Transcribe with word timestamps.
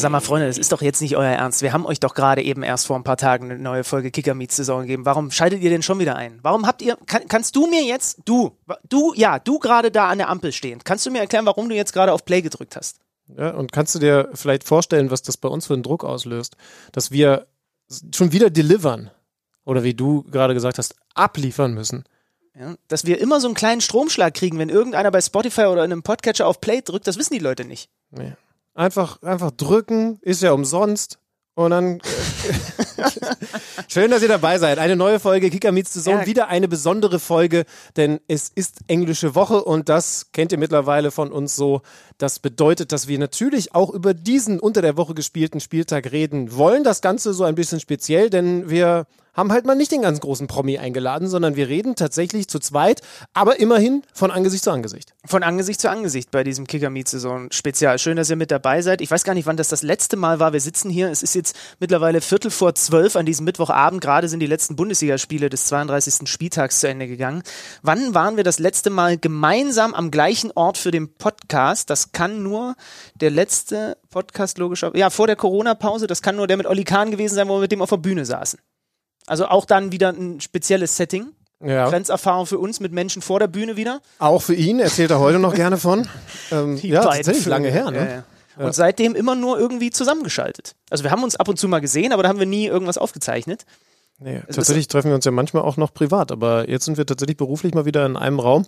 Sag 0.00 0.10
mal, 0.10 0.20
Freunde, 0.20 0.46
das 0.46 0.56
ist 0.56 0.72
doch 0.72 0.80
jetzt 0.80 1.02
nicht 1.02 1.16
euer 1.16 1.28
Ernst. 1.28 1.60
Wir 1.60 1.74
haben 1.74 1.84
euch 1.84 2.00
doch 2.00 2.14
gerade 2.14 2.42
eben 2.42 2.62
erst 2.62 2.86
vor 2.86 2.96
ein 2.96 3.04
paar 3.04 3.18
Tagen 3.18 3.50
eine 3.50 3.60
neue 3.60 3.84
Folge 3.84 4.10
Kicker 4.10 4.32
Meets 4.32 4.56
Saison 4.56 4.80
gegeben. 4.80 5.04
Warum 5.04 5.30
schaltet 5.30 5.60
ihr 5.60 5.68
denn 5.68 5.82
schon 5.82 5.98
wieder 5.98 6.16
ein? 6.16 6.38
Warum 6.42 6.66
habt 6.66 6.80
ihr, 6.80 6.96
kann, 7.04 7.28
kannst 7.28 7.54
du 7.54 7.66
mir 7.66 7.82
jetzt, 7.82 8.20
du, 8.24 8.56
du, 8.88 9.12
ja, 9.14 9.38
du 9.38 9.58
gerade 9.58 9.90
da 9.90 10.08
an 10.08 10.16
der 10.16 10.30
Ampel 10.30 10.52
stehend, 10.52 10.86
kannst 10.86 11.04
du 11.04 11.10
mir 11.10 11.18
erklären, 11.18 11.44
warum 11.44 11.68
du 11.68 11.74
jetzt 11.74 11.92
gerade 11.92 12.14
auf 12.14 12.24
Play 12.24 12.40
gedrückt 12.40 12.76
hast? 12.76 13.00
Ja, 13.36 13.50
und 13.50 13.72
kannst 13.72 13.94
du 13.94 13.98
dir 13.98 14.30
vielleicht 14.32 14.64
vorstellen, 14.64 15.10
was 15.10 15.20
das 15.20 15.36
bei 15.36 15.48
uns 15.48 15.66
für 15.66 15.74
einen 15.74 15.82
Druck 15.82 16.02
auslöst? 16.02 16.56
Dass 16.92 17.10
wir 17.10 17.46
schon 18.14 18.32
wieder 18.32 18.48
delivern. 18.48 19.10
Oder 19.66 19.84
wie 19.84 19.94
du 19.94 20.22
gerade 20.22 20.54
gesagt 20.54 20.78
hast, 20.78 20.96
abliefern 21.14 21.74
müssen. 21.74 22.04
Ja, 22.58 22.74
dass 22.88 23.04
wir 23.04 23.20
immer 23.20 23.38
so 23.40 23.48
einen 23.48 23.54
kleinen 23.54 23.82
Stromschlag 23.82 24.32
kriegen, 24.32 24.58
wenn 24.58 24.70
irgendeiner 24.70 25.10
bei 25.10 25.20
Spotify 25.20 25.66
oder 25.66 25.84
in 25.84 25.92
einem 25.92 26.02
Podcatcher 26.02 26.46
auf 26.46 26.60
Play 26.62 26.80
drückt, 26.80 27.06
das 27.06 27.18
wissen 27.18 27.34
die 27.34 27.38
Leute 27.38 27.66
nicht. 27.66 27.90
Nee. 28.10 28.32
Einfach, 28.80 29.20
einfach 29.20 29.50
drücken, 29.50 30.18
ist 30.22 30.40
ja 30.42 30.52
umsonst. 30.52 31.18
Und 31.54 31.72
dann 31.72 32.00
äh, 32.00 33.02
schön, 33.88 34.10
dass 34.10 34.22
ihr 34.22 34.28
dabei 34.28 34.56
seid. 34.56 34.78
Eine 34.78 34.96
neue 34.96 35.20
Folge 35.20 35.50
Kicker 35.50 35.70
Meets 35.70 35.92
Saison, 35.92 36.20
ja. 36.20 36.26
wieder 36.26 36.48
eine 36.48 36.66
besondere 36.66 37.18
Folge, 37.18 37.66
denn 37.98 38.20
es 38.26 38.48
ist 38.48 38.78
englische 38.86 39.34
Woche 39.34 39.62
und 39.62 39.90
das 39.90 40.32
kennt 40.32 40.52
ihr 40.52 40.58
mittlerweile 40.58 41.10
von 41.10 41.30
uns 41.30 41.56
so. 41.56 41.82
Das 42.16 42.38
bedeutet, 42.38 42.90
dass 42.90 43.06
wir 43.06 43.18
natürlich 43.18 43.74
auch 43.74 43.90
über 43.90 44.14
diesen 44.14 44.58
unter 44.58 44.80
der 44.80 44.96
Woche 44.96 45.12
gespielten 45.12 45.60
Spieltag 45.60 46.10
reden 46.10 46.56
wollen. 46.56 46.82
Das 46.82 47.02
Ganze 47.02 47.34
so 47.34 47.44
ein 47.44 47.56
bisschen 47.56 47.80
speziell, 47.80 48.30
denn 48.30 48.70
wir 48.70 49.06
haben 49.34 49.52
halt 49.52 49.66
mal 49.66 49.74
nicht 49.74 49.92
den 49.92 50.02
ganz 50.02 50.20
großen 50.20 50.46
Promi 50.46 50.78
eingeladen, 50.78 51.28
sondern 51.28 51.56
wir 51.56 51.68
reden 51.68 51.96
tatsächlich 51.96 52.48
zu 52.48 52.58
zweit, 52.58 53.02
aber 53.34 53.60
immerhin 53.60 54.02
von 54.12 54.30
Angesicht 54.30 54.64
zu 54.64 54.70
Angesicht. 54.70 55.14
Von 55.26 55.42
Angesicht 55.42 55.80
zu 55.80 55.90
Angesicht 55.90 56.30
bei 56.30 56.44
diesem 56.44 56.66
Kicker 56.66 56.90
Saison 57.04 57.50
Spezial. 57.52 57.98
Schön, 57.98 58.16
dass 58.16 58.30
ihr 58.30 58.36
mit 58.36 58.50
dabei 58.50 58.82
seid. 58.82 59.00
Ich 59.00 59.10
weiß 59.10 59.24
gar 59.24 59.34
nicht, 59.34 59.46
wann 59.46 59.56
das 59.56 59.68
das 59.68 59.82
letzte 59.82 60.16
Mal 60.16 60.40
war. 60.40 60.52
Wir 60.52 60.60
sitzen 60.60 60.90
hier. 60.90 61.10
Es 61.10 61.22
ist 61.22 61.34
jetzt 61.34 61.56
mittlerweile 61.78 62.20
Viertel 62.20 62.50
vor 62.50 62.74
zwölf 62.74 63.16
an 63.16 63.26
diesem 63.26 63.44
Mittwochabend. 63.44 64.00
Gerade 64.00 64.28
sind 64.28 64.40
die 64.40 64.46
letzten 64.46 64.76
Bundesligaspiele 64.76 65.48
des 65.48 65.66
32. 65.66 66.28
Spieltags 66.28 66.80
zu 66.80 66.88
Ende 66.88 67.06
gegangen. 67.06 67.42
Wann 67.82 68.14
waren 68.14 68.36
wir 68.36 68.44
das 68.44 68.58
letzte 68.58 68.90
Mal 68.90 69.18
gemeinsam 69.18 69.94
am 69.94 70.10
gleichen 70.10 70.50
Ort 70.52 70.78
für 70.78 70.90
den 70.90 71.14
Podcast? 71.14 71.90
Das 71.90 72.12
kann 72.12 72.42
nur 72.42 72.74
der 73.14 73.30
letzte 73.30 73.96
Podcast 74.10 74.58
logischer, 74.58 74.94
ja, 74.96 75.10
vor 75.10 75.26
der 75.26 75.36
Corona-Pause. 75.36 76.06
Das 76.06 76.22
kann 76.22 76.36
nur 76.36 76.46
der 76.46 76.56
mit 76.56 76.66
Olli 76.66 76.84
Kahn 76.84 77.10
gewesen 77.10 77.34
sein, 77.34 77.48
wo 77.48 77.54
wir 77.54 77.60
mit 77.60 77.72
dem 77.72 77.82
auf 77.82 77.90
der 77.90 77.96
Bühne 77.96 78.24
saßen. 78.24 78.58
Also 79.30 79.46
auch 79.46 79.64
dann 79.64 79.92
wieder 79.92 80.08
ein 80.08 80.40
spezielles 80.40 80.96
Setting. 80.96 81.28
Ja. 81.64 81.88
Grenzerfahrung 81.88 82.46
für 82.46 82.58
uns 82.58 82.80
mit 82.80 82.90
Menschen 82.90 83.22
vor 83.22 83.38
der 83.38 83.46
Bühne 83.46 83.76
wieder. 83.76 84.00
Auch 84.18 84.42
für 84.42 84.54
ihn, 84.54 84.80
erzählt 84.80 85.12
er 85.12 85.20
heute 85.20 85.38
noch 85.38 85.54
gerne 85.54 85.76
von. 85.76 86.08
Ähm, 86.52 86.76
ja, 86.78 87.04
tatsächlich 87.04 87.46
lange 87.46 87.70
her, 87.70 87.92
ne? 87.92 87.98
Ja, 87.98 88.04
ja. 88.04 88.24
Ja. 88.58 88.66
Und 88.66 88.74
seitdem 88.74 89.14
immer 89.14 89.36
nur 89.36 89.56
irgendwie 89.56 89.90
zusammengeschaltet. 89.90 90.74
Also 90.90 91.04
wir 91.04 91.12
haben 91.12 91.22
uns 91.22 91.36
ab 91.36 91.46
und 91.46 91.60
zu 91.60 91.68
mal 91.68 91.80
gesehen, 91.80 92.12
aber 92.12 92.24
da 92.24 92.28
haben 92.28 92.40
wir 92.40 92.46
nie 92.46 92.66
irgendwas 92.66 92.98
aufgezeichnet. 92.98 93.66
Nee, 94.18 94.38
also 94.46 94.56
tatsächlich 94.56 94.88
treffen 94.88 95.08
wir 95.08 95.14
uns 95.14 95.24
ja 95.24 95.30
manchmal 95.30 95.62
auch 95.62 95.76
noch 95.76 95.94
privat, 95.94 96.32
aber 96.32 96.68
jetzt 96.68 96.86
sind 96.86 96.98
wir 96.98 97.06
tatsächlich 97.06 97.36
beruflich 97.36 97.72
mal 97.72 97.84
wieder 97.86 98.04
in 98.04 98.16
einem 98.16 98.40
Raum 98.40 98.66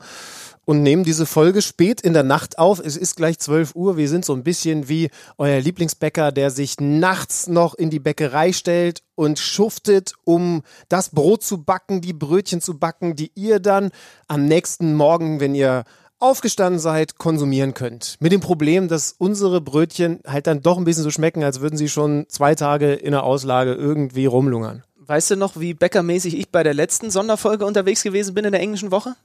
und 0.64 0.82
nehmen 0.82 1.04
diese 1.04 1.26
Folge 1.26 1.62
spät 1.62 2.00
in 2.00 2.12
der 2.12 2.22
Nacht 2.22 2.58
auf. 2.58 2.78
Es 2.78 2.96
ist 2.96 3.16
gleich 3.16 3.38
12 3.38 3.74
Uhr. 3.74 3.96
Wir 3.96 4.08
sind 4.08 4.24
so 4.24 4.32
ein 4.34 4.44
bisschen 4.44 4.88
wie 4.88 5.10
euer 5.38 5.60
Lieblingsbäcker, 5.60 6.32
der 6.32 6.50
sich 6.50 6.80
nachts 6.80 7.46
noch 7.46 7.74
in 7.74 7.90
die 7.90 8.00
Bäckerei 8.00 8.52
stellt 8.52 9.02
und 9.14 9.38
schuftet, 9.38 10.14
um 10.24 10.62
das 10.88 11.10
Brot 11.10 11.42
zu 11.42 11.64
backen, 11.64 12.00
die 12.00 12.12
Brötchen 12.12 12.60
zu 12.60 12.78
backen, 12.78 13.16
die 13.16 13.32
ihr 13.34 13.60
dann 13.60 13.90
am 14.28 14.46
nächsten 14.46 14.94
Morgen, 14.94 15.40
wenn 15.40 15.54
ihr 15.54 15.84
aufgestanden 16.22 16.78
seid, 16.78 17.18
konsumieren 17.18 17.74
könnt. 17.74 18.16
Mit 18.20 18.30
dem 18.30 18.40
Problem, 18.40 18.86
dass 18.86 19.16
unsere 19.18 19.60
Brötchen 19.60 20.20
halt 20.24 20.46
dann 20.46 20.62
doch 20.62 20.78
ein 20.78 20.84
bisschen 20.84 21.02
so 21.02 21.10
schmecken, 21.10 21.42
als 21.42 21.60
würden 21.60 21.76
sie 21.76 21.88
schon 21.88 22.26
zwei 22.28 22.54
Tage 22.54 22.92
in 22.92 23.10
der 23.10 23.24
Auslage 23.24 23.74
irgendwie 23.74 24.26
rumlungern. 24.26 24.84
Weißt 25.04 25.32
du 25.32 25.36
noch, 25.36 25.58
wie 25.58 25.74
bäckermäßig 25.74 26.38
ich 26.38 26.50
bei 26.50 26.62
der 26.62 26.74
letzten 26.74 27.10
Sonderfolge 27.10 27.66
unterwegs 27.66 28.04
gewesen 28.04 28.34
bin 28.34 28.44
in 28.44 28.52
der 28.52 28.60
englischen 28.60 28.92
Woche? 28.92 29.16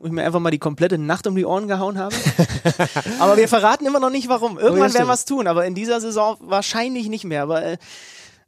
Wo 0.00 0.06
ich 0.06 0.12
mir 0.12 0.24
einfach 0.24 0.40
mal 0.40 0.50
die 0.50 0.58
komplette 0.58 0.98
Nacht 0.98 1.26
um 1.26 1.34
die 1.34 1.44
Ohren 1.44 1.68
gehauen 1.68 1.98
habe. 1.98 2.14
aber 3.18 3.36
wir 3.36 3.48
verraten 3.48 3.86
immer 3.86 4.00
noch 4.00 4.10
nicht 4.10 4.28
warum. 4.28 4.58
Irgendwann 4.58 4.92
werden 4.94 5.06
wir 5.06 5.14
es 5.14 5.24
tun, 5.24 5.46
aber 5.46 5.66
in 5.66 5.74
dieser 5.74 6.00
Saison 6.00 6.36
wahrscheinlich 6.40 7.08
nicht 7.08 7.24
mehr. 7.24 7.42
Aber 7.42 7.62
äh, 7.62 7.76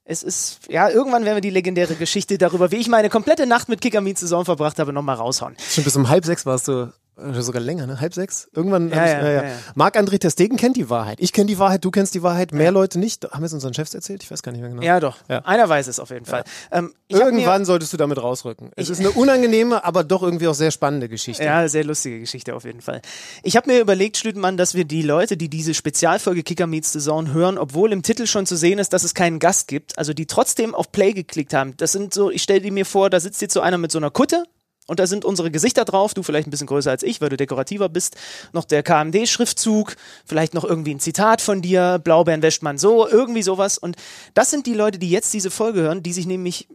es 0.05 0.23
ist, 0.23 0.61
ja, 0.69 0.89
irgendwann 0.89 1.25
werden 1.25 1.37
wir 1.37 1.43
die 1.43 1.51
legendäre 1.51 1.95
Geschichte 1.95 2.39
darüber, 2.39 2.71
wie 2.71 2.77
ich 2.77 2.89
meine 2.89 3.11
komplette 3.11 3.47
Nacht 3.47 3.69
mit 3.69 3.81
Kicker 3.81 4.03
Saison 4.03 4.45
verbracht 4.45 4.79
habe, 4.79 4.93
nochmal 4.93 5.17
raushauen. 5.17 5.57
Schon 5.71 5.85
bis 5.85 5.97
um 5.97 6.09
halb 6.09 6.25
sechs 6.25 6.47
warst 6.47 6.69
du 6.69 6.93
oder 7.19 7.43
sogar 7.43 7.61
länger, 7.61 7.87
ne? 7.87 8.01
Halb 8.01 8.15
sechs? 8.15 8.49
Irgendwann. 8.55 8.91
Ja, 8.91 9.05
ich, 9.05 9.11
ja, 9.13 9.31
ja, 9.31 9.45
ja. 9.45 9.55
Marc-André 9.75 10.19
Testegen 10.19 10.57
kennt 10.57 10.77
die 10.77 10.89
Wahrheit. 10.89 11.19
Ich 11.21 11.33
kenne 11.33 11.47
die 11.47 11.59
Wahrheit, 11.59 11.85
du 11.85 11.91
kennst 11.91 12.15
die 12.15 12.23
Wahrheit. 12.23 12.53
Mehr 12.53 12.71
Leute 12.71 12.99
nicht. 12.99 13.25
Haben 13.31 13.41
wir 13.41 13.47
es 13.47 13.53
unseren 13.53 13.75
Chefs 13.75 13.95
erzählt? 13.95 14.23
Ich 14.23 14.31
weiß 14.31 14.43
gar 14.43 14.53
nicht 14.53 14.61
mehr 14.61 14.71
genau. 14.71 14.83
Ja, 14.83 15.01
doch. 15.01 15.17
Einer 15.29 15.69
weiß 15.69 15.89
es 15.89 16.01
auf 16.01 16.11
jeden 16.11 16.27
Fall. 16.27 16.45
Ähm, 16.71 16.93
Irgendwann 17.09 17.65
solltest 17.65 17.93
du 17.93 17.97
damit 17.97 18.23
rausrücken. 18.23 18.71
Es 18.77 18.91
ist 18.91 19.01
eine 19.01 19.11
unangenehme, 19.11 19.85
aber 19.85 20.05
doch 20.05 20.23
irgendwie 20.23 20.49
auch 20.49 20.55
sehr 20.55 20.71
spannende 20.71 21.09
Geschichte. 21.09 21.43
Ja, 21.43 21.67
sehr 21.69 21.85
lustige 21.85 22.21
Geschichte 22.21 22.55
auf 22.55 22.65
jeden 22.65 22.83
Fall. 22.83 23.01
Ich 23.43 23.57
habe 23.57 23.71
mir 23.71 23.81
überlegt, 23.81 24.17
Schlütenmann, 24.17 24.57
dass 24.57 24.75
wir 24.75 24.85
die 24.85 25.03
Leute, 25.03 25.37
die 25.37 25.49
diese 25.49 25.75
Spezialfolge 25.75 26.43
Kicker 26.43 26.67
Meets 26.67 26.93
the 26.93 27.01
Zone 27.01 27.33
hören, 27.33 27.59
obwohl 27.59 27.93
im 27.93 28.03
Titel 28.03 28.27
schon 28.27 28.47
zu 28.47 28.57
sehen 28.57 28.79
ist, 28.79 28.93
dass 28.93 29.05
es 29.05 29.15
keinen 29.15 29.39
Gast 29.39 29.69
gibt, 29.69 29.99
also 29.99 30.13
die 30.13 30.27
trotzdem 30.27 30.75
auf 30.75 30.93
Play 30.93 31.13
geklickt 31.13 31.55
haben. 31.55 31.75
Das 31.79 31.93
sind 31.93 32.13
so, 32.13 32.31
ich 32.31 32.43
stelle 32.43 32.61
die 32.61 32.71
mir 32.71 32.85
vor, 32.85 33.11
da 33.11 33.21
sitzt 33.21 33.41
jetzt 33.41 33.55
so 33.55 33.61
einer 33.61 33.79
mit 33.79 33.91
so 33.91 33.99
einer 33.99 34.11
Kutte, 34.11 34.45
und 34.89 34.99
da 34.99 35.07
sind 35.07 35.25
unsere 35.25 35.51
Gesichter 35.51 35.85
drauf, 35.85 36.15
du 36.15 36.23
vielleicht 36.23 36.49
ein 36.49 36.51
bisschen 36.51 36.67
größer 36.67 36.91
als 36.91 37.03
ich, 37.03 37.21
weil 37.21 37.29
du 37.29 37.37
dekorativer 37.37 37.89
bist, 37.89 38.17
noch 38.53 38.65
der 38.65 38.83
KMD-Schriftzug, 38.83 39.95
vielleicht 40.25 40.55
noch 40.55 40.65
irgendwie 40.65 40.95
ein 40.95 41.01
Zitat 41.01 41.41
von 41.41 41.63
dir, 41.63 42.01
Blaubeeren 42.03 42.43
wäscht 42.43 42.63
man 42.63 42.79
so, 42.79 43.07
irgendwie 43.07 43.43
sowas. 43.43 43.79
Und 43.79 43.97
das 44.35 44.51
sind 44.51 44.67
die 44.67 44.75
Leute, 44.75 44.99
die 44.99 45.11
jetzt 45.11 45.33
diese 45.35 45.51
Folge 45.51 45.83
hören, 45.83 46.03
die 46.03 46.13
sich 46.13 46.27
nämlich 46.27 46.69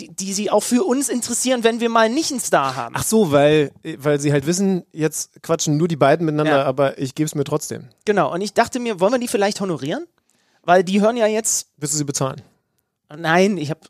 die, 0.00 0.14
die 0.14 0.32
sie 0.32 0.48
auch 0.48 0.62
für 0.62 0.84
uns 0.84 1.08
interessieren, 1.08 1.64
wenn 1.64 1.80
wir 1.80 1.88
mal 1.88 2.08
nicht 2.08 2.30
einen 2.30 2.40
Star 2.40 2.76
haben. 2.76 2.94
Ach 2.96 3.02
so, 3.02 3.32
weil, 3.32 3.72
weil 3.98 4.20
sie 4.20 4.32
halt 4.32 4.46
wissen, 4.46 4.84
jetzt 4.92 5.42
quatschen 5.42 5.76
nur 5.76 5.88
die 5.88 5.96
beiden 5.96 6.24
miteinander, 6.24 6.58
ja. 6.58 6.64
aber 6.64 6.98
ich 6.98 7.16
gebe 7.16 7.26
es 7.26 7.34
mir 7.34 7.44
trotzdem. 7.44 7.88
Genau, 8.04 8.32
und 8.32 8.40
ich 8.40 8.54
dachte 8.54 8.78
mir, 8.78 9.00
wollen 9.00 9.12
wir 9.12 9.18
die 9.18 9.28
vielleicht 9.28 9.60
honorieren? 9.60 10.06
Weil 10.62 10.84
die 10.84 11.00
hören 11.00 11.16
ja 11.16 11.26
jetzt. 11.26 11.68
Willst 11.78 11.94
du 11.94 11.98
sie 11.98 12.04
bezahlen? 12.04 12.42
Nein, 13.14 13.58
ich 13.58 13.70
habe 13.70 13.80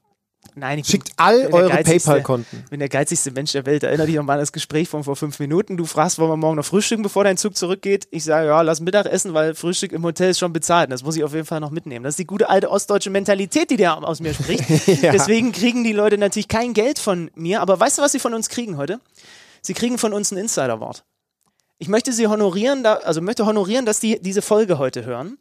Nein, 0.59 0.79
ich 0.79 0.87
Schickt 0.87 1.13
all 1.17 1.49
eure 1.53 1.71
PayPal-Konten. 1.83 2.63
Ich 2.65 2.71
bin 2.71 2.81
der 2.81 2.89
geilzigste 2.89 3.31
Mensch 3.31 3.53
der 3.53 3.67
Welt. 3.67 3.83
Erinner 3.83 4.07
dich 4.07 4.17
nochmal 4.17 4.35
an 4.35 4.41
das 4.41 4.53
Gespräch 4.53 4.89
von 4.89 5.05
vor 5.05 5.17
fünf 5.17 5.39
Minuten. 5.39 5.77
Du 5.77 5.85
fragst, 5.85 6.19
wollen 6.19 6.31
wir 6.31 6.37
morgen 6.37 6.57
noch 6.57 6.65
frühstücken, 6.65 7.03
bevor 7.03 7.25
dein 7.25 7.37
Zug 7.37 7.57
zurückgeht? 7.57 8.09
Ich 8.11 8.25
sage, 8.25 8.49
ja, 8.49 8.61
lass 8.63 8.81
Mittagessen, 8.81 9.35
weil 9.35 9.55
Frühstück 9.55 9.93
im 9.93 10.03
Hotel 10.05 10.31
ist 10.31 10.39
schon 10.39 10.53
bezahlt. 10.53 10.91
Das 10.91 11.03
muss 11.03 11.17
ich 11.17 11.25
auf 11.25 11.33
jeden 11.33 11.47
Fall 11.47 11.61
noch 11.61 11.71
mitnehmen. 11.71 12.05
Das 12.05 12.13
ist 12.13 12.19
die 12.19 12.27
gute 12.27 12.49
alte 12.49 12.71
ostdeutsche 12.71 13.11
Mentalität, 13.11 13.71
die 13.71 13.77
der 13.77 13.97
aus 13.97 14.21
mir 14.21 14.35
spricht. 14.35 14.69
ja. 15.03 15.13
Deswegen 15.13 15.53
kriegen 15.53 15.85
die 15.85 15.93
Leute 15.93 16.19
natürlich 16.19 16.49
kein 16.49 16.75
Geld 16.75 16.99
von 16.99 17.31
mir. 17.35 17.61
Aber 17.61 17.79
weißt 17.79 17.99
du, 17.99 18.03
was 18.03 18.13
sie 18.13 18.19
von 18.19 18.35
uns 18.35 18.49
kriegen 18.49 18.77
heute? 18.77 19.01
Sie 19.63 19.75
kriegen 19.75 19.99
von 19.99 20.13
uns 20.13 20.31
ein 20.31 20.39
Insider-Wort. 20.39 21.05
Ich 21.79 21.89
möchte 21.89 22.13
sie 22.13 22.27
honorieren, 22.27 22.85
also 22.85 23.21
möchte 23.21 23.47
honorieren, 23.47 23.87
dass 23.87 24.01
die 24.01 24.21
diese 24.21 24.43
Folge 24.43 24.79
heute 24.79 25.05
hören. 25.05 25.39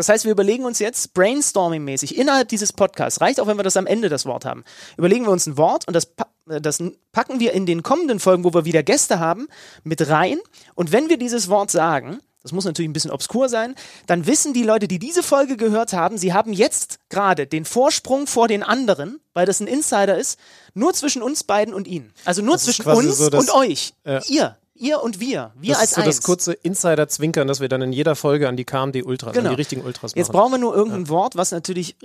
Das 0.00 0.08
heißt, 0.08 0.24
wir 0.24 0.32
überlegen 0.32 0.64
uns 0.64 0.78
jetzt 0.78 1.12
brainstorming-mäßig 1.12 2.16
innerhalb 2.16 2.48
dieses 2.48 2.72
Podcasts, 2.72 3.20
reicht 3.20 3.38
auch, 3.38 3.46
wenn 3.46 3.58
wir 3.58 3.64
das 3.64 3.76
am 3.76 3.86
Ende 3.86 4.08
das 4.08 4.24
Wort 4.24 4.46
haben, 4.46 4.64
überlegen 4.96 5.26
wir 5.26 5.30
uns 5.30 5.46
ein 5.46 5.58
Wort 5.58 5.86
und 5.86 5.92
das, 5.92 6.10
das 6.46 6.82
packen 7.12 7.38
wir 7.38 7.52
in 7.52 7.66
den 7.66 7.82
kommenden 7.82 8.18
Folgen, 8.18 8.42
wo 8.44 8.54
wir 8.54 8.64
wieder 8.64 8.82
Gäste 8.82 9.20
haben, 9.20 9.48
mit 9.84 10.08
rein. 10.08 10.38
Und 10.74 10.90
wenn 10.90 11.10
wir 11.10 11.18
dieses 11.18 11.50
Wort 11.50 11.70
sagen, 11.70 12.20
das 12.42 12.52
muss 12.52 12.64
natürlich 12.64 12.88
ein 12.88 12.94
bisschen 12.94 13.10
obskur 13.10 13.50
sein, 13.50 13.74
dann 14.06 14.26
wissen 14.26 14.54
die 14.54 14.62
Leute, 14.62 14.88
die 14.88 14.98
diese 14.98 15.22
Folge 15.22 15.58
gehört 15.58 15.92
haben, 15.92 16.16
sie 16.16 16.32
haben 16.32 16.54
jetzt 16.54 16.98
gerade 17.10 17.46
den 17.46 17.66
Vorsprung 17.66 18.26
vor 18.26 18.48
den 18.48 18.62
anderen, 18.62 19.20
weil 19.34 19.44
das 19.44 19.60
ein 19.60 19.66
Insider 19.66 20.16
ist, 20.16 20.40
nur 20.72 20.94
zwischen 20.94 21.20
uns 21.20 21.44
beiden 21.44 21.74
und 21.74 21.86
ihnen. 21.86 22.14
Also 22.24 22.40
nur 22.40 22.54
das 22.54 22.64
zwischen 22.64 22.86
uns 22.86 23.18
so, 23.18 23.30
und 23.30 23.52
euch. 23.52 23.92
Ja. 24.06 24.22
Ihr. 24.28 24.56
Ihr 24.80 25.02
und 25.02 25.20
wir. 25.20 25.52
Wir 25.60 25.74
das 25.74 25.80
als 25.80 25.90
ist 25.90 25.94
so 25.94 26.00
eins. 26.00 26.16
das 26.16 26.24
kurze 26.24 26.52
Insider-Zwinkern, 26.54 27.46
das 27.46 27.60
wir 27.60 27.68
dann 27.68 27.82
in 27.82 27.92
jeder 27.92 28.16
Folge 28.16 28.48
an 28.48 28.56
die 28.56 28.64
KMD 28.64 29.04
Ultras, 29.04 29.34
genau. 29.34 29.50
an 29.50 29.54
die 29.54 29.60
richtigen 29.60 29.82
Ultras 29.82 30.12
machen. 30.12 30.18
Jetzt 30.18 30.32
brauchen 30.32 30.52
wir 30.52 30.58
nur 30.58 30.74
irgendein 30.74 31.04
ja. 31.04 31.08
Wort, 31.10 31.36
was 31.36 31.52
natürlich, 31.52 31.96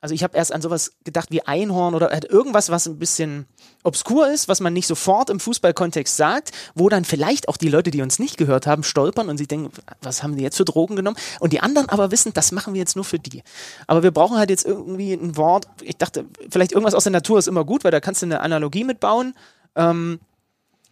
also 0.00 0.14
ich 0.14 0.22
habe 0.22 0.34
erst 0.34 0.50
an 0.50 0.62
sowas 0.62 0.92
gedacht 1.04 1.30
wie 1.30 1.42
Einhorn 1.42 1.94
oder 1.94 2.10
irgendwas, 2.30 2.70
was 2.70 2.86
ein 2.86 2.98
bisschen 2.98 3.44
obskur 3.82 4.30
ist, 4.30 4.48
was 4.48 4.60
man 4.60 4.72
nicht 4.72 4.86
sofort 4.86 5.28
im 5.28 5.40
Fußballkontext 5.40 6.16
sagt, 6.16 6.52
wo 6.74 6.88
dann 6.88 7.04
vielleicht 7.04 7.50
auch 7.50 7.58
die 7.58 7.68
Leute, 7.68 7.90
die 7.90 8.00
uns 8.00 8.18
nicht 8.18 8.38
gehört 8.38 8.66
haben, 8.66 8.82
stolpern 8.82 9.28
und 9.28 9.36
sie 9.36 9.46
denken, 9.46 9.70
was 10.00 10.22
haben 10.22 10.34
die 10.34 10.42
jetzt 10.42 10.56
für 10.56 10.64
Drogen 10.64 10.96
genommen? 10.96 11.18
Und 11.38 11.52
die 11.52 11.60
anderen 11.60 11.90
aber 11.90 12.10
wissen, 12.10 12.32
das 12.32 12.50
machen 12.50 12.72
wir 12.72 12.80
jetzt 12.80 12.96
nur 12.96 13.04
für 13.04 13.18
die. 13.18 13.42
Aber 13.86 14.02
wir 14.02 14.10
brauchen 14.10 14.38
halt 14.38 14.48
jetzt 14.48 14.64
irgendwie 14.64 15.12
ein 15.12 15.36
Wort, 15.36 15.66
ich 15.82 15.98
dachte, 15.98 16.24
vielleicht 16.48 16.72
irgendwas 16.72 16.94
aus 16.94 17.04
der 17.04 17.12
Natur 17.12 17.38
ist 17.38 17.46
immer 17.46 17.66
gut, 17.66 17.84
weil 17.84 17.90
da 17.90 18.00
kannst 18.00 18.22
du 18.22 18.26
eine 18.26 18.40
Analogie 18.40 18.84
mitbauen. 18.84 19.34
Ähm, 19.76 20.18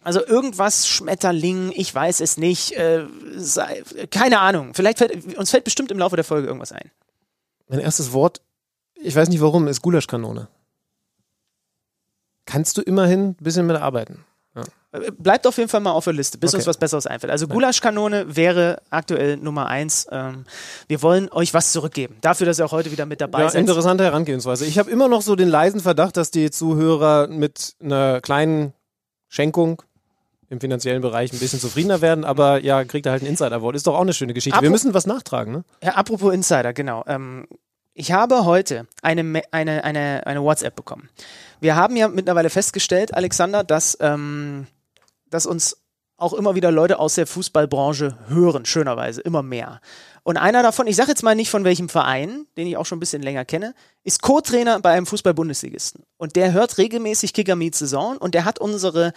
Also 0.03 0.25
irgendwas 0.25 0.87
Schmetterling, 0.87 1.71
ich 1.75 1.93
weiß 1.93 2.21
es 2.21 2.37
nicht, 2.37 2.71
äh, 2.73 3.05
sei, 3.35 3.83
keine 4.09 4.39
Ahnung. 4.39 4.73
Vielleicht 4.73 4.97
fällt, 4.97 5.37
uns 5.37 5.51
fällt 5.51 5.63
bestimmt 5.63 5.91
im 5.91 5.99
Laufe 5.99 6.15
der 6.15 6.25
Folge 6.25 6.47
irgendwas 6.47 6.71
ein. 6.71 6.89
Mein 7.67 7.79
erstes 7.79 8.11
Wort, 8.11 8.41
ich 8.95 9.15
weiß 9.15 9.29
nicht 9.29 9.41
warum, 9.41 9.67
ist 9.67 9.81
Gulaschkanone. 9.81 10.47
Kannst 12.45 12.77
du 12.77 12.81
immerhin 12.81 13.29
ein 13.29 13.35
bisschen 13.35 13.67
mit 13.67 13.77
arbeiten. 13.77 14.25
Ja. 14.55 14.63
Bleibt 15.17 15.47
auf 15.47 15.57
jeden 15.57 15.69
Fall 15.69 15.79
mal 15.79 15.91
auf 15.91 16.03
der 16.03 16.13
Liste, 16.13 16.37
bis 16.37 16.49
Okay. 16.49 16.57
uns 16.57 16.67
was 16.67 16.77
Besseres 16.77 17.07
einfällt. 17.07 17.31
Also 17.31 17.47
Gulaschkanone 17.47 18.35
wäre 18.35 18.81
aktuell 18.89 19.37
Nummer 19.37 19.67
eins. 19.67 20.05
Ähm, 20.11 20.45
wir 20.89 21.01
wollen 21.01 21.31
euch 21.31 21.53
was 21.53 21.71
zurückgeben. 21.71 22.17
Dafür, 22.21 22.45
dass 22.47 22.59
ihr 22.59 22.65
auch 22.65 22.73
heute 22.73 22.91
wieder 22.91 23.05
mit 23.05 23.21
dabei 23.21 23.43
Ja, 23.43 23.49
seid. 23.51 23.61
interessante 23.61 24.03
Herangehensweise. 24.03 24.65
Ich 24.65 24.77
habe 24.77 24.89
immer 24.91 25.07
noch 25.07 25.21
so 25.21 25.35
den 25.37 25.47
leisen 25.47 25.79
Verdacht, 25.79 26.17
dass 26.17 26.31
die 26.31 26.51
Zuhörer 26.51 27.27
mit 27.27 27.75
einer 27.81 28.19
kleinen 28.19 28.73
Schenkung 29.29 29.81
im 30.51 30.59
finanziellen 30.59 31.01
Bereich 31.01 31.31
ein 31.31 31.39
bisschen 31.39 31.59
zufriedener 31.59 32.01
werden, 32.01 32.25
aber 32.25 32.61
ja, 32.61 32.83
kriegt 32.83 33.05
er 33.05 33.13
halt 33.13 33.23
ein 33.23 33.27
Insider-Award. 33.27 33.75
Ist 33.75 33.87
doch 33.87 33.95
auch 33.95 34.01
eine 34.01 34.13
schöne 34.13 34.33
Geschichte. 34.33 34.59
Wir 34.61 34.67
Apro- 34.67 34.71
müssen 34.71 34.93
was 34.93 35.07
nachtragen, 35.07 35.53
ne? 35.53 35.63
Ja, 35.81 35.93
apropos 35.93 36.33
Insider, 36.33 36.73
genau. 36.73 37.03
Ähm, 37.07 37.47
ich 37.93 38.11
habe 38.11 38.43
heute 38.45 38.85
eine, 39.01 39.41
eine, 39.51 39.83
eine, 39.83 40.27
eine 40.27 40.43
WhatsApp 40.43 40.75
bekommen. 40.75 41.09
Wir 41.61 41.75
haben 41.75 41.95
ja 41.95 42.09
mittlerweile 42.09 42.49
festgestellt, 42.49 43.13
Alexander, 43.13 43.63
dass, 43.63 43.97
ähm, 44.01 44.67
dass 45.29 45.45
uns 45.45 45.77
auch 46.17 46.33
immer 46.33 46.53
wieder 46.53 46.69
Leute 46.69 46.99
aus 46.99 47.15
der 47.15 47.27
Fußballbranche 47.27 48.17
hören, 48.27 48.65
schönerweise, 48.65 49.21
immer 49.21 49.41
mehr. 49.43 49.79
Und 50.23 50.37
einer 50.37 50.61
davon, 50.61 50.85
ich 50.85 50.95
sage 50.95 51.09
jetzt 51.09 51.23
mal 51.23 51.33
nicht 51.33 51.49
von 51.49 51.63
welchem 51.63 51.89
Verein, 51.89 52.45
den 52.57 52.67
ich 52.67 52.77
auch 52.77 52.85
schon 52.85 52.97
ein 52.97 52.99
bisschen 52.99 53.23
länger 53.23 53.43
kenne, 53.43 53.73
ist 54.03 54.21
Co-Trainer 54.21 54.79
bei 54.79 54.91
einem 54.91 55.07
Fußball-Bundesligisten. 55.07 56.03
Und 56.17 56.35
der 56.35 56.51
hört 56.51 56.77
regelmäßig 56.77 57.33
Kicker 57.33 57.55
Meets 57.55 57.79
Saison 57.79 58.17
und 58.17 58.35
der 58.35 58.45
hat 58.45 58.59
unsere 58.59 59.13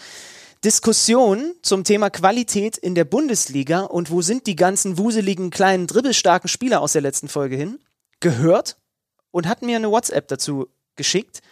Diskussion 0.64 1.54
zum 1.60 1.84
Thema 1.84 2.08
Qualität 2.08 2.78
in 2.78 2.94
der 2.94 3.04
Bundesliga 3.04 3.80
und 3.82 4.10
wo 4.10 4.22
sind 4.22 4.46
die 4.46 4.56
ganzen 4.56 4.96
wuseligen, 4.96 5.50
kleinen, 5.50 5.86
dribbelstarken 5.86 6.48
Spieler 6.48 6.80
aus 6.80 6.94
der 6.94 7.02
letzten 7.02 7.28
Folge 7.28 7.54
hin, 7.54 7.78
gehört 8.20 8.78
und 9.30 9.46
hat 9.46 9.60
mir 9.60 9.76
eine 9.76 9.90
WhatsApp 9.90 10.26
dazu 10.28 10.68
geschickt 10.96 11.42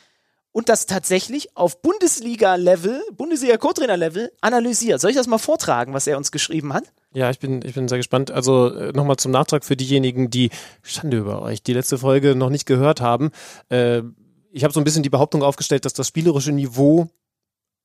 und 0.51 0.71
das 0.71 0.87
tatsächlich 0.87 1.55
auf 1.59 1.83
Bundesliga-Level, 1.83 3.03
Bundesliga-Co-Trainer-Level 3.13 4.33
analysiert. 4.41 5.01
Soll 5.01 5.11
ich 5.11 5.17
das 5.17 5.27
mal 5.27 5.37
vortragen, 5.37 5.93
was 5.93 6.07
er 6.07 6.17
uns 6.17 6.33
geschrieben 6.33 6.73
hat? 6.73 6.85
Ja, 7.13 7.29
ich 7.29 7.39
bin, 7.39 7.61
ich 7.67 7.75
bin 7.75 7.89
sehr 7.89 7.99
gespannt. 7.99 8.31
Also 8.31 8.75
äh, 8.75 8.93
nochmal 8.93 9.17
zum 9.17 9.33
Nachtrag 9.33 9.65
für 9.65 9.77
diejenigen, 9.77 10.31
die 10.31 10.49
Schande 10.83 11.19
über 11.19 11.43
euch, 11.43 11.63
die 11.63 11.75
letzte 11.75 11.99
Folge 11.99 12.35
noch 12.35 12.49
nicht 12.49 12.65
gehört 12.65 13.03
haben. 13.03 13.31
Äh, 13.69 14.03
ich 14.53 14.65
habe 14.65 14.73
so 14.73 14.81
ein 14.81 14.85
bisschen 14.85 15.03
die 15.03 15.11
Behauptung 15.11 15.43
aufgestellt, 15.43 15.85
dass 15.85 15.93
das 15.93 16.09
spielerische 16.09 16.53
Niveau 16.53 17.09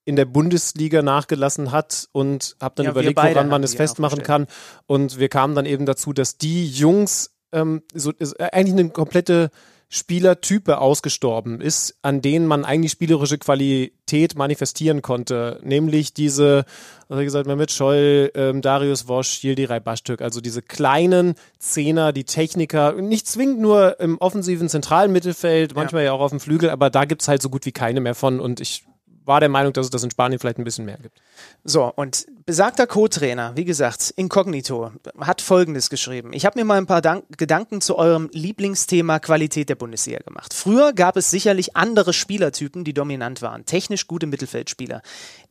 in 0.07 0.15
der 0.15 0.25
Bundesliga 0.25 1.01
nachgelassen 1.01 1.73
hat 1.73 2.07
und 2.13 2.55
habe 2.61 2.75
dann 2.75 2.85
Ja, 2.85 2.91
überlegt, 2.91 3.21
woran 3.21 3.49
man 3.49 3.61
es 3.61 3.75
festmachen 3.75 4.23
kann. 4.23 4.47
Und 4.85 5.19
wir 5.19 5.27
kamen 5.27 5.53
dann 5.53 5.65
eben 5.65 5.85
dazu, 5.85 6.13
dass 6.13 6.37
die 6.37 6.65
Jungs 6.65 7.31
ähm, 7.51 7.81
so 7.93 8.11
ist 8.11 8.39
eigentlich 8.39 8.79
eine 8.79 8.89
komplette 8.89 9.51
Spielertype 9.89 10.79
ausgestorben 10.79 11.59
ist, 11.59 11.97
an 12.01 12.21
denen 12.21 12.45
man 12.45 12.63
eigentlich 12.63 12.91
spielerische 12.91 13.37
Qualität 13.37 14.35
manifestieren 14.35 15.01
konnte, 15.01 15.59
nämlich 15.63 16.13
diese, 16.13 16.65
was 17.07 17.15
habe 17.15 17.21
ich 17.23 17.27
gesagt, 17.27 17.47
Mehmet 17.47 17.71
Scholl, 17.71 18.31
ähm, 18.35 18.61
Darius 18.61 19.07
Wosch, 19.07 19.43
Yildiray 19.43 19.79
Bashtürk, 19.79 20.21
also 20.21 20.41
diese 20.41 20.61
kleinen 20.61 21.35
Zehner, 21.59 22.11
die 22.11 22.25
Techniker, 22.25 22.93
nicht 22.93 23.27
zwingend 23.27 23.59
nur 23.59 23.99
im 24.01 24.17
offensiven 24.17 24.67
zentralen 24.67 25.13
Mittelfeld, 25.13 25.73
manchmal 25.73 26.03
ja, 26.03 26.11
auch 26.11 26.21
auf 26.21 26.31
dem 26.31 26.41
Flügel, 26.41 26.69
aber 26.69 26.89
da 26.89 27.05
gibt's 27.05 27.29
halt 27.29 27.41
so 27.41 27.49
gut 27.49 27.65
wie 27.65 27.71
keine 27.71 28.01
mehr 28.01 28.15
von. 28.15 28.41
Und 28.41 28.59
ich 28.59 28.83
war 29.27 29.41
der 29.41 29.49
Meinung, 29.49 29.73
dass 29.73 29.87
es 29.87 29.89
das 29.89 30.03
in 30.03 30.11
Spanien 30.11 30.39
vielleicht 30.39 30.57
ein 30.57 30.63
bisschen 30.63 30.85
mehr 30.85 30.97
gibt. 30.97 31.21
So, 31.63 31.91
und 31.95 32.25
besagter 32.45 32.87
Co-Trainer, 32.87 33.51
wie 33.55 33.65
gesagt, 33.65 34.13
Incognito, 34.15 34.91
hat 35.19 35.41
Folgendes 35.41 35.89
geschrieben. 35.89 36.31
Ich 36.31 36.45
habe 36.45 36.57
mir 36.57 36.63
mal 36.63 36.77
ein 36.77 36.85
paar 36.85 37.01
Dank 37.01 37.25
Gedanken 37.37 37.81
zu 37.81 37.97
eurem 37.97 38.29
Lieblingsthema 38.31 39.19
Qualität 39.19 39.67
der 39.67 39.75
Bundesliga 39.75 40.19
gemacht. 40.19 40.53
Früher 40.53 40.93
gab 40.93 41.17
es 41.17 41.29
sicherlich 41.29 41.75
andere 41.75 42.13
Spielertypen, 42.13 42.85
die 42.85 42.93
dominant 42.93 43.41
waren, 43.41 43.65
technisch 43.65 44.07
gute 44.07 44.27
Mittelfeldspieler. 44.27 45.01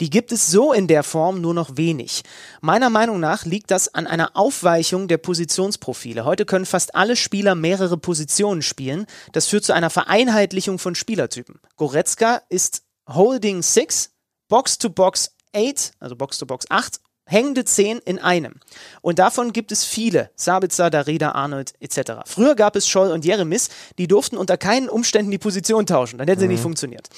Die 0.00 0.08
gibt 0.08 0.32
es 0.32 0.46
so 0.46 0.72
in 0.72 0.86
der 0.86 1.02
Form 1.02 1.42
nur 1.42 1.52
noch 1.52 1.76
wenig. 1.76 2.22
Meiner 2.62 2.88
Meinung 2.88 3.20
nach 3.20 3.44
liegt 3.44 3.70
das 3.70 3.92
an 3.92 4.06
einer 4.06 4.36
Aufweichung 4.36 5.06
der 5.06 5.18
Positionsprofile. 5.18 6.24
Heute 6.24 6.46
können 6.46 6.64
fast 6.64 6.94
alle 6.94 7.14
Spieler 7.14 7.54
mehrere 7.54 7.98
Positionen 7.98 8.62
spielen. 8.62 9.04
Das 9.32 9.48
führt 9.48 9.64
zu 9.64 9.74
einer 9.74 9.90
Vereinheitlichung 9.90 10.78
von 10.78 10.94
Spielertypen. 10.94 11.60
Goretzka 11.76 12.40
ist 12.48 12.85
Holding 13.08 13.62
6, 13.62 14.10
Box 14.48 14.78
to 14.78 14.90
Box 14.90 15.34
8, 15.54 15.92
also 16.00 16.16
Box 16.16 16.38
to 16.38 16.46
Box 16.46 16.66
8, 16.70 17.00
hängende 17.26 17.64
10 17.64 17.98
in 17.98 18.18
einem. 18.18 18.54
Und 19.02 19.18
davon 19.18 19.52
gibt 19.52 19.72
es 19.72 19.84
viele. 19.84 20.30
Sabitzer, 20.36 20.90
Darida, 20.90 21.32
Arnold 21.32 21.74
etc. 21.80 22.22
Früher 22.24 22.54
gab 22.54 22.76
es 22.76 22.88
Scholl 22.88 23.10
und 23.10 23.24
Jeremis, 23.24 23.68
die 23.98 24.06
durften 24.06 24.36
unter 24.36 24.56
keinen 24.56 24.88
Umständen 24.88 25.30
die 25.30 25.38
Position 25.38 25.86
tauschen. 25.86 26.18
Dann 26.18 26.28
hätte 26.28 26.42
sie 26.42 26.48
nicht 26.48 26.62
funktioniert. 26.62 27.08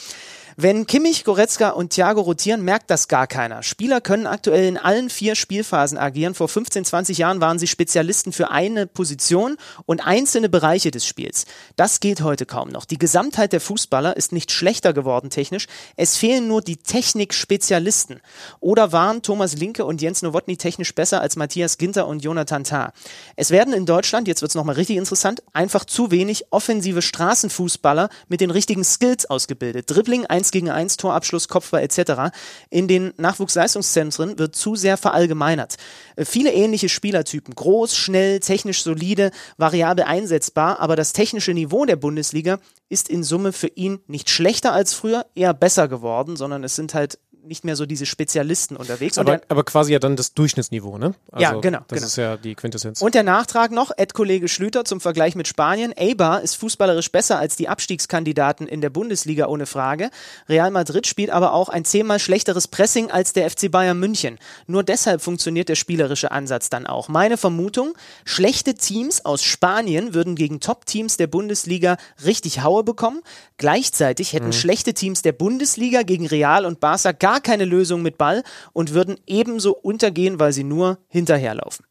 Wenn 0.61 0.89
Kimmich, 0.89 1.23
Goretzka 1.23 1.69
und 1.69 1.91
Thiago 1.91 2.21
rotieren, 2.21 2.63
merkt 2.63 2.91
das 2.91 3.07
gar 3.07 3.29
keiner. 3.29 3.63
Spieler 3.63 4.01
können 4.01 4.27
aktuell 4.27 4.67
in 4.67 4.77
allen 4.77 5.09
vier 5.09 5.37
Spielphasen 5.37 5.97
agieren. 5.97 6.35
Vor 6.35 6.49
15, 6.49 6.85
20 6.85 7.17
Jahren 7.17 7.41
waren 7.41 7.61
sie 7.61 7.69
Spezialisten 7.69 8.33
für 8.33 8.51
eine 8.51 8.89
Position 8.89 9.57
und 9.87 10.05
einzelne 10.05 10.49
Bereiche 10.49 10.91
des 10.91 11.07
Spiels. 11.07 11.47
Das 11.77 12.01
geht 12.01 12.23
heute 12.23 12.45
kaum 12.45 12.71
noch. 12.71 12.87
Die 12.87 12.99
Gesamtheit 12.99 13.53
der 13.53 13.61
Fußballer 13.61 14.17
ist 14.17 14.33
nicht 14.33 14.51
schlechter 14.51 14.93
geworden 14.93 15.31
technisch. 15.31 15.69
Es 15.95 16.17
fehlen 16.17 16.49
nur 16.49 16.61
die 16.61 16.79
Technik-Spezialisten. 16.79 18.21
Oder 18.59 18.91
waren 18.91 19.23
Thomas 19.23 19.55
Linke 19.55 19.85
und 19.85 20.03
Jens 20.03 20.23
Nowotny 20.23 20.57
technisch 20.57 20.93
besser 20.93 21.21
als 21.21 21.37
Matthias 21.37 21.79
Ginter 21.79 22.09
und 22.09 22.25
Jonathan 22.25 22.65
Tah? 22.65 22.93
Es 23.37 23.53
werden 23.53 23.73
in 23.73 23.87
Deutschland, 23.87 24.27
jetzt 24.27 24.43
wird 24.43 24.51
es 24.51 24.57
nochmal 24.57 24.75
richtig 24.75 24.97
interessant, 24.97 25.41
einfach 25.53 25.85
zu 25.85 26.11
wenig 26.11 26.47
offensive 26.51 27.01
Straßenfußballer 27.01 28.09
mit 28.27 28.41
den 28.41 28.51
richtigen 28.51 28.83
Skills 28.83 29.25
ausgebildet. 29.27 29.89
Dribbling, 29.89 30.27
1 30.27 30.48
gegen 30.51 30.71
1, 30.71 30.97
Torabschluss, 30.97 31.49
Kopfball 31.49 31.83
etc. 31.83 32.35
In 32.71 32.89
den 32.89 33.13
Nachwuchsleistungszentren 33.17 34.39
wird 34.39 34.57
zu 34.57 34.75
sehr 34.75 34.97
verallgemeinert. 34.97 35.77
Äh, 36.17 36.25
Viele 36.25 36.53
ähnliche 36.53 36.89
Spielertypen, 36.89 37.55
groß, 37.55 37.97
schnell, 37.97 38.41
technisch 38.41 38.83
solide, 38.83 39.31
variabel 39.57 40.05
einsetzbar, 40.05 40.81
aber 40.81 40.97
das 40.97 41.13
technische 41.13 41.53
Niveau 41.53 41.85
der 41.85 41.97
Bundesliga 41.97 42.59
ist 42.89 43.09
in 43.09 43.23
Summe 43.23 43.53
für 43.53 43.69
ihn 43.69 44.01
nicht 44.07 44.31
schlechter 44.31 44.73
als 44.73 44.95
früher, 44.95 45.27
eher 45.35 45.55
besser 45.55 45.89
geworden, 45.89 46.37
sondern 46.37 46.65
es 46.65 46.77
sind 46.77 46.95
halt 46.95 47.19
nicht 47.45 47.65
mehr 47.65 47.77
so 47.77 47.87
diese 47.87 48.07
Spezialisten 48.07 48.77
unterwegs. 48.77 49.19
Aber, 49.19 49.39
der, 49.39 49.43
aber 49.49 49.65
quasi 49.65 49.93
ja 49.93 49.99
dann 49.99 50.17
das 50.17 50.35
Durchschnittsniveau, 50.35 50.99
ne? 50.99 51.15
Ja, 51.37 51.53
genau, 51.55 51.81
Das 51.89 51.97
genau. 51.97 52.07
ist 52.07 52.17
ja 52.17 52.37
die 52.37 52.55
Quintessenz. 52.55 53.01
Und 53.01 53.15
der 53.15 53.23
Nachtrag 53.23 53.71
noch, 53.71 53.91
Ed-Kollege 53.97 54.49
Schlüter 54.49 54.85
zum 54.85 55.01
Vergleich 55.01 55.35
mit 55.35 55.49
Spanien. 55.49 55.95
Eibar 55.97 56.43
ist 56.43 56.57
fußballerisch 56.57 57.11
besser 57.11 57.39
als 57.39 57.57
die 57.57 57.69
Abstiegskandidaten 57.69 58.67
in 58.67 58.81
der 58.81 58.91
Bundesliga 58.91 59.47
ohne 59.47 59.67
Frage. 59.67 60.11
Real 60.49 60.71
Madrid 60.71 61.07
spielt 61.07 61.31
aber 61.31 61.53
auch 61.53 61.69
ein 61.69 61.85
zehnmal 61.85 62.19
schlechteres 62.19 62.69
Pressing 62.69 63.11
als 63.11 63.33
der 63.33 63.51
FC 63.51 63.71
Bayern 63.71 63.99
München. 63.99 64.39
Nur 64.67 64.83
deshalb 64.83 65.21
funktioniert 65.21 65.69
der 65.69 65.77
spielerische 65.77 66.31
Ansatz 66.31 66.71
dann 66.71 66.87
auch. 66.87 67.09
Meine 67.09 67.37
Vermutung, 67.37 67.95
schlechte 68.25 68.75
Teams 68.75 69.25
aus 69.25 69.43
Spanien 69.43 70.15
würden 70.15 70.35
gegen 70.35 70.61
Top-Teams 70.61 71.17
der 71.17 71.27
Bundesliga 71.27 71.97
richtig 72.25 72.63
Haue 72.63 72.85
bekommen. 72.85 73.21
Gleichzeitig 73.57 74.33
hätten 74.33 74.53
schlechte 74.53 74.95
Teams 74.95 75.23
der 75.23 75.33
Bundesliga 75.33 76.03
gegen 76.03 76.27
Real 76.27 76.65
und 76.65 76.81
Barca 76.81 77.13
gar 77.13 77.28
keine 77.41 77.65
Lösung 77.65 78.03
mit 78.03 78.19
Ball 78.19 78.43
und 78.73 78.95
würden 78.95 79.17
ebenso 79.27 79.73
untergehen, 79.75 80.41
weil 80.41 80.53
sie 80.53 80.65
nur 80.65 80.99
hinterherlaufen. 81.09 81.85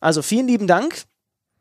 Also 0.00 0.22
vielen 0.22 0.46
lieben 0.46 0.66
Dank 0.66 1.04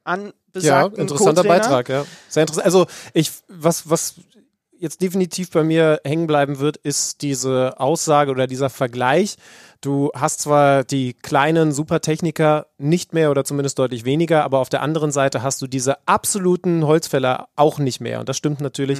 an 0.04 0.26
ja, 0.26 0.32
besagten 0.52 1.02
interessanter 1.02 1.44
Co-Trainer. 1.44 1.60
Beitrag, 1.64 1.90
ja. 1.90 2.06
Sehr 2.30 2.44
interessant. 2.44 2.66
Also 2.66 2.88
ich, 3.14 3.32
was, 3.48 3.90
was 3.90 4.16
jetzt 4.84 5.02
definitiv 5.02 5.50
bei 5.50 5.64
mir 5.64 6.02
hängen 6.04 6.28
bleiben 6.28 6.60
wird, 6.60 6.76
ist 6.76 7.22
diese 7.22 7.80
Aussage 7.80 8.32
oder 8.32 8.48
dieser 8.48 8.70
Vergleich. 8.70 9.38
Du 9.80 10.12
hast 10.14 10.42
zwar 10.42 10.84
die 10.84 11.14
kleinen 11.14 11.72
Supertechniker 11.72 12.68
nicht 12.78 13.14
mehr 13.14 13.32
oder 13.32 13.46
zumindest 13.46 13.80
deutlich 13.80 14.04
weniger, 14.04 14.44
aber 14.44 14.60
auf 14.60 14.68
der 14.68 14.82
anderen 14.82 15.12
Seite 15.12 15.42
hast 15.42 15.62
du 15.62 15.68
diese 15.68 16.06
absoluten 16.06 16.86
Holzfäller 16.86 17.48
auch 17.56 17.80
nicht 17.80 18.02
mehr. 18.02 18.20
Und 18.20 18.28
das 18.28 18.36
stimmt 18.36 18.60
natürlich. 18.60 19.00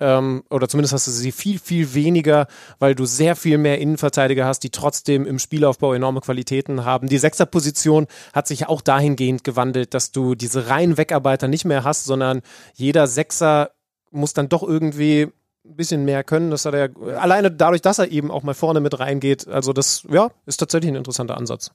Ähm, 0.00 0.44
oder 0.48 0.66
zumindest 0.68 0.94
hast 0.94 1.06
du 1.06 1.10
sie 1.10 1.32
viel, 1.32 1.58
viel 1.58 1.92
weniger, 1.92 2.46
weil 2.78 2.94
du 2.94 3.04
sehr 3.04 3.36
viel 3.36 3.58
mehr 3.58 3.78
Innenverteidiger 3.78 4.46
hast, 4.46 4.60
die 4.60 4.70
trotzdem 4.70 5.26
im 5.26 5.38
Spielaufbau 5.38 5.92
enorme 5.92 6.20
Qualitäten 6.20 6.86
haben. 6.86 7.08
Die 7.08 7.18
Sechserposition 7.18 8.06
hat 8.32 8.46
sich 8.46 8.66
auch 8.66 8.80
dahingehend 8.80 9.44
gewandelt, 9.44 9.92
dass 9.92 10.10
du 10.10 10.34
diese 10.34 10.68
reinen 10.68 10.96
Wegarbeiter 10.96 11.48
nicht 11.48 11.66
mehr 11.66 11.84
hast, 11.84 12.04
sondern 12.04 12.40
jeder 12.74 13.06
Sechser 13.06 13.72
muss 14.10 14.34
dann 14.34 14.48
doch 14.48 14.62
irgendwie 14.62 15.28
ein 15.64 15.76
bisschen 15.76 16.04
mehr 16.04 16.24
können. 16.24 16.50
Das 16.50 16.64
hat 16.64 16.74
er 16.74 16.90
alleine 17.20 17.50
dadurch, 17.50 17.82
dass 17.82 17.98
er 17.98 18.10
eben 18.10 18.30
auch 18.30 18.42
mal 18.42 18.54
vorne 18.54 18.80
mit 18.80 18.98
reingeht. 18.98 19.48
Also 19.48 19.72
das, 19.72 20.04
ja, 20.10 20.30
ist 20.46 20.58
tatsächlich 20.58 20.90
ein 20.90 20.96
interessanter 20.96 21.36
Ansatz. 21.36 21.72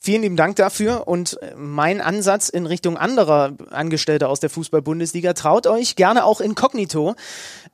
Vielen 0.00 0.22
lieben 0.22 0.36
Dank 0.36 0.56
dafür 0.56 1.08
und 1.08 1.40
äh, 1.42 1.54
mein 1.56 2.00
Ansatz 2.00 2.48
in 2.48 2.66
Richtung 2.66 2.96
anderer 2.96 3.52
Angestellter 3.70 4.28
aus 4.28 4.40
der 4.40 4.48
Fußball-Bundesliga, 4.48 5.32
traut 5.32 5.66
euch 5.66 5.96
gerne 5.96 6.24
auch 6.24 6.40
inkognito, 6.40 7.14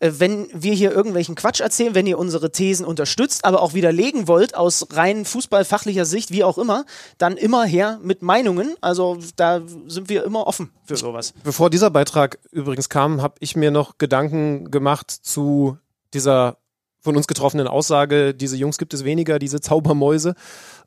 äh, 0.01 0.13
wenn 0.19 0.49
wir 0.53 0.73
hier 0.73 0.93
irgendwelchen 0.93 1.35
Quatsch 1.35 1.61
erzählen, 1.61 1.95
wenn 1.95 2.07
ihr 2.07 2.19
unsere 2.19 2.51
Thesen 2.51 2.87
unterstützt, 2.87 3.45
aber 3.45 3.61
auch 3.61 3.75
widerlegen 3.75 4.27
wollt 4.27 4.55
aus 4.55 4.87
rein 4.93 5.25
fußballfachlicher 5.25 6.07
Sicht, 6.07 6.31
wie 6.31 6.45
auch 6.45 6.57
immer, 6.57 6.87
dann 7.19 7.37
immer 7.37 7.65
her 7.65 7.99
mit 8.03 8.23
Meinungen. 8.23 8.75
Also 8.81 9.19
da 9.37 9.61
sind 9.87 10.09
wir 10.09 10.25
immer 10.25 10.47
offen 10.47 10.71
für 10.85 10.97
sowas. 10.97 11.35
Bevor 11.45 11.69
dieser 11.69 11.91
Beitrag 11.91 12.39
übrigens 12.51 12.89
kam, 12.89 13.21
habe 13.21 13.35
ich 13.41 13.55
mir 13.55 13.71
noch 13.71 13.99
Gedanken 13.99 14.71
gemacht 14.71 15.11
zu 15.11 15.79
dieser 16.15 16.57
von 17.01 17.17
uns 17.17 17.27
getroffenen 17.27 17.69
Aussage, 17.69 18.33
diese 18.35 18.57
Jungs 18.57 18.79
gibt 18.79 18.95
es 18.95 19.05
weniger, 19.05 19.39
diese 19.39 19.61
Zaubermäuse. 19.61 20.35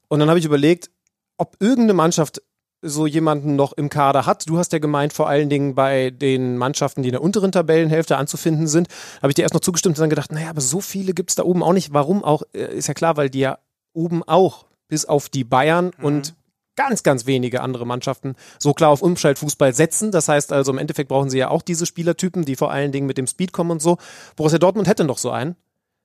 Und 0.07 0.19
dann 0.19 0.29
habe 0.29 0.39
ich 0.39 0.45
überlegt, 0.45 0.89
ob 1.37 1.55
irgendeine 1.59 1.93
Mannschaft 1.93 2.41
so 2.81 3.07
jemanden 3.07 3.55
noch 3.55 3.73
im 3.73 3.89
Kader 3.89 4.25
hat. 4.25 4.47
Du 4.47 4.57
hast 4.57 4.71
ja 4.71 4.79
gemeint, 4.79 5.13
vor 5.13 5.27
allen 5.27 5.49
Dingen 5.49 5.73
bei 5.75 6.11
den 6.11 6.57
Mannschaften, 6.57 7.01
die 7.01 7.09
in 7.09 7.13
der 7.13 7.23
unteren 7.23 7.51
Tabellenhälfte 7.51 8.17
anzufinden 8.17 8.67
sind, 8.67 8.87
habe 9.21 9.31
ich 9.31 9.35
dir 9.35 9.41
erst 9.41 9.53
noch 9.53 9.61
zugestimmt 9.61 9.97
und 9.97 10.01
dann 10.01 10.09
gedacht, 10.09 10.31
naja, 10.31 10.49
aber 10.49 10.61
so 10.61 10.79
viele 10.79 11.13
gibt 11.13 11.31
es 11.31 11.35
da 11.35 11.43
oben 11.43 11.63
auch 11.63 11.73
nicht. 11.73 11.93
Warum 11.93 12.23
auch? 12.23 12.43
Äh, 12.53 12.75
ist 12.77 12.87
ja 12.87 12.93
klar, 12.93 13.17
weil 13.17 13.29
die 13.29 13.39
ja 13.39 13.57
oben 13.93 14.23
auch, 14.23 14.65
bis 14.87 15.05
auf 15.05 15.27
die 15.27 15.43
Bayern 15.43 15.91
mhm. 15.97 16.05
und 16.05 16.35
ganz, 16.75 17.01
ganz 17.03 17.25
wenige 17.25 17.61
andere 17.61 17.85
Mannschaften 17.85 18.35
so 18.59 18.73
klar 18.73 18.91
auf 18.91 19.01
Umschaltfußball 19.01 19.73
setzen. 19.73 20.11
Das 20.11 20.29
heißt 20.29 20.53
also, 20.53 20.71
im 20.71 20.77
Endeffekt 20.77 21.09
brauchen 21.09 21.29
sie 21.29 21.39
ja 21.39 21.49
auch 21.49 21.63
diese 21.63 21.85
Spielertypen, 21.85 22.45
die 22.45 22.55
vor 22.55 22.71
allen 22.71 22.91
Dingen 22.91 23.07
mit 23.07 23.17
dem 23.17 23.27
Speed 23.27 23.51
kommen 23.51 23.71
und 23.71 23.81
so. 23.81 23.97
Borussia 24.35 24.59
Dortmund 24.59 24.87
hätte 24.87 25.03
noch 25.03 25.17
so 25.17 25.31
einen. 25.31 25.55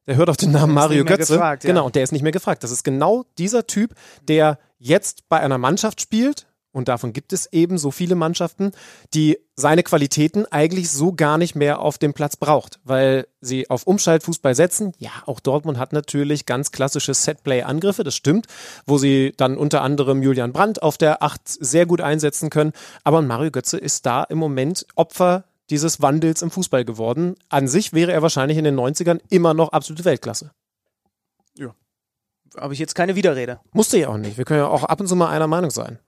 Der 0.07 0.17
hört 0.17 0.31
auf 0.31 0.37
den 0.37 0.51
Namen 0.51 0.75
Mario 0.75 1.05
Götze. 1.05 1.35
Gefragt, 1.35 1.63
ja. 1.63 1.69
Genau, 1.69 1.87
und 1.87 1.95
der 1.95 2.03
ist 2.03 2.11
nicht 2.11 2.23
mehr 2.23 2.33
gefragt. 2.33 2.65
Das 2.65 2.73
ist 2.73 2.83
genau 2.83 3.25
dieser 3.39 3.69
Typ, 3.69 3.95
der 4.27 4.59
jetzt 4.83 5.29
bei 5.29 5.41
einer 5.41 5.59
Mannschaft 5.59 6.01
spielt, 6.01 6.47
und 6.75 6.89
davon 6.89 7.13
gibt 7.13 7.35
es 7.35 7.53
eben 7.53 7.77
so 7.77 7.91
viele 7.91 8.15
Mannschaften, 8.15 8.73
die 9.13 9.39
seine 9.55 9.83
Qualitäten 9.83 10.47
eigentlich 10.47 10.91
so 10.91 11.13
gar 11.13 11.37
nicht 11.37 11.55
mehr 11.55 11.81
auf 11.81 11.99
dem 11.99 12.15
Platz 12.15 12.37
braucht, 12.37 12.81
weil 12.83 13.27
sie 13.43 13.69
auf 13.69 13.87
Umschaltfußball 13.87 14.55
setzen. 14.55 14.95
Ja, 14.99 15.11
auch 15.27 15.41
Dortmund 15.41 15.77
hat 15.77 15.93
natürlich 15.93 16.47
ganz 16.47 16.73
klassische 16.73 17.13
Setplay-Angriffe, 17.13 18.05
das 18.05 18.17
stimmt, 18.17 18.47
wo 18.87 18.97
sie 18.97 19.35
dann 19.37 19.59
unter 19.59 19.83
anderem 19.83 20.23
Julian 20.23 20.55
Brandt 20.55 20.83
auf 20.83 20.97
der 20.97 21.23
Acht 21.23 21.43
sehr 21.45 21.85
gut 21.85 22.01
einsetzen 22.01 22.49
können. 22.49 22.73
Aber 23.05 23.21
Mario 23.21 23.51
Götze 23.51 23.77
ist 23.77 24.07
da 24.07 24.25
im 24.25 24.39
Moment 24.39 24.87
Opfer 24.95 25.45
dieses 25.69 26.01
Wandels 26.01 26.41
im 26.41 26.51
Fußball 26.51 26.87
geworden. 26.87 27.37
An 27.51 27.69
sich 27.69 27.93
wäre 27.93 28.13
er 28.13 28.23
wahrscheinlich 28.23 28.57
in 28.57 28.65
den 28.65 28.81
90ern 28.81 29.21
immer 29.29 29.53
noch 29.53 29.73
absolute 29.73 30.07
Weltklasse 30.07 30.53
habe 32.59 32.75
ich 32.75 32.81
jetzt 32.81 32.95
keine 32.95 33.17
Widerrede. 33.17 33.61
Musste 33.73 33.99
ja 33.99 34.09
auch 34.09 34.17
nicht. 34.17 34.39
Wir 34.39 34.45
können 34.45 34.61
ja 34.61 34.69
auch 34.69 34.85
ab 34.85 35.01
und 35.01 35.07
zu 35.07 35.17
mal 35.17 35.29
einer 35.29 35.47
Meinung 35.47 35.71
sein. 35.71 35.99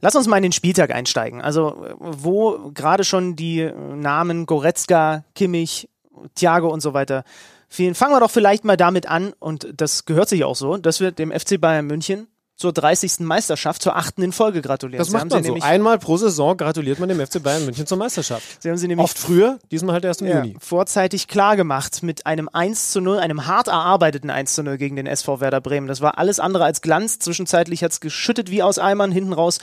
Lass 0.00 0.14
uns 0.14 0.26
mal 0.26 0.36
in 0.36 0.42
den 0.42 0.52
Spieltag 0.52 0.90
einsteigen. 0.90 1.40
Also, 1.40 1.86
wo 1.98 2.70
gerade 2.72 3.04
schon 3.04 3.34
die 3.36 3.70
Namen 3.94 4.46
Goretzka, 4.46 5.24
Kimmich, 5.34 5.88
Thiago 6.34 6.68
und 6.68 6.80
so 6.80 6.94
weiter 6.94 7.24
fielen. 7.68 7.94
Fangen 7.94 8.14
wir 8.14 8.20
doch 8.20 8.30
vielleicht 8.30 8.64
mal 8.64 8.76
damit 8.76 9.08
an, 9.08 9.32
und 9.38 9.68
das 9.74 10.04
gehört 10.04 10.28
sich 10.28 10.44
auch 10.44 10.56
so, 10.56 10.76
dass 10.76 11.00
wir 11.00 11.12
dem 11.12 11.32
FC 11.32 11.60
Bayern 11.60 11.86
München 11.86 12.28
zur 12.56 12.72
30. 12.72 13.20
Meisterschaft, 13.20 13.82
zur 13.82 13.96
achten 13.96 14.22
in 14.22 14.32
Folge 14.32 14.62
gratulieren. 14.62 14.98
Das 14.98 15.10
macht 15.10 15.30
man 15.30 15.44
so. 15.44 15.58
Einmal 15.60 15.98
pro 15.98 16.16
Saison 16.16 16.56
gratuliert 16.56 16.98
man 16.98 17.10
dem 17.10 17.24
FC 17.24 17.42
Bayern 17.42 17.66
München 17.66 17.86
zur 17.86 17.98
Meisterschaft. 17.98 18.62
Sie 18.62 18.70
haben 18.70 18.78
sie 18.78 18.88
nämlich 18.88 19.04
Oft 19.04 19.18
früher, 19.18 19.58
diesmal 19.70 19.92
halt 19.92 20.04
erst 20.06 20.22
im 20.22 20.28
ja, 20.28 20.38
Juni. 20.38 20.56
Vorzeitig 20.58 21.28
klar 21.28 21.56
gemacht 21.56 22.02
mit 22.02 22.24
einem 22.24 22.48
1 22.50 22.92
zu 22.92 23.02
0, 23.02 23.18
einem 23.18 23.46
hart 23.46 23.68
erarbeiteten 23.68 24.30
1 24.30 24.54
zu 24.54 24.62
0 24.62 24.78
gegen 24.78 24.96
den 24.96 25.06
SV 25.06 25.40
Werder 25.40 25.60
Bremen. 25.60 25.86
Das 25.86 26.00
war 26.00 26.16
alles 26.16 26.40
andere 26.40 26.64
als 26.64 26.80
Glanz. 26.80 27.18
Zwischenzeitlich 27.18 27.84
hat 27.84 27.92
es 27.92 28.00
geschüttet 28.00 28.50
wie 28.50 28.62
aus 28.62 28.78
Eimern. 28.78 29.12
Hinten 29.12 29.34
raus 29.34 29.58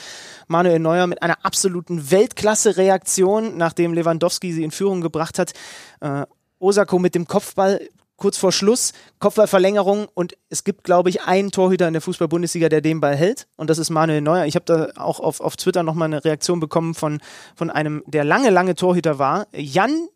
Manuel 0.47 0.77
Neuer 0.77 1.07
mit 1.07 1.23
einer 1.23 1.43
absoluten 1.43 2.11
Weltklasse-Reaktion, 2.11 3.57
nachdem 3.57 3.93
Lewandowski 3.93 4.53
sie 4.53 4.63
in 4.63 4.71
Führung 4.71 5.01
gebracht 5.01 5.39
hat. 5.39 5.53
Äh, 5.99 6.25
Osako 6.59 6.99
mit 6.99 7.15
dem 7.15 7.27
Kopfball 7.27 7.81
kurz 8.17 8.37
vor 8.37 8.51
Schluss, 8.51 8.93
Kopfballverlängerung 9.19 10.07
und 10.13 10.37
es 10.49 10.63
gibt, 10.63 10.83
glaube 10.83 11.09
ich, 11.09 11.23
einen 11.23 11.51
Torhüter 11.51 11.87
in 11.87 11.93
der 11.93 12.01
Fußball-Bundesliga, 12.01 12.69
der 12.69 12.81
den 12.81 13.01
Ball 13.01 13.15
hält 13.15 13.47
und 13.57 13.69
das 13.69 13.77
ist 13.77 13.89
Manuel 13.89 14.21
Neuer. 14.21 14.45
Ich 14.45 14.55
habe 14.55 14.65
da 14.65 14.89
auch 15.01 15.19
auf, 15.19 15.39
auf 15.41 15.57
Twitter 15.57 15.83
nochmal 15.83 16.07
eine 16.07 16.23
Reaktion 16.23 16.59
bekommen 16.59 16.93
von, 16.93 17.19
von 17.55 17.69
einem, 17.69 18.03
der 18.07 18.23
lange, 18.23 18.49
lange 18.49 18.75
Torhüter 18.75 19.19
war. 19.19 19.47
Jan 19.53 20.07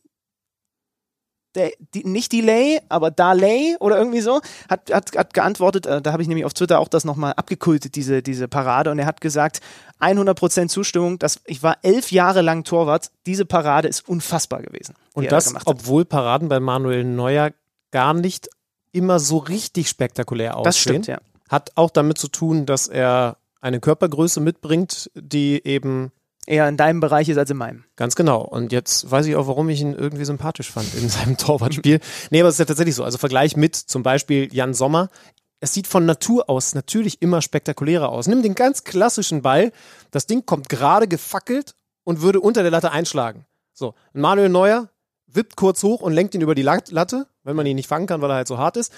der, 1.57 1.71
die, 1.93 2.05
nicht 2.05 2.31
Delay, 2.31 2.79
aber 2.87 3.11
Daley 3.11 3.75
oder 3.79 3.97
irgendwie 3.97 4.21
so, 4.21 4.41
hat, 4.69 4.93
hat, 4.93 5.17
hat 5.17 5.33
geantwortet, 5.33 5.85
äh, 5.85 6.01
da 6.01 6.11
habe 6.13 6.21
ich 6.21 6.27
nämlich 6.27 6.45
auf 6.45 6.53
Twitter 6.53 6.79
auch 6.79 6.87
das 6.87 7.03
nochmal 7.03 7.33
abgekultet, 7.33 7.95
diese, 7.95 8.21
diese 8.21 8.47
Parade, 8.47 8.91
und 8.91 8.99
er 8.99 9.05
hat 9.05 9.21
gesagt, 9.21 9.59
100% 9.99 10.67
Zustimmung, 10.67 11.17
das, 11.19 11.41
ich 11.45 11.63
war 11.63 11.77
elf 11.81 12.11
Jahre 12.11 12.41
lang 12.41 12.63
Torwart, 12.63 13.11
diese 13.25 13.45
Parade 13.45 13.87
ist 13.87 14.07
unfassbar 14.07 14.61
gewesen. 14.61 14.93
Und 15.13 15.31
das, 15.31 15.51
da 15.51 15.59
obwohl 15.65 16.05
Paraden 16.05 16.47
bei 16.47 16.59
Manuel 16.59 17.03
Neuer 17.03 17.51
gar 17.91 18.13
nicht 18.13 18.49
immer 18.91 19.19
so 19.19 19.37
richtig 19.37 19.89
spektakulär 19.89 20.57
aussehen. 20.57 20.63
Das 20.65 20.77
stimmt, 20.79 21.07
ja. 21.07 21.19
Hat 21.49 21.71
auch 21.75 21.91
damit 21.91 22.17
zu 22.17 22.27
tun, 22.27 22.65
dass 22.65 22.87
er 22.87 23.37
eine 23.61 23.79
Körpergröße 23.79 24.39
mitbringt, 24.39 25.09
die 25.15 25.61
eben 25.65 26.11
eher 26.45 26.67
in 26.67 26.77
deinem 26.77 26.99
Bereich 26.99 27.29
ist 27.29 27.37
als 27.37 27.49
in 27.49 27.57
meinem. 27.57 27.83
Ganz 27.95 28.15
genau. 28.15 28.41
Und 28.41 28.71
jetzt 28.71 29.09
weiß 29.11 29.25
ich 29.27 29.35
auch, 29.35 29.47
warum 29.47 29.69
ich 29.69 29.81
ihn 29.81 29.93
irgendwie 29.93 30.25
sympathisch 30.25 30.71
fand 30.71 30.93
in 30.95 31.09
seinem 31.09 31.37
Torwartspiel. 31.37 31.99
nee, 32.31 32.39
aber 32.39 32.49
es 32.49 32.55
ist 32.55 32.59
ja 32.59 32.65
tatsächlich 32.65 32.95
so. 32.95 33.03
Also 33.03 33.17
Vergleich 33.17 33.55
mit 33.55 33.75
zum 33.75 34.03
Beispiel 34.03 34.53
Jan 34.53 34.73
Sommer. 34.73 35.09
Es 35.59 35.73
sieht 35.73 35.87
von 35.87 36.05
Natur 36.05 36.49
aus 36.49 36.75
natürlich 36.75 37.21
immer 37.21 37.41
spektakulärer 37.41 38.09
aus. 38.09 38.27
Nimm 38.27 38.43
den 38.43 38.55
ganz 38.55 38.83
klassischen 38.83 39.41
Ball. 39.41 39.71
Das 40.11 40.27
Ding 40.27 40.45
kommt 40.45 40.69
gerade 40.69 41.07
gefackelt 41.07 41.75
und 42.03 42.21
würde 42.21 42.39
unter 42.39 42.61
der 42.61 42.71
Latte 42.71 42.91
einschlagen. 42.91 43.45
So, 43.73 43.95
Manuel 44.13 44.49
Neuer 44.49 44.89
wippt 45.37 45.55
kurz 45.55 45.81
hoch 45.83 46.01
und 46.01 46.11
lenkt 46.11 46.35
ihn 46.35 46.41
über 46.41 46.55
die 46.55 46.63
Latte, 46.63 47.27
wenn 47.43 47.55
man 47.55 47.65
ihn 47.65 47.77
nicht 47.77 47.87
fangen 47.87 48.07
kann, 48.07 48.21
weil 48.21 48.31
er 48.31 48.35
halt 48.35 48.47
so 48.49 48.57
hart 48.57 48.75
ist. 48.75 48.91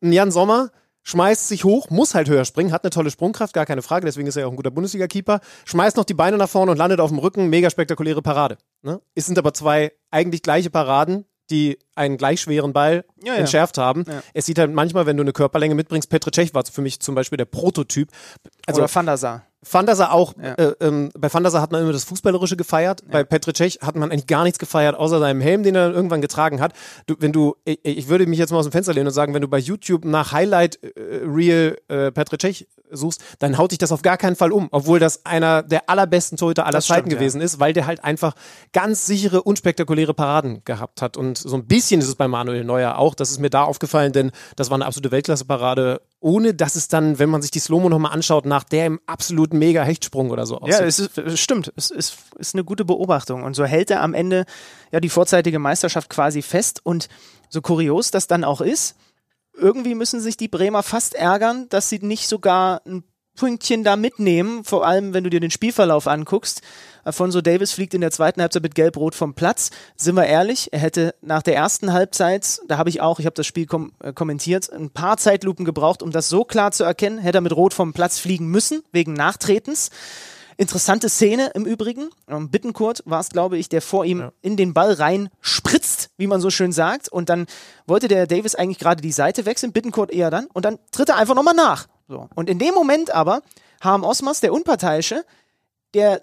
Ein 0.00 0.12
Jan 0.12 0.30
Sommer 0.30 0.70
schmeißt 1.02 1.48
sich 1.48 1.64
hoch, 1.64 1.90
muss 1.90 2.14
halt 2.14 2.28
höher 2.28 2.44
springen, 2.44 2.70
hat 2.70 2.84
eine 2.84 2.90
tolle 2.90 3.10
Sprungkraft, 3.10 3.54
gar 3.54 3.66
keine 3.66 3.82
Frage, 3.82 4.04
deswegen 4.06 4.28
ist 4.28 4.36
er 4.36 4.42
ja 4.42 4.46
auch 4.46 4.52
ein 4.52 4.56
guter 4.56 4.70
Bundesliga-Keeper, 4.70 5.40
schmeißt 5.64 5.96
noch 5.96 6.04
die 6.04 6.14
Beine 6.14 6.36
nach 6.36 6.48
vorne 6.48 6.70
und 6.70 6.76
landet 6.76 7.00
auf 7.00 7.10
dem 7.10 7.18
Rücken, 7.18 7.48
mega 7.48 7.70
spektakuläre 7.70 8.22
Parade. 8.22 8.58
Ne? 8.82 9.00
Es 9.14 9.26
sind 9.26 9.38
aber 9.38 9.54
zwei 9.54 9.92
eigentlich 10.10 10.42
gleiche 10.42 10.70
Paraden, 10.70 11.24
die 11.50 11.78
einen 11.94 12.16
gleich 12.16 12.40
schweren 12.40 12.72
Ball 12.72 13.04
ja, 13.22 13.34
ja. 13.34 13.38
entschärft 13.38 13.78
haben. 13.78 14.04
Ja. 14.06 14.22
Es 14.34 14.46
sieht 14.46 14.58
halt 14.58 14.72
manchmal, 14.72 15.06
wenn 15.06 15.16
du 15.16 15.22
eine 15.22 15.32
Körperlänge 15.32 15.74
mitbringst, 15.74 16.08
Petr 16.10 16.30
Cech 16.32 16.54
war 16.54 16.64
für 16.64 16.82
mich 16.82 17.00
zum 17.00 17.14
Beispiel 17.14 17.36
der 17.36 17.46
Prototyp. 17.46 18.10
Also 18.66 18.82
Oder 18.82 18.94
Van 18.94 19.06
der 19.06 19.16
Sar. 19.16 19.44
Van 19.70 19.86
der 19.86 19.96
Sar 19.96 20.12
auch, 20.12 20.34
äh, 20.38 20.72
ähm, 20.80 21.10
bei 21.18 21.32
Van 21.32 21.42
der 21.42 21.50
Sar 21.50 21.60
hat 21.60 21.72
man 21.72 21.82
immer 21.82 21.92
das 21.92 22.04
Fußballerische 22.04 22.56
gefeiert, 22.56 23.02
bei 23.10 23.24
Petr 23.24 23.52
Cech 23.52 23.80
hat 23.82 23.96
man 23.96 24.12
eigentlich 24.12 24.28
gar 24.28 24.44
nichts 24.44 24.58
gefeiert, 24.58 24.94
außer 24.94 25.18
seinem 25.18 25.40
Helm, 25.40 25.64
den 25.64 25.74
er 25.74 25.90
irgendwann 25.92 26.20
getragen 26.20 26.60
hat. 26.60 26.74
Du, 27.06 27.16
wenn 27.18 27.32
du, 27.32 27.56
ich, 27.64 27.80
ich, 27.82 28.08
würde 28.08 28.26
mich 28.26 28.38
jetzt 28.38 28.50
mal 28.50 28.58
aus 28.58 28.66
dem 28.66 28.72
Fenster 28.72 28.94
lehnen 28.94 29.08
und 29.08 29.12
sagen, 29.12 29.34
wenn 29.34 29.42
du 29.42 29.48
bei 29.48 29.58
YouTube 29.58 30.04
nach 30.04 30.32
Highlight 30.32 30.78
äh, 30.82 30.92
Real 31.24 31.76
äh, 31.88 32.12
Petr 32.12 32.38
Cech 32.38 32.68
suchst, 32.90 33.22
dann 33.38 33.58
haut 33.58 33.70
dich 33.70 33.78
das 33.78 33.92
auf 33.92 34.02
gar 34.02 34.16
keinen 34.16 34.36
Fall 34.36 34.52
um, 34.52 34.68
obwohl 34.70 34.98
das 34.98 35.24
einer 35.24 35.62
der 35.62 35.88
allerbesten 35.88 36.38
Torhüter 36.38 36.64
aller 36.64 36.78
das 36.78 36.86
Zeiten 36.86 37.08
stimmt, 37.08 37.20
gewesen 37.20 37.40
ja. 37.40 37.44
ist, 37.44 37.60
weil 37.60 37.72
der 37.72 37.86
halt 37.86 38.04
einfach 38.04 38.34
ganz 38.72 39.06
sichere, 39.06 39.42
unspektakuläre 39.42 40.14
Paraden 40.14 40.62
gehabt 40.64 41.02
hat. 41.02 41.16
Und 41.16 41.38
so 41.38 41.56
ein 41.56 41.66
bisschen 41.66 42.00
ist 42.00 42.08
es 42.08 42.14
bei 42.14 42.28
Manuel 42.28 42.64
Neuer 42.64 42.98
auch, 42.98 43.14
das 43.14 43.30
ist 43.30 43.38
mir 43.38 43.50
da 43.50 43.64
aufgefallen, 43.64 44.12
denn 44.12 44.30
das 44.56 44.70
war 44.70 44.76
eine 44.76 44.86
absolute 44.86 45.10
Weltklasse-Parade, 45.10 46.00
ohne 46.20 46.54
dass 46.54 46.74
es 46.74 46.88
dann, 46.88 47.18
wenn 47.18 47.30
man 47.30 47.42
sich 47.42 47.50
die 47.50 47.60
Slow-Mo 47.60 47.88
nochmal 47.88 48.12
anschaut, 48.12 48.44
nach 48.44 48.64
dem 48.64 49.00
absoluten 49.06 49.58
Mega-Hechtsprung 49.58 50.30
oder 50.30 50.46
so 50.46 50.58
aussieht. 50.58 50.80
Ja, 50.80 50.84
es, 50.84 50.98
ist, 50.98 51.18
es 51.18 51.38
stimmt. 51.38 51.72
Es 51.76 51.90
ist, 51.90 52.16
ist 52.38 52.54
eine 52.54 52.64
gute 52.64 52.84
Beobachtung. 52.84 53.44
Und 53.44 53.54
so 53.54 53.64
hält 53.64 53.90
er 53.90 54.02
am 54.02 54.14
Ende 54.14 54.44
ja 54.90 55.00
die 55.00 55.08
vorzeitige 55.08 55.58
Meisterschaft 55.58 56.10
quasi 56.10 56.42
fest. 56.42 56.80
Und 56.82 57.08
so 57.48 57.60
kurios 57.62 58.10
das 58.10 58.26
dann 58.26 58.44
auch 58.44 58.60
ist, 58.60 58.96
irgendwie 59.58 59.94
müssen 59.94 60.20
sich 60.20 60.36
die 60.36 60.48
Bremer 60.48 60.82
fast 60.82 61.14
ärgern, 61.14 61.68
dass 61.68 61.88
sie 61.88 61.98
nicht 62.00 62.28
sogar 62.28 62.82
ein 62.86 63.04
Pünktchen 63.38 63.84
da 63.84 63.96
mitnehmen, 63.96 64.64
vor 64.64 64.84
allem 64.84 65.14
wenn 65.14 65.24
du 65.24 65.30
dir 65.30 65.40
den 65.40 65.50
Spielverlauf 65.50 66.08
anguckst. 66.08 66.60
Alfonso 67.04 67.40
Davis 67.40 67.72
fliegt 67.72 67.94
in 67.94 68.00
der 68.00 68.10
zweiten 68.10 68.40
Halbzeit 68.42 68.64
mit 68.64 68.74
Gelb-Rot 68.74 69.14
vom 69.14 69.34
Platz. 69.34 69.70
Sind 69.96 70.16
wir 70.16 70.26
ehrlich, 70.26 70.72
er 70.72 70.80
hätte 70.80 71.14
nach 71.22 71.42
der 71.42 71.54
ersten 71.54 71.92
Halbzeit, 71.92 72.60
da 72.66 72.78
habe 72.78 72.90
ich 72.90 73.00
auch, 73.00 73.20
ich 73.20 73.26
habe 73.26 73.34
das 73.34 73.46
Spiel 73.46 73.66
kom 73.66 73.92
äh, 74.02 74.12
kommentiert, 74.12 74.70
ein 74.72 74.90
paar 74.90 75.16
Zeitlupen 75.16 75.64
gebraucht, 75.64 76.02
um 76.02 76.10
das 76.10 76.28
so 76.28 76.44
klar 76.44 76.72
zu 76.72 76.84
erkennen, 76.84 77.18
hätte 77.18 77.38
er 77.38 77.42
mit 77.42 77.54
Rot 77.54 77.74
vom 77.74 77.92
Platz 77.92 78.18
fliegen 78.18 78.48
müssen, 78.48 78.82
wegen 78.92 79.12
Nachtretens. 79.12 79.90
Interessante 80.56 81.08
Szene 81.08 81.52
im 81.54 81.64
Übrigen. 81.64 82.10
Ähm, 82.28 82.50
Bittenkurt 82.50 83.02
war 83.06 83.20
es, 83.20 83.28
glaube 83.28 83.56
ich, 83.58 83.68
der 83.68 83.80
vor 83.80 84.04
ihm 84.04 84.20
ja. 84.20 84.32
in 84.42 84.56
den 84.56 84.74
Ball 84.74 84.92
rein 84.92 85.28
spritzt, 85.40 85.97
wie 86.18 86.26
man 86.26 86.40
so 86.42 86.50
schön 86.50 86.72
sagt. 86.72 87.08
Und 87.08 87.30
dann 87.30 87.46
wollte 87.86 88.08
der 88.08 88.26
Davis 88.26 88.54
eigentlich 88.54 88.78
gerade 88.78 89.00
die 89.00 89.12
Seite 89.12 89.46
wechseln, 89.46 89.72
Bittenkurt 89.72 90.10
eher 90.10 90.30
dann. 90.30 90.46
Und 90.52 90.66
dann 90.66 90.78
tritt 90.90 91.08
er 91.08 91.16
einfach 91.16 91.34
nochmal 91.34 91.54
nach. 91.54 91.86
So. 92.08 92.28
Und 92.34 92.50
in 92.50 92.58
dem 92.58 92.74
Moment 92.74 93.10
aber, 93.10 93.42
Harm 93.80 94.04
Osmas, 94.04 94.40
der 94.40 94.52
Unparteiische, 94.52 95.24
der 95.94 96.22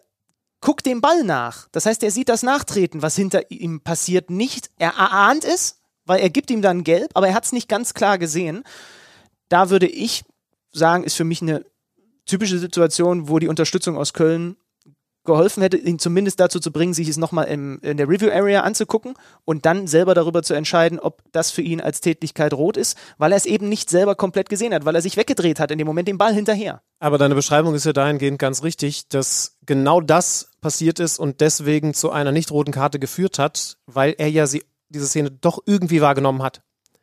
guckt 0.62 0.86
dem 0.86 1.02
Ball 1.02 1.24
nach. 1.24 1.68
Das 1.72 1.86
heißt, 1.86 2.04
er 2.04 2.12
sieht 2.12 2.30
das 2.30 2.44
Nachtreten, 2.44 3.02
was 3.02 3.16
hinter 3.16 3.50
ihm 3.50 3.82
passiert, 3.82 4.30
nicht. 4.30 4.70
Er 4.78 4.92
erahnt 4.92 5.46
es, 5.46 5.80
weil 6.06 6.20
er 6.20 6.30
gibt 6.30 6.52
ihm 6.52 6.62
dann 6.62 6.84
gelb, 6.84 7.12
aber 7.14 7.28
er 7.28 7.34
hat 7.34 7.46
es 7.46 7.52
nicht 7.52 7.70
ganz 7.70 7.94
klar 7.94 8.18
gesehen. 8.18 8.64
Da 9.50 9.70
würde 9.70 9.88
ich 9.88 10.24
sagen, 10.72 11.04
ist 11.04 11.16
für 11.16 11.24
mich 11.24 11.42
eine 11.42 11.66
typische 12.26 12.60
Situation, 12.60 13.30
wo 13.30 13.40
die 13.40 13.48
Unterstützung 13.48 13.98
aus 13.98 14.14
Köln 14.14 14.58
geholfen 15.26 15.62
hätte, 15.62 15.78
ihn 15.78 16.00
zumindest 16.00 16.40
dazu 16.40 16.60
zu 16.60 16.72
bringen, 16.72 16.94
sich 16.94 17.10
es 17.10 17.18
nochmal 17.18 17.46
in 17.46 17.98
der 17.98 18.08
Review 18.08 18.30
Area 18.30 18.62
anzugucken 18.62 19.16
und 19.44 19.66
dann 19.66 19.88
selber 19.88 20.14
darüber 20.14 20.44
zu 20.44 20.54
entscheiden, 20.54 21.00
ob 21.00 21.22
das 21.32 21.52
für 21.52 21.62
ihn 21.62 21.82
als 21.82 22.02
Tätigkeit 22.02 22.54
rot 22.54 22.78
ist, 22.78 22.98
weil 23.18 23.32
er 23.32 23.38
es 23.38 23.46
eben 23.46 23.70
nicht 23.70 23.90
selber 23.90 24.16
komplett 24.16 24.50
gesehen 24.50 24.74
hat, 24.74 24.86
weil 24.86 24.96
er 24.96 25.02
sich 25.02 25.18
weggedreht 25.18 25.60
hat 25.60 25.72
in 25.72 25.78
dem 25.78 25.88
Moment 25.88 26.08
den 26.08 26.18
Ball 26.18 26.34
hinterher. 26.34 26.82
Aber 27.00 27.18
deine 27.18 27.36
Beschreibung 27.36 27.76
ist 27.76 27.86
ja 27.86 27.94
dahingehend 27.94 28.40
ganz 28.40 28.64
richtig, 28.64 29.08
dass 29.10 29.58
genau 29.66 30.02
das 30.02 30.52
passiert 30.62 31.00
ist 31.00 31.20
und 31.20 31.42
deswegen 31.42 31.94
zu 31.94 32.12
einer 32.12 32.32
nicht 32.32 32.52
roten 32.52 32.72
Karte 32.72 33.00
geführt 33.00 33.40
hat, 33.40 33.78
weil 33.86 34.16
er 34.18 34.30
ja 34.30 34.48
sie, 34.48 34.64
diese 34.90 35.08
Szene 35.08 35.32
doch 35.32 35.60
irgendwie 35.66 36.02
wahrgenommen 36.02 36.42
hat. 36.42 36.62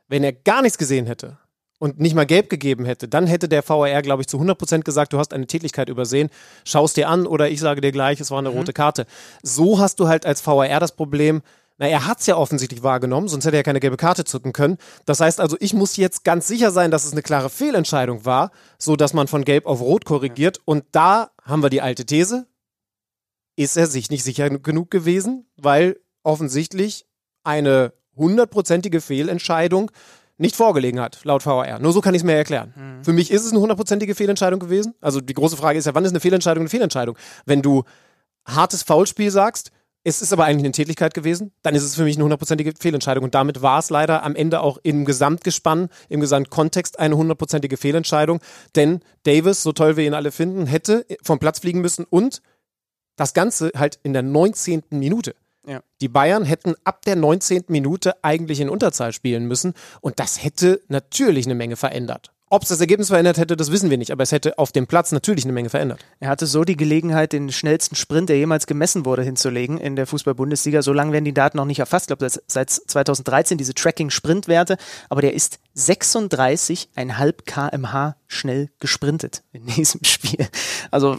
Wenn 0.09 0.25
er 0.25 0.33
gar 0.33 0.63
nichts 0.63 0.79
gesehen 0.79 1.07
hätte, 1.07 1.39
und 1.83 1.99
nicht 1.99 2.15
mal 2.15 2.27
gelb 2.27 2.49
gegeben 2.49 2.85
hätte, 2.85 3.09
dann 3.09 3.27
hätte 3.27 3.49
der 3.49 3.69
VAR, 3.69 4.03
glaube 4.03 4.23
ich, 4.23 4.29
zu 4.29 4.39
100% 4.39 4.83
gesagt, 4.83 5.13
du 5.13 5.19
hast 5.19 5.35
eine 5.35 5.49
Tätigkeit 5.49 5.89
übersehen, 5.89 6.31
schaust 6.65 6.97
dir 6.97 7.09
an 7.09 7.27
oder 7.27 7.51
ich 7.51 7.59
sage 7.59 7.81
dir 7.81 7.91
gleich, 7.91 8.21
es 8.21 8.31
war 8.31 8.39
eine 8.39 8.53
mhm. 8.53 8.59
rote 8.59 8.73
Karte. 8.73 9.05
So 9.43 9.81
hast 9.81 9.99
du 9.99 10.07
halt 10.07 10.25
als 10.25 10.47
VAR 10.47 10.79
das 10.79 10.93
Problem, 10.93 11.43
na, 11.79 11.89
er 11.89 12.07
hat 12.07 12.21
es 12.21 12.27
ja 12.27 12.37
offensichtlich 12.37 12.85
wahrgenommen, 12.85 13.27
sonst 13.27 13.47
hätte 13.47 13.57
er 13.57 13.65
keine 13.65 13.81
gelbe 13.81 13.97
Karte 13.97 14.25
zücken 14.25 14.53
können. 14.53 14.79
Das 15.07 15.19
heißt 15.19 15.41
also, 15.41 15.57
ich 15.59 15.75
muss 15.75 15.97
jetzt 15.97 16.23
ganz 16.23 16.47
sicher 16.47 16.71
sein, 16.71 16.93
dass 16.93 17.05
es 17.05 17.11
eine 17.11 17.23
klare 17.23 17.51
Fehlentscheidung 17.51 18.25
war, 18.25 18.53
so 18.79 18.95
dass 18.95 19.13
man 19.13 19.27
von 19.27 19.45
gelb 19.45 19.67
auf 19.67 19.81
rot 19.81 20.05
korrigiert. 20.05 20.61
Und 20.65 20.85
da 20.93 21.33
haben 21.45 21.65
wir 21.65 21.71
die 21.71 21.83
alte 21.83 22.07
These. 22.07 22.47
Ist 23.57 23.77
er 23.77 23.89
sich 23.89 24.09
nicht 24.09 24.23
sicher 24.23 24.51
genug 24.51 24.93
gewesen, 24.93 25.51
weil 25.57 25.97
offensichtlich 26.23 27.07
eine 27.43 27.93
hundertprozentige 28.15 29.01
Fehlentscheidung 29.01 29.91
nicht 30.43 30.57
vorgelegen 30.57 31.01
hat, 31.01 31.25
laut 31.25 31.47
VAR. 31.47 31.79
Nur 31.79 31.93
so 31.93 32.01
kann 32.01 32.15
ich 32.15 32.21
es 32.21 32.25
mir 32.25 32.35
erklären. 32.35 32.75
Mhm. 32.77 33.05
Für 33.05 33.13
mich 33.13 33.31
ist 33.31 33.45
es 33.45 33.53
eine 33.53 33.61
hundertprozentige 33.61 34.15
Fehlentscheidung 34.15 34.61
gewesen. 34.61 34.95
Also 35.01 35.21
die 35.21 35.35
große 35.35 35.57
Frage 35.57 35.79
ist 35.79 35.87
ja, 35.87 35.95
wann 35.95 36.05
ist 36.05 36.11
eine 36.11 36.21
Fehlentscheidung 36.21 36.63
eine 36.63 36.69
Fehlentscheidung? 36.69 37.17
Wenn 37.47 37.63
du 37.63 37.85
hartes 38.45 38.83
Foulspiel 38.83 39.31
sagst, 39.31 39.71
es 40.05 40.21
ist 40.21 40.33
aber 40.33 40.45
eigentlich 40.45 40.65
eine 40.65 40.73
Tätigkeit 40.73 41.15
gewesen, 41.15 41.53
dann 41.63 41.77
ist 41.77 41.85
es 41.85 41.95
für 41.95 42.03
mich 42.03 42.17
eine 42.17 42.25
hundertprozentige 42.25 42.73
Fehlentscheidung. 42.79 43.23
Und 43.23 43.37
damit 43.37 43.63
war 43.63 43.79
es 43.79 43.89
leider 43.89 44.25
am 44.25 44.35
Ende 44.35 44.61
auch 44.61 44.79
im 44.83 45.05
Gesamtgespann, 45.05 45.89
im 46.09 46.21
Gesamtkontext 46.21 46.99
eine 46.99 47.17
hundertprozentige 47.17 47.77
Fehlentscheidung. 47.77 48.41
Denn 48.75 49.01
Davis, 49.23 49.63
so 49.63 49.73
toll 49.73 49.97
wir 49.97 50.05
ihn 50.05 50.15
alle 50.15 50.33
finden, 50.33 50.67
hätte 50.67 51.07
vom 51.23 51.39
Platz 51.39 51.61
fliegen 51.61 51.81
müssen 51.81 52.05
und 52.05 52.43
das 53.17 53.33
Ganze 53.33 53.71
halt 53.77 54.01
in 54.03 54.13
der 54.13 54.23
19. 54.23 54.83
Minute. 54.91 55.37
Ja. 55.67 55.83
Die 56.01 56.09
Bayern 56.09 56.45
hätten 56.45 56.75
ab 56.85 57.03
der 57.05 57.17
19. 57.17 57.65
Minute 57.69 58.23
eigentlich 58.25 58.61
in 58.61 58.69
Unterzahl 58.69 59.13
spielen 59.13 59.47
müssen 59.47 59.75
und 60.01 60.19
das 60.19 60.43
hätte 60.43 60.81
natürlich 60.89 61.47
eine 61.47 61.55
Menge 61.55 61.77
verändert. 61.77 62.33
Ob 62.53 62.65
es 62.65 62.69
das 62.69 62.81
Ergebnis 62.81 63.09
verändert 63.09 63.39
hätte, 63.39 63.57
das 63.57 63.73
wissen 63.73 63.89
wir 63.89 63.97
nicht, 63.97 64.11
aber 64.11 64.25
es 64.25 64.31
hätte 64.31 64.59
auf 64.59 64.73
dem 64.73 64.87
Platz 64.87 65.11
natürlich 65.11 65.47
eine 65.47 65.55
Menge 65.55 65.71
verändert. 65.71 66.05
Er 66.21 66.29
hatte 66.29 66.45
so 66.45 66.65
die 66.65 66.77
Gelegenheit, 66.77 67.33
den 67.33 67.51
schnellsten 67.51 67.97
Sprint, 67.97 68.29
der 68.29 68.37
jemals 68.37 68.67
gemessen 68.67 69.07
wurde, 69.07 69.23
hinzulegen 69.23 69.79
in 69.79 69.97
der 69.97 70.07
Fußball-Bundesliga. 70.07 70.83
So 70.83 70.93
lange 70.93 71.13
werden 71.13 71.25
die 71.25 71.33
Daten 71.33 71.57
noch 71.57 71.65
nicht 71.65 71.79
erfasst. 71.79 72.11
Ich 72.11 72.19
glaube, 72.19 72.31
seit 72.47 72.69
2013 72.69 73.57
diese 73.57 73.73
Tracking-Sprintwerte, 73.73 74.77
aber 75.09 75.23
der 75.23 75.33
ist 75.33 75.61
36,5 75.79 77.43
kmh 77.47 78.17
schnell 78.27 78.69
gesprintet 78.81 79.45
in 79.53 79.65
diesem 79.77 80.05
Spiel. 80.05 80.47
Also 80.91 81.17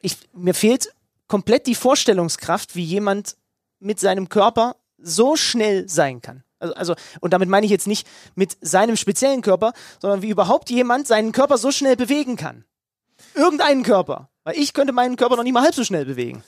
ich, 0.00 0.16
mir 0.34 0.54
fehlt 0.54 0.92
komplett 1.28 1.68
die 1.68 1.76
Vorstellungskraft, 1.76 2.74
wie 2.74 2.82
jemand 2.82 3.36
mit 3.84 4.00
seinem 4.00 4.28
Körper 4.28 4.76
so 4.98 5.36
schnell 5.36 5.88
sein 5.88 6.22
kann. 6.22 6.42
Also, 6.58 6.74
also, 6.74 6.94
und 7.20 7.32
damit 7.32 7.48
meine 7.48 7.66
ich 7.66 7.72
jetzt 7.72 7.86
nicht 7.86 8.06
mit 8.34 8.56
seinem 8.60 8.96
speziellen 8.96 9.42
Körper, 9.42 9.72
sondern 10.00 10.22
wie 10.22 10.30
überhaupt 10.30 10.70
jemand 10.70 11.06
seinen 11.06 11.32
Körper 11.32 11.58
so 11.58 11.70
schnell 11.70 11.96
bewegen 11.96 12.36
kann. 12.36 12.64
Irgendeinen 13.34 13.82
Körper. 13.82 14.30
Weil 14.44 14.56
ich 14.56 14.72
könnte 14.72 14.92
meinen 14.92 15.16
Körper 15.16 15.36
noch 15.36 15.42
nicht 15.42 15.52
mal 15.52 15.62
halb 15.62 15.74
so 15.74 15.84
schnell 15.84 16.04
bewegen. 16.04 16.42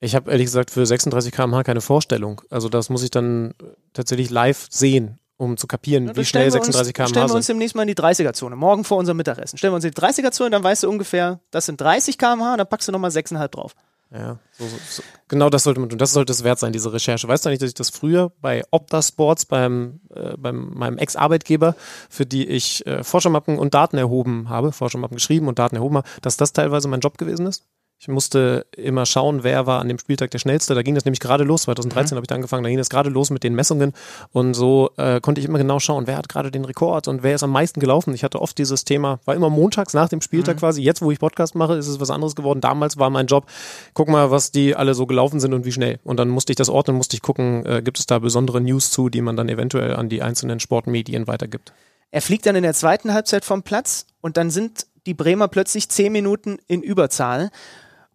Ich 0.00 0.14
habe 0.14 0.30
ehrlich 0.30 0.46
gesagt 0.46 0.70
für 0.70 0.86
36 0.86 1.32
km/h 1.32 1.62
keine 1.62 1.82
Vorstellung. 1.82 2.40
Also 2.48 2.68
das 2.68 2.88
muss 2.88 3.02
ich 3.02 3.10
dann 3.10 3.52
tatsächlich 3.92 4.30
live 4.30 4.66
sehen, 4.70 5.18
um 5.36 5.58
zu 5.58 5.66
kapieren, 5.66 6.06
ja, 6.06 6.16
wie 6.16 6.24
schnell 6.24 6.50
36 6.50 6.94
km/h 6.94 7.06
sind. 7.06 7.14
Stellen 7.14 7.28
wir 7.28 7.34
uns 7.34 7.46
demnächst 7.46 7.74
mal 7.76 7.82
in 7.82 7.88
die 7.88 7.96
30er-Zone, 7.96 8.56
morgen 8.56 8.84
vor 8.84 8.96
unserem 8.96 9.18
Mittagessen. 9.18 9.58
Stellen 9.58 9.72
wir 9.72 9.76
uns 9.76 9.84
in 9.84 9.90
die 9.90 10.00
30er-Zone, 10.00 10.50
dann 10.50 10.64
weißt 10.64 10.84
du 10.84 10.88
ungefähr, 10.88 11.40
das 11.50 11.66
sind 11.66 11.78
30 11.80 12.16
km/h 12.16 12.52
und 12.52 12.58
dann 12.58 12.68
packst 12.68 12.88
du 12.88 12.92
nochmal 12.92 13.10
6,5 13.10 13.48
drauf. 13.48 13.74
Ja, 14.12 14.40
so, 14.58 14.66
so, 14.66 15.02
genau 15.28 15.50
das 15.50 15.62
sollte 15.62 15.78
man 15.78 15.88
tun. 15.88 15.98
Das 15.98 16.12
sollte 16.12 16.32
es 16.32 16.42
wert 16.42 16.58
sein, 16.58 16.72
diese 16.72 16.92
Recherche. 16.92 17.28
Weißt 17.28 17.44
du 17.44 17.48
nicht, 17.48 17.62
dass 17.62 17.68
ich 17.68 17.74
das 17.74 17.90
früher 17.90 18.32
bei 18.40 18.64
Opta 18.72 19.02
Sports, 19.02 19.44
beim, 19.44 20.00
äh, 20.12 20.36
beim 20.36 20.70
meinem 20.74 20.98
Ex-Arbeitgeber, 20.98 21.76
für 22.08 22.26
die 22.26 22.48
ich 22.48 22.84
äh, 22.86 23.04
Forschermappen 23.04 23.56
und 23.56 23.74
Daten 23.74 23.98
erhoben 23.98 24.48
habe, 24.48 24.72
Forschermappen 24.72 25.16
geschrieben 25.16 25.46
und 25.46 25.60
Daten 25.60 25.76
erhoben 25.76 25.98
habe, 25.98 26.08
dass 26.22 26.36
das 26.36 26.52
teilweise 26.52 26.88
mein 26.88 27.00
Job 27.00 27.18
gewesen 27.18 27.46
ist? 27.46 27.64
Ich 28.02 28.08
musste 28.08 28.64
immer 28.74 29.04
schauen, 29.04 29.44
wer 29.44 29.66
war 29.66 29.78
an 29.78 29.88
dem 29.88 29.98
Spieltag 29.98 30.30
der 30.30 30.38
schnellste. 30.38 30.74
Da 30.74 30.80
ging 30.80 30.94
das 30.94 31.04
nämlich 31.04 31.20
gerade 31.20 31.44
los. 31.44 31.64
2013 31.64 32.14
mhm. 32.14 32.16
habe 32.16 32.24
ich 32.24 32.28
da 32.28 32.34
angefangen. 32.34 32.62
Da 32.62 32.70
ging 32.70 32.78
das 32.78 32.88
gerade 32.88 33.10
los 33.10 33.28
mit 33.28 33.44
den 33.44 33.54
Messungen. 33.54 33.92
Und 34.32 34.54
so 34.54 34.88
äh, 34.96 35.20
konnte 35.20 35.38
ich 35.38 35.46
immer 35.46 35.58
genau 35.58 35.80
schauen, 35.80 36.06
wer 36.06 36.16
hat 36.16 36.30
gerade 36.30 36.50
den 36.50 36.64
Rekord 36.64 37.08
und 37.08 37.22
wer 37.22 37.34
ist 37.34 37.42
am 37.42 37.50
meisten 37.50 37.78
gelaufen. 37.78 38.14
Ich 38.14 38.24
hatte 38.24 38.40
oft 38.40 38.56
dieses 38.56 38.86
Thema, 38.86 39.20
war 39.26 39.34
immer 39.34 39.50
montags 39.50 39.92
nach 39.92 40.08
dem 40.08 40.22
Spieltag 40.22 40.56
mhm. 40.56 40.60
quasi. 40.60 40.80
Jetzt, 40.80 41.02
wo 41.02 41.10
ich 41.10 41.18
Podcast 41.18 41.54
mache, 41.54 41.74
ist 41.74 41.88
es 41.88 42.00
was 42.00 42.08
anderes 42.08 42.34
geworden. 42.34 42.62
Damals 42.62 42.96
war 42.96 43.10
mein 43.10 43.26
Job, 43.26 43.44
guck 43.92 44.08
mal, 44.08 44.30
was 44.30 44.50
die 44.50 44.74
alle 44.74 44.94
so 44.94 45.04
gelaufen 45.04 45.38
sind 45.38 45.52
und 45.52 45.66
wie 45.66 45.72
schnell. 45.72 45.98
Und 46.02 46.18
dann 46.18 46.30
musste 46.30 46.52
ich 46.52 46.56
das 46.56 46.70
ordnen, 46.70 46.96
musste 46.96 47.16
ich 47.16 47.20
gucken, 47.20 47.66
äh, 47.66 47.82
gibt 47.82 47.98
es 47.98 48.06
da 48.06 48.18
besondere 48.18 48.62
News 48.62 48.92
zu, 48.92 49.10
die 49.10 49.20
man 49.20 49.36
dann 49.36 49.50
eventuell 49.50 49.94
an 49.94 50.08
die 50.08 50.22
einzelnen 50.22 50.58
Sportmedien 50.58 51.26
weitergibt. 51.26 51.74
Er 52.12 52.22
fliegt 52.22 52.46
dann 52.46 52.56
in 52.56 52.62
der 52.62 52.72
zweiten 52.72 53.12
Halbzeit 53.12 53.44
vom 53.44 53.62
Platz 53.62 54.06
und 54.22 54.38
dann 54.38 54.48
sind 54.48 54.86
die 55.04 55.14
Bremer 55.14 55.48
plötzlich 55.48 55.90
zehn 55.90 56.12
Minuten 56.12 56.58
in 56.66 56.82
Überzahl. 56.82 57.50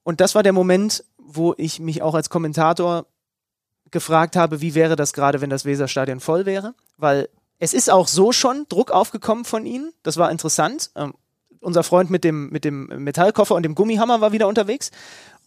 Und 0.06 0.22
das 0.22 0.36
war 0.36 0.44
der 0.44 0.54
Moment, 0.54 1.04
wo 1.18 1.56
ich 1.58 1.80
mich 1.80 2.04
auch 2.04 2.14
als 2.14 2.30
Kommentator 2.30 3.08
gefragt 3.90 4.36
habe, 4.36 4.62
wie 4.62 4.76
wäre 4.76 4.96
das 4.96 5.14
gerade, 5.14 5.42
wenn 5.42 5.50
das 5.50 5.66
Weserstadion 5.66 6.20
voll 6.20 6.46
wäre? 6.46 6.76
Weil 6.96 7.28
es 7.58 7.74
ist 7.74 7.90
auch 7.90 8.08
so 8.08 8.32
schon 8.32 8.68
Druck 8.70 8.92
aufgekommen 8.92 9.46
von 9.46 9.66
ihnen. 9.66 9.94
Das 10.04 10.18
war 10.18 10.30
interessant. 10.30 10.92
Ähm, 10.96 11.16
unser 11.60 11.82
Freund 11.82 12.12
mit 12.12 12.24
dem, 12.24 12.50
mit 12.50 12.66
dem 12.66 12.86
Metallkoffer 12.86 13.56
und 13.56 13.64
dem 13.64 13.74
Gummihammer 13.74 14.22
war 14.22 14.32
wieder 14.32 14.48
unterwegs. 14.48 14.92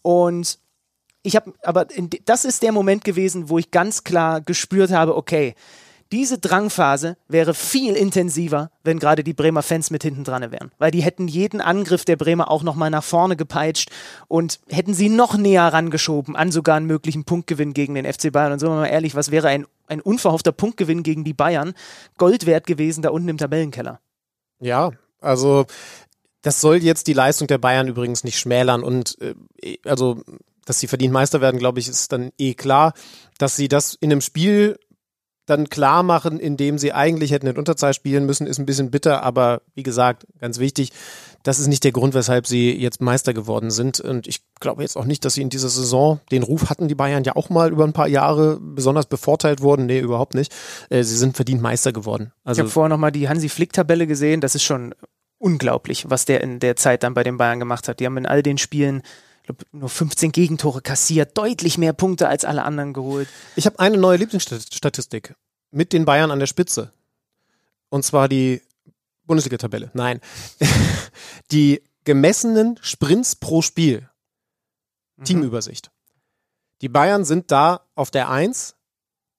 Und 0.02 0.58
ich 1.22 1.36
habe, 1.36 1.54
aber 1.62 1.88
in, 1.92 2.10
das 2.24 2.44
ist 2.44 2.64
der 2.64 2.72
Moment 2.72 3.04
gewesen, 3.04 3.48
wo 3.48 3.58
ich 3.58 3.70
ganz 3.70 4.02
klar 4.02 4.40
gespürt 4.40 4.90
habe, 4.90 5.16
okay, 5.16 5.54
diese 6.10 6.38
Drangphase 6.38 7.16
wäre 7.28 7.52
viel 7.52 7.94
intensiver, 7.94 8.70
wenn 8.82 8.98
gerade 8.98 9.22
die 9.22 9.34
Bremer 9.34 9.62
Fans 9.62 9.90
mit 9.90 10.02
hinten 10.02 10.24
dran 10.24 10.50
wären. 10.50 10.70
Weil 10.78 10.90
die 10.90 11.02
hätten 11.02 11.28
jeden 11.28 11.60
Angriff 11.60 12.04
der 12.04 12.16
Bremer 12.16 12.50
auch 12.50 12.62
nochmal 12.62 12.90
nach 12.90 13.04
vorne 13.04 13.36
gepeitscht 13.36 13.90
und 14.26 14.60
hätten 14.68 14.94
sie 14.94 15.10
noch 15.10 15.36
näher 15.36 15.64
rangeschoben 15.64 16.34
an 16.34 16.50
sogar 16.50 16.76
einen 16.76 16.86
möglichen 16.86 17.24
Punktgewinn 17.24 17.74
gegen 17.74 17.94
den 17.94 18.10
FC 18.10 18.32
Bayern. 18.32 18.52
Und 18.52 18.58
sagen 18.58 18.72
wir 18.72 18.80
mal 18.80 18.86
ehrlich, 18.86 19.14
was 19.14 19.30
wäre 19.30 19.48
ein, 19.48 19.66
ein 19.86 20.00
unverhoffter 20.00 20.52
Punktgewinn 20.52 21.02
gegen 21.02 21.24
die 21.24 21.34
Bayern 21.34 21.74
Gold 22.16 22.46
wert 22.46 22.66
gewesen 22.66 23.02
da 23.02 23.10
unten 23.10 23.28
im 23.28 23.38
Tabellenkeller? 23.38 24.00
Ja, 24.60 24.92
also 25.20 25.66
das 26.42 26.60
soll 26.60 26.76
jetzt 26.76 27.06
die 27.06 27.12
Leistung 27.12 27.48
der 27.48 27.58
Bayern 27.58 27.88
übrigens 27.88 28.24
nicht 28.24 28.38
schmälern 28.38 28.82
und 28.82 29.18
äh, 29.20 29.76
also 29.84 30.22
dass 30.64 30.80
sie 30.80 30.86
verdient 30.86 31.14
Meister 31.14 31.40
werden, 31.40 31.58
glaube 31.58 31.80
ich, 31.80 31.88
ist 31.88 32.12
dann 32.12 32.30
eh 32.36 32.52
klar, 32.52 32.92
dass 33.38 33.56
sie 33.56 33.68
das 33.68 33.94
in 33.94 34.12
einem 34.12 34.20
Spiel 34.20 34.78
dann 35.48 35.68
klar 35.68 36.02
machen, 36.02 36.38
indem 36.38 36.78
sie 36.78 36.92
eigentlich 36.92 37.32
hätten 37.32 37.46
in 37.46 37.56
Unterzahl 37.56 37.94
spielen 37.94 38.26
müssen, 38.26 38.46
ist 38.46 38.58
ein 38.58 38.66
bisschen 38.66 38.90
bitter, 38.90 39.22
aber 39.22 39.62
wie 39.74 39.82
gesagt, 39.82 40.26
ganz 40.40 40.58
wichtig, 40.58 40.92
das 41.42 41.58
ist 41.58 41.68
nicht 41.68 41.84
der 41.84 41.92
Grund, 41.92 42.14
weshalb 42.14 42.46
sie 42.46 42.72
jetzt 42.76 43.00
Meister 43.00 43.32
geworden 43.32 43.70
sind. 43.70 44.00
Und 44.00 44.26
ich 44.26 44.42
glaube 44.60 44.82
jetzt 44.82 44.96
auch 44.96 45.04
nicht, 45.04 45.24
dass 45.24 45.34
sie 45.34 45.42
in 45.42 45.50
dieser 45.50 45.68
Saison 45.68 46.20
den 46.30 46.42
Ruf 46.42 46.68
hatten, 46.68 46.88
die 46.88 46.94
Bayern 46.94 47.24
ja 47.24 47.36
auch 47.36 47.48
mal 47.48 47.70
über 47.70 47.84
ein 47.84 47.92
paar 47.92 48.08
Jahre 48.08 48.58
besonders 48.60 49.06
bevorteilt 49.06 49.62
wurden. 49.62 49.86
Nee, 49.86 50.00
überhaupt 50.00 50.34
nicht. 50.34 50.52
Äh, 50.90 51.04
sie 51.04 51.16
sind 51.16 51.36
verdient 51.36 51.62
Meister 51.62 51.92
geworden. 51.92 52.32
Also 52.44 52.60
ich 52.60 52.62
habe 52.64 52.70
vorher 52.70 52.88
nochmal 52.88 53.12
die 53.12 53.28
Hansi 53.28 53.48
Flick-Tabelle 53.48 54.06
gesehen. 54.06 54.40
Das 54.40 54.54
ist 54.54 54.64
schon 54.64 54.94
unglaublich, 55.38 56.10
was 56.10 56.24
der 56.24 56.42
in 56.42 56.58
der 56.58 56.76
Zeit 56.76 57.02
dann 57.02 57.14
bei 57.14 57.22
den 57.22 57.38
Bayern 57.38 57.60
gemacht 57.60 57.88
hat. 57.88 58.00
Die 58.00 58.06
haben 58.06 58.16
in 58.16 58.26
all 58.26 58.42
den 58.42 58.58
Spielen 58.58 59.02
glaube, 59.48 59.64
nur 59.72 59.88
15 59.88 60.32
Gegentore 60.32 60.82
kassiert, 60.82 61.36
deutlich 61.36 61.78
mehr 61.78 61.92
Punkte 61.92 62.28
als 62.28 62.44
alle 62.44 62.64
anderen 62.64 62.92
geholt. 62.92 63.28
Ich 63.56 63.66
habe 63.66 63.78
eine 63.78 63.96
neue 63.96 64.18
Lieblingsstatistik 64.18 65.34
mit 65.70 65.92
den 65.92 66.04
Bayern 66.04 66.30
an 66.30 66.38
der 66.38 66.46
Spitze. 66.46 66.92
Und 67.88 68.04
zwar 68.04 68.28
die 68.28 68.60
Bundesliga-Tabelle. 69.24 69.90
Nein. 69.94 70.20
die 71.50 71.82
gemessenen 72.04 72.78
Sprints 72.82 73.36
pro 73.36 73.62
Spiel. 73.62 74.08
Mhm. 75.16 75.24
Teamübersicht. 75.24 75.90
Die 76.82 76.88
Bayern 76.88 77.24
sind 77.24 77.50
da 77.50 77.80
auf 77.94 78.10
der 78.10 78.28
1 78.28 78.76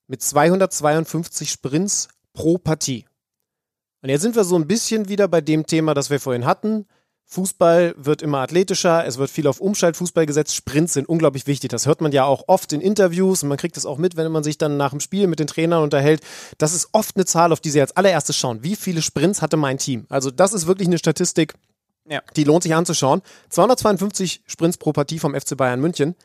mit 0.08 0.22
252 0.22 1.52
Sprints 1.52 2.10
pro 2.34 2.58
Partie. 2.58 3.06
Und 4.02 4.10
jetzt 4.10 4.24
sind 4.24 4.36
wir 4.36 4.44
so 4.44 4.56
ein 4.56 4.68
bisschen 4.68 5.08
wieder 5.08 5.28
bei 5.28 5.42
dem 5.42 5.68
Thema, 5.68 5.94
das 5.94 6.10
wir 6.10 6.20
vorhin 6.20 6.46
hatten. 6.46 6.88
Fußball 7.32 7.94
wird 7.96 8.24
immer 8.24 8.40
athletischer, 8.40 9.06
es 9.06 9.20
wird 9.20 9.30
viel 9.30 9.46
auf 9.46 9.62
Umschaltfußball 9.62 10.26
gesetzt, 10.26 10.56
Sprints 10.56 10.94
sind 10.94 11.08
unglaublich 11.08 11.46
wichtig. 11.46 11.70
Das 11.70 11.86
hört 11.86 12.02
man 12.02 12.12
ja 12.12 12.26
auch 12.26 12.46
oft 12.48 12.74
in 12.74 12.82
Interviews 12.82 13.44
und 13.44 13.50
man 13.50 13.58
kriegt 13.60 13.78
es 13.78 13.86
auch 13.86 14.00
mit, 14.00 14.18
wenn 14.18 14.32
man 14.32 14.44
sich 14.44 14.58
dann 14.58 14.78
nach 14.78 14.90
dem 14.90 15.00
Spiel 15.00 15.28
mit 15.28 15.38
den 15.38 15.46
Trainern 15.46 15.84
unterhält. 15.84 16.22
Das 16.58 16.74
ist 16.74 16.90
oft 16.92 17.16
eine 17.16 17.26
Zahl, 17.26 17.52
auf 17.52 17.60
die 17.60 17.70
sie 17.70 17.82
als 17.82 17.96
allererstes 17.96 18.36
schauen. 18.36 18.64
Wie 18.64 18.76
viele 18.76 19.04
Sprints 19.04 19.44
hatte 19.44 19.58
mein 19.58 19.78
Team? 19.78 20.08
Also 20.10 20.32
das 20.32 20.54
ist 20.54 20.66
wirklich 20.66 20.88
eine 20.88 20.98
Statistik, 20.98 21.54
Ja. 22.08 22.24
Die 22.36 22.46
lohnt 22.46 22.64
sich 22.64 22.74
anzuschauen. 22.74 23.22
252 23.50 24.42
Sprints 24.48 24.78
pro 24.78 24.92
Partie 24.92 25.20
vom 25.20 25.40
FC 25.40 25.56
Bayern 25.56 25.80
München. 25.80 26.16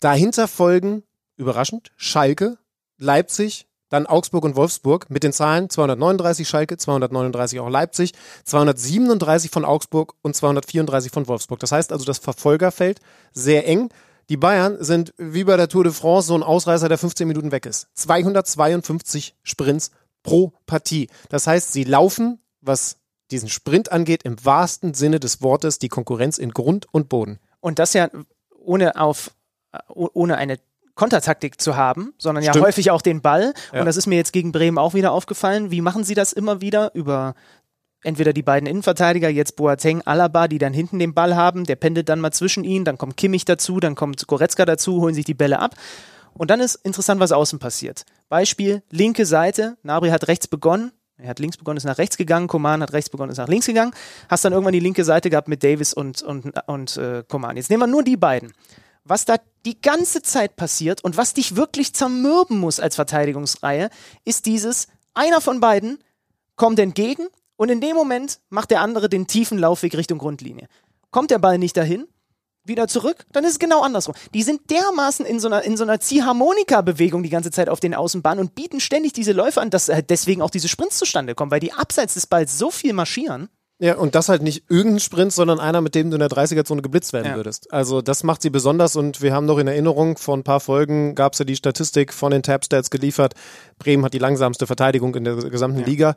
Dahinter 0.00 0.48
folgen, 0.48 1.02
überraschend, 1.36 1.92
Schalke, 1.96 2.58
Leipzig, 2.98 3.66
dann 3.94 4.06
Augsburg 4.06 4.44
und 4.44 4.56
Wolfsburg 4.56 5.08
mit 5.08 5.22
den 5.22 5.32
Zahlen 5.32 5.70
239 5.70 6.48
Schalke, 6.48 6.76
239 6.76 7.60
auch 7.60 7.68
Leipzig, 7.68 8.12
237 8.44 9.52
von 9.52 9.64
Augsburg 9.64 10.14
und 10.20 10.34
234 10.34 11.12
von 11.12 11.28
Wolfsburg. 11.28 11.60
Das 11.60 11.70
heißt 11.70 11.92
also, 11.92 12.04
das 12.04 12.18
Verfolgerfeld 12.18 13.00
sehr 13.32 13.68
eng. 13.68 13.90
Die 14.28 14.36
Bayern 14.36 14.82
sind 14.82 15.14
wie 15.16 15.44
bei 15.44 15.56
der 15.56 15.68
Tour 15.68 15.84
de 15.84 15.92
France 15.92 16.26
so 16.26 16.34
ein 16.34 16.42
Ausreißer, 16.42 16.88
der 16.88 16.98
15 16.98 17.28
Minuten 17.28 17.52
weg 17.52 17.66
ist. 17.66 17.86
252 17.94 19.36
Sprints 19.44 19.92
pro 20.24 20.52
Partie. 20.66 21.08
Das 21.28 21.46
heißt, 21.46 21.72
sie 21.72 21.84
laufen, 21.84 22.40
was 22.60 22.96
diesen 23.30 23.48
Sprint 23.48 23.92
angeht, 23.92 24.24
im 24.24 24.44
wahrsten 24.44 24.94
Sinne 24.94 25.20
des 25.20 25.40
Wortes 25.40 25.78
die 25.78 25.88
Konkurrenz 25.88 26.38
in 26.38 26.50
Grund 26.50 26.86
und 26.90 27.08
Boden. 27.08 27.38
Und 27.60 27.78
das 27.78 27.92
ja 27.92 28.10
ohne 28.58 29.00
auf 29.00 29.30
ohne 29.88 30.36
eine 30.36 30.58
Kontertaktik 30.94 31.60
zu 31.60 31.76
haben, 31.76 32.14
sondern 32.18 32.44
Stimmt. 32.44 32.56
ja 32.56 32.62
häufig 32.62 32.90
auch 32.90 33.02
den 33.02 33.20
Ball. 33.20 33.54
Ja. 33.72 33.80
Und 33.80 33.86
das 33.86 33.96
ist 33.96 34.06
mir 34.06 34.16
jetzt 34.16 34.32
gegen 34.32 34.52
Bremen 34.52 34.78
auch 34.78 34.94
wieder 34.94 35.12
aufgefallen. 35.12 35.70
Wie 35.70 35.80
machen 35.80 36.04
sie 36.04 36.14
das 36.14 36.32
immer 36.32 36.60
wieder? 36.60 36.94
Über 36.94 37.34
entweder 38.04 38.32
die 38.32 38.42
beiden 38.42 38.68
Innenverteidiger, 38.68 39.28
jetzt 39.28 39.56
Boateng, 39.56 40.02
Alaba, 40.02 40.46
die 40.46 40.58
dann 40.58 40.72
hinten 40.72 40.98
den 40.98 41.14
Ball 41.14 41.34
haben, 41.34 41.64
der 41.64 41.76
pendelt 41.76 42.08
dann 42.08 42.20
mal 42.20 42.32
zwischen 42.32 42.62
ihnen, 42.62 42.84
dann 42.84 42.98
kommt 42.98 43.16
Kimmich 43.16 43.44
dazu, 43.44 43.80
dann 43.80 43.94
kommt 43.94 44.26
Goretzka 44.26 44.64
dazu, 44.64 45.00
holen 45.00 45.14
sich 45.14 45.24
die 45.24 45.34
Bälle 45.34 45.58
ab. 45.58 45.74
Und 46.34 46.50
dann 46.50 46.60
ist 46.60 46.76
interessant, 46.76 47.20
was 47.20 47.32
außen 47.32 47.58
passiert. 47.58 48.04
Beispiel, 48.28 48.82
linke 48.90 49.24
Seite, 49.24 49.76
Nabri 49.82 50.10
hat 50.10 50.28
rechts 50.28 50.48
begonnen, 50.48 50.92
er 51.16 51.28
hat 51.28 51.38
links 51.38 51.56
begonnen, 51.56 51.76
ist 51.76 51.84
nach 51.84 51.98
rechts 51.98 52.16
gegangen, 52.16 52.48
Koman 52.48 52.82
hat 52.82 52.92
rechts 52.92 53.08
begonnen, 53.08 53.30
ist 53.30 53.38
nach 53.38 53.48
links 53.48 53.66
gegangen, 53.66 53.92
hast 54.28 54.44
dann 54.44 54.52
irgendwann 54.52 54.72
die 54.72 54.80
linke 54.80 55.04
Seite 55.04 55.30
gehabt 55.30 55.48
mit 55.48 55.62
Davis 55.62 55.94
und, 55.94 56.22
und, 56.22 56.52
und 56.66 56.96
äh, 56.96 57.22
Koman. 57.26 57.56
Jetzt 57.56 57.70
nehmen 57.70 57.82
wir 57.82 57.86
nur 57.86 58.02
die 58.02 58.16
beiden. 58.16 58.52
Was 59.04 59.24
da 59.24 59.36
die 59.66 59.80
ganze 59.80 60.22
Zeit 60.22 60.56
passiert 60.56 61.04
und 61.04 61.16
was 61.16 61.34
dich 61.34 61.56
wirklich 61.56 61.94
zermürben 61.94 62.58
muss 62.58 62.80
als 62.80 62.96
Verteidigungsreihe, 62.96 63.90
ist 64.24 64.46
dieses, 64.46 64.88
einer 65.12 65.40
von 65.40 65.60
beiden 65.60 65.98
kommt 66.56 66.78
entgegen 66.78 67.26
und 67.56 67.70
in 67.70 67.80
dem 67.80 67.94
Moment 67.94 68.40
macht 68.48 68.70
der 68.70 68.80
andere 68.80 69.08
den 69.08 69.26
tiefen 69.26 69.58
Laufweg 69.58 69.96
Richtung 69.96 70.18
Grundlinie. 70.18 70.68
Kommt 71.10 71.30
der 71.30 71.38
Ball 71.38 71.58
nicht 71.58 71.76
dahin, 71.76 72.06
wieder 72.64 72.88
zurück, 72.88 73.26
dann 73.32 73.44
ist 73.44 73.52
es 73.52 73.58
genau 73.58 73.82
andersrum. 73.82 74.14
Die 74.32 74.42
sind 74.42 74.70
dermaßen 74.70 75.26
in 75.26 75.38
so 75.38 75.48
einer, 75.48 75.62
in 75.62 75.76
so 75.76 75.84
einer 75.84 76.00
Ziehharmonika-Bewegung 76.00 77.22
die 77.22 77.30
ganze 77.30 77.50
Zeit 77.50 77.68
auf 77.68 77.80
den 77.80 77.94
Außenbahnen 77.94 78.42
und 78.42 78.54
bieten 78.54 78.80
ständig 78.80 79.12
diese 79.12 79.32
Läufe 79.32 79.60
an, 79.60 79.70
dass 79.70 79.88
halt 79.88 80.10
deswegen 80.10 80.40
auch 80.40 80.50
diese 80.50 80.68
Sprints 80.68 80.98
zustande 80.98 81.34
kommen, 81.34 81.50
weil 81.50 81.60
die 81.60 81.72
abseits 81.72 82.14
des 82.14 82.26
Balls 82.26 82.58
so 82.58 82.70
viel 82.70 82.94
marschieren. 82.94 83.48
Ja, 83.80 83.96
und 83.96 84.14
das 84.14 84.28
halt 84.28 84.42
nicht 84.42 84.64
irgendein 84.70 85.00
Sprint, 85.00 85.32
sondern 85.32 85.58
einer, 85.58 85.80
mit 85.80 85.94
dem 85.96 86.08
du 86.10 86.14
in 86.16 86.20
der 86.20 86.28
30er-Zone 86.28 86.80
geblitzt 86.80 87.12
werden 87.12 87.26
Ja. 87.28 87.36
würdest. 87.36 87.72
Also 87.72 88.02
das 88.02 88.22
macht 88.22 88.40
sie 88.42 88.50
besonders 88.50 88.94
und 88.94 89.20
wir 89.20 89.34
haben 89.34 89.46
noch 89.46 89.58
in 89.58 89.66
Erinnerung, 89.66 90.16
vor 90.16 90.36
ein 90.36 90.44
paar 90.44 90.60
Folgen 90.60 91.14
gab 91.16 91.32
es 91.32 91.40
ja 91.40 91.44
die 91.44 91.56
Statistik 91.56 92.12
von 92.12 92.30
den 92.30 92.42
Tab-Stats 92.42 92.90
geliefert. 92.90 93.34
Bremen 93.78 94.04
hat 94.04 94.14
die 94.14 94.18
langsamste 94.20 94.66
Verteidigung 94.68 95.14
in 95.16 95.24
der 95.24 95.36
gesamten 95.36 95.80
Ja. 95.80 95.86
Liga. 95.86 96.14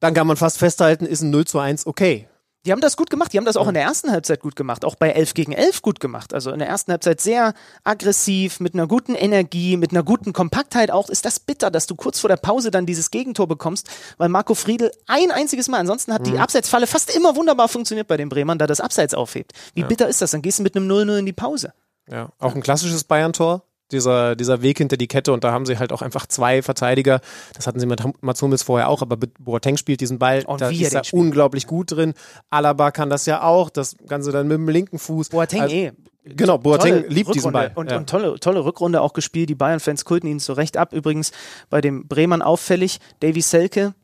Dann 0.00 0.14
kann 0.14 0.26
man 0.26 0.36
fast 0.36 0.58
festhalten, 0.58 1.06
ist 1.06 1.20
ein 1.22 1.30
0 1.30 1.44
zu 1.46 1.58
1 1.60 1.86
okay. 1.86 2.26
Die 2.66 2.72
haben 2.72 2.82
das 2.82 2.98
gut 2.98 3.08
gemacht. 3.08 3.32
Die 3.32 3.38
haben 3.38 3.46
das 3.46 3.56
auch 3.56 3.68
in 3.68 3.74
der 3.74 3.82
ersten 3.82 4.10
Halbzeit 4.10 4.40
gut 4.40 4.54
gemacht. 4.54 4.84
Auch 4.84 4.94
bei 4.94 5.10
11 5.10 5.32
gegen 5.32 5.52
11 5.52 5.80
gut 5.80 5.98
gemacht. 5.98 6.34
Also 6.34 6.50
in 6.50 6.58
der 6.58 6.68
ersten 6.68 6.92
Halbzeit 6.92 7.20
sehr 7.20 7.54
aggressiv, 7.84 8.60
mit 8.60 8.74
einer 8.74 8.86
guten 8.86 9.14
Energie, 9.14 9.78
mit 9.78 9.92
einer 9.92 10.02
guten 10.02 10.34
Kompaktheit 10.34 10.90
auch. 10.90 11.08
Ist 11.08 11.24
das 11.24 11.40
bitter, 11.40 11.70
dass 11.70 11.86
du 11.86 11.94
kurz 11.94 12.20
vor 12.20 12.28
der 12.28 12.36
Pause 12.36 12.70
dann 12.70 12.84
dieses 12.84 13.10
Gegentor 13.10 13.48
bekommst, 13.48 13.88
weil 14.18 14.28
Marco 14.28 14.54
Friedl 14.54 14.90
ein 15.06 15.30
einziges 15.30 15.68
Mal, 15.68 15.78
ansonsten 15.78 16.12
hat 16.12 16.26
die 16.26 16.38
Abseitsfalle 16.38 16.86
fast 16.86 17.14
immer 17.16 17.34
wunderbar 17.34 17.68
funktioniert 17.68 18.08
bei 18.08 18.18
den 18.18 18.28
Bremern, 18.28 18.58
da 18.58 18.66
das 18.66 18.80
Abseits 18.80 19.14
aufhebt. 19.14 19.52
Wie 19.74 19.84
bitter 19.84 20.08
ist 20.08 20.20
das? 20.20 20.32
Dann 20.32 20.42
gehst 20.42 20.58
du 20.58 20.62
mit 20.62 20.76
einem 20.76 20.90
0-0 20.90 21.18
in 21.18 21.26
die 21.26 21.32
Pause. 21.32 21.72
Ja, 22.10 22.30
auch 22.38 22.54
ein 22.54 22.62
klassisches 22.62 23.04
Bayern-Tor. 23.04 23.62
Dieser, 23.92 24.36
dieser 24.36 24.62
Weg 24.62 24.78
hinter 24.78 24.96
die 24.96 25.08
Kette 25.08 25.32
und 25.32 25.44
da 25.44 25.52
haben 25.52 25.66
sie 25.66 25.78
halt 25.78 25.92
auch 25.92 26.02
einfach 26.02 26.26
zwei 26.26 26.62
Verteidiger. 26.62 27.20
Das 27.54 27.66
hatten 27.66 27.80
sie 27.80 27.86
mit 27.86 28.02
Mats 28.22 28.40
Hummels 28.42 28.62
vorher 28.62 28.88
auch, 28.88 29.02
aber 29.02 29.16
Boateng 29.16 29.76
spielt 29.76 30.00
diesen 30.00 30.18
Ball. 30.18 30.44
Und 30.44 30.60
da 30.60 30.70
wie 30.70 30.82
ist 30.82 30.94
er 30.94 31.04
spielt. 31.04 31.20
unglaublich 31.22 31.66
gut 31.66 31.92
drin. 31.92 32.14
Alaba 32.50 32.90
kann 32.90 33.10
das 33.10 33.26
ja 33.26 33.42
auch. 33.42 33.70
Das 33.70 33.96
Ganze 34.06 34.32
dann 34.32 34.48
mit 34.48 34.56
dem 34.56 34.68
linken 34.68 34.98
Fuß. 34.98 35.30
Boateng 35.30 35.62
Also- 35.62 35.74
eh. 35.74 35.92
Genau, 36.22 36.58
Boateng 36.58 36.96
Tolle 36.96 37.06
liebt 37.08 37.34
diesen 37.34 37.48
Rückrunde 37.48 37.70
Ball. 37.70 37.72
Und, 37.76 37.90
ja. 37.90 37.96
und 37.96 38.08
tolle, 38.10 38.38
tolle 38.38 38.62
Rückrunde 38.64 39.00
auch 39.00 39.14
gespielt. 39.14 39.48
Die 39.48 39.54
Bayern-Fans 39.54 40.04
kulten 40.04 40.26
ihn 40.28 40.38
zu 40.38 40.52
Recht 40.52 40.76
ab. 40.76 40.92
Übrigens 40.92 41.32
bei 41.70 41.80
dem 41.80 42.06
Bremern 42.08 42.42
auffällig. 42.42 43.00
Davy 43.20 43.40
Selke, 43.40 43.94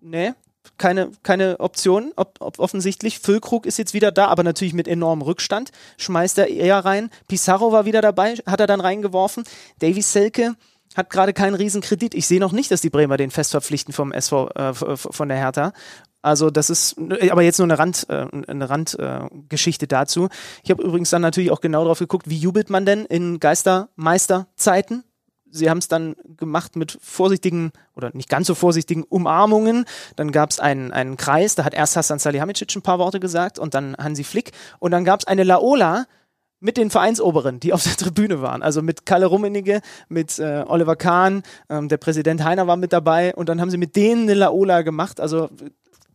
ne, 0.00 0.34
keine, 0.78 1.10
keine 1.22 1.60
Option, 1.60 2.12
ob, 2.16 2.36
ob 2.40 2.58
offensichtlich. 2.58 3.18
Füllkrug 3.18 3.66
ist 3.66 3.78
jetzt 3.78 3.94
wieder 3.94 4.12
da, 4.12 4.26
aber 4.26 4.42
natürlich 4.42 4.74
mit 4.74 4.88
enormem 4.88 5.22
Rückstand. 5.22 5.70
Schmeißt 5.98 6.38
er 6.38 6.48
eher 6.48 6.84
rein. 6.84 7.10
Pizarro 7.28 7.72
war 7.72 7.84
wieder 7.84 8.00
dabei, 8.00 8.34
hat 8.46 8.60
er 8.60 8.66
dann 8.66 8.80
reingeworfen. 8.80 9.44
Davy 9.78 10.02
Selke 10.02 10.54
hat 10.94 11.10
gerade 11.10 11.32
keinen 11.32 11.54
Riesenkredit. 11.54 12.14
Ich 12.14 12.26
sehe 12.26 12.40
noch 12.40 12.52
nicht, 12.52 12.70
dass 12.70 12.80
die 12.80 12.90
Bremer 12.90 13.16
den 13.16 13.30
fest 13.30 13.50
verpflichten 13.50 13.92
vom 13.92 14.12
SV, 14.12 14.48
äh, 14.50 14.96
von 14.96 15.28
der 15.28 15.38
Hertha. 15.38 15.72
Also 16.22 16.50
das 16.50 16.70
ist 16.70 16.96
aber 17.30 17.42
jetzt 17.42 17.58
nur 17.58 17.66
eine 17.66 17.78
Rand, 17.78 18.06
äh, 18.08 18.26
eine 18.46 18.70
Randgeschichte 18.70 19.84
äh, 19.84 19.88
dazu. 19.88 20.28
Ich 20.62 20.70
habe 20.70 20.82
übrigens 20.82 21.10
dann 21.10 21.20
natürlich 21.20 21.50
auch 21.50 21.60
genau 21.60 21.84
drauf 21.84 21.98
geguckt, 21.98 22.30
wie 22.30 22.38
jubelt 22.38 22.70
man 22.70 22.86
denn 22.86 23.04
in 23.04 23.40
Geistermeisterzeiten? 23.40 25.04
Sie 25.54 25.70
haben 25.70 25.78
es 25.78 25.88
dann 25.88 26.16
gemacht 26.36 26.74
mit 26.76 26.98
vorsichtigen 27.00 27.70
oder 27.94 28.10
nicht 28.12 28.28
ganz 28.28 28.46
so 28.48 28.54
vorsichtigen 28.54 29.04
Umarmungen. 29.04 29.84
Dann 30.16 30.32
gab 30.32 30.50
es 30.50 30.58
einen, 30.60 30.90
einen 30.92 31.16
Kreis, 31.16 31.54
da 31.54 31.64
hat 31.64 31.74
erst 31.74 31.96
Hassan 31.96 32.18
Salihamidzic 32.18 32.74
ein 32.74 32.82
paar 32.82 32.98
Worte 32.98 33.20
gesagt 33.20 33.58
und 33.58 33.74
dann 33.74 33.96
Hansi 33.96 34.24
Flick. 34.24 34.50
Und 34.80 34.90
dann 34.90 35.04
gab 35.04 35.20
es 35.20 35.26
eine 35.26 35.44
Laola 35.44 36.06
mit 36.60 36.76
den 36.76 36.90
Vereinsoberen, 36.90 37.60
die 37.60 37.72
auf 37.72 37.84
der 37.84 37.96
Tribüne 37.96 38.42
waren. 38.42 38.62
Also 38.62 38.82
mit 38.82 39.06
Kalle 39.06 39.26
Rummenigge, 39.26 39.80
mit 40.08 40.38
äh, 40.38 40.64
Oliver 40.66 40.96
Kahn, 40.96 41.42
ähm, 41.68 41.88
der 41.88 41.98
Präsident 41.98 42.42
Heiner 42.42 42.66
war 42.66 42.76
mit 42.76 42.92
dabei 42.92 43.34
und 43.34 43.48
dann 43.48 43.60
haben 43.60 43.70
sie 43.70 43.76
mit 43.76 43.96
denen 43.96 44.22
eine 44.22 44.34
Laola 44.34 44.82
gemacht. 44.82 45.20
Also 45.20 45.50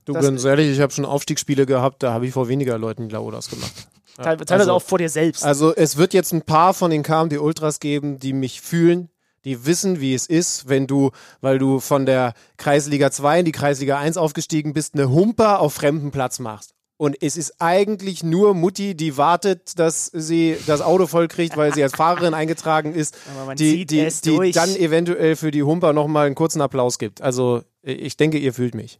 Du, 0.05 0.13
das- 0.13 0.25
ganz 0.25 0.43
ehrlich, 0.43 0.71
ich 0.71 0.81
habe 0.81 0.91
schon 0.91 1.05
Aufstiegsspiele 1.05 1.65
gehabt, 1.67 2.01
da 2.01 2.13
habe 2.13 2.25
ich 2.25 2.33
vor 2.33 2.47
weniger 2.47 2.77
Leuten 2.79 3.07
die 3.09 3.13
Laodas 3.13 3.49
gemacht. 3.49 3.71
Ja, 4.17 4.23
teilweise 4.35 4.53
also- 4.53 4.73
auch 4.73 4.81
vor 4.81 4.97
dir 4.97 5.07
selbst. 5.09 5.43
Also 5.45 5.73
es 5.75 5.97
wird 5.97 6.13
jetzt 6.15 6.33
ein 6.33 6.41
paar 6.41 6.73
von 6.73 6.89
den 6.89 7.03
KMD 7.03 7.37
Ultras 7.37 7.79
geben, 7.79 8.17
die 8.19 8.33
mich 8.33 8.59
fühlen, 8.61 9.09
die 9.45 9.65
wissen, 9.65 9.99
wie 9.99 10.13
es 10.13 10.25
ist, 10.25 10.69
wenn 10.69 10.87
du, 10.87 11.11
weil 11.41 11.59
du 11.59 11.79
von 11.79 12.05
der 12.05 12.33
Kreisliga 12.57 13.11
2 13.11 13.39
in 13.39 13.45
die 13.45 13.51
Kreisliga 13.51 13.97
1 13.97 14.17
aufgestiegen 14.17 14.73
bist, 14.73 14.93
eine 14.93 15.09
Humper 15.09 15.59
auf 15.59 15.73
fremdem 15.73 16.11
Platz 16.11 16.39
machst. 16.39 16.73
Und 16.97 17.15
es 17.23 17.37
ist 17.37 17.61
eigentlich 17.61 18.23
nur 18.23 18.53
Mutti, 18.53 18.93
die 18.93 19.15
wartet, 19.15 19.79
dass 19.79 20.07
sie 20.07 20.57
das 20.67 20.81
Auto 20.81 21.07
voll 21.07 21.29
kriegt, 21.29 21.55
weil 21.55 21.73
sie 21.73 21.81
als 21.81 21.95
Fahrerin 21.95 22.33
eingetragen 22.33 22.93
ist, 22.93 23.17
die, 23.57 23.85
die, 23.85 24.09
die 24.21 24.51
dann 24.51 24.75
eventuell 24.75 25.37
für 25.37 25.51
die 25.51 25.63
Humper 25.63 25.93
nochmal 25.93 26.25
einen 26.25 26.35
kurzen 26.35 26.61
Applaus 26.61 26.99
gibt. 26.99 27.21
Also 27.21 27.63
ich 27.83 28.17
denke, 28.17 28.37
ihr 28.37 28.53
fühlt 28.53 28.75
mich. 28.75 28.99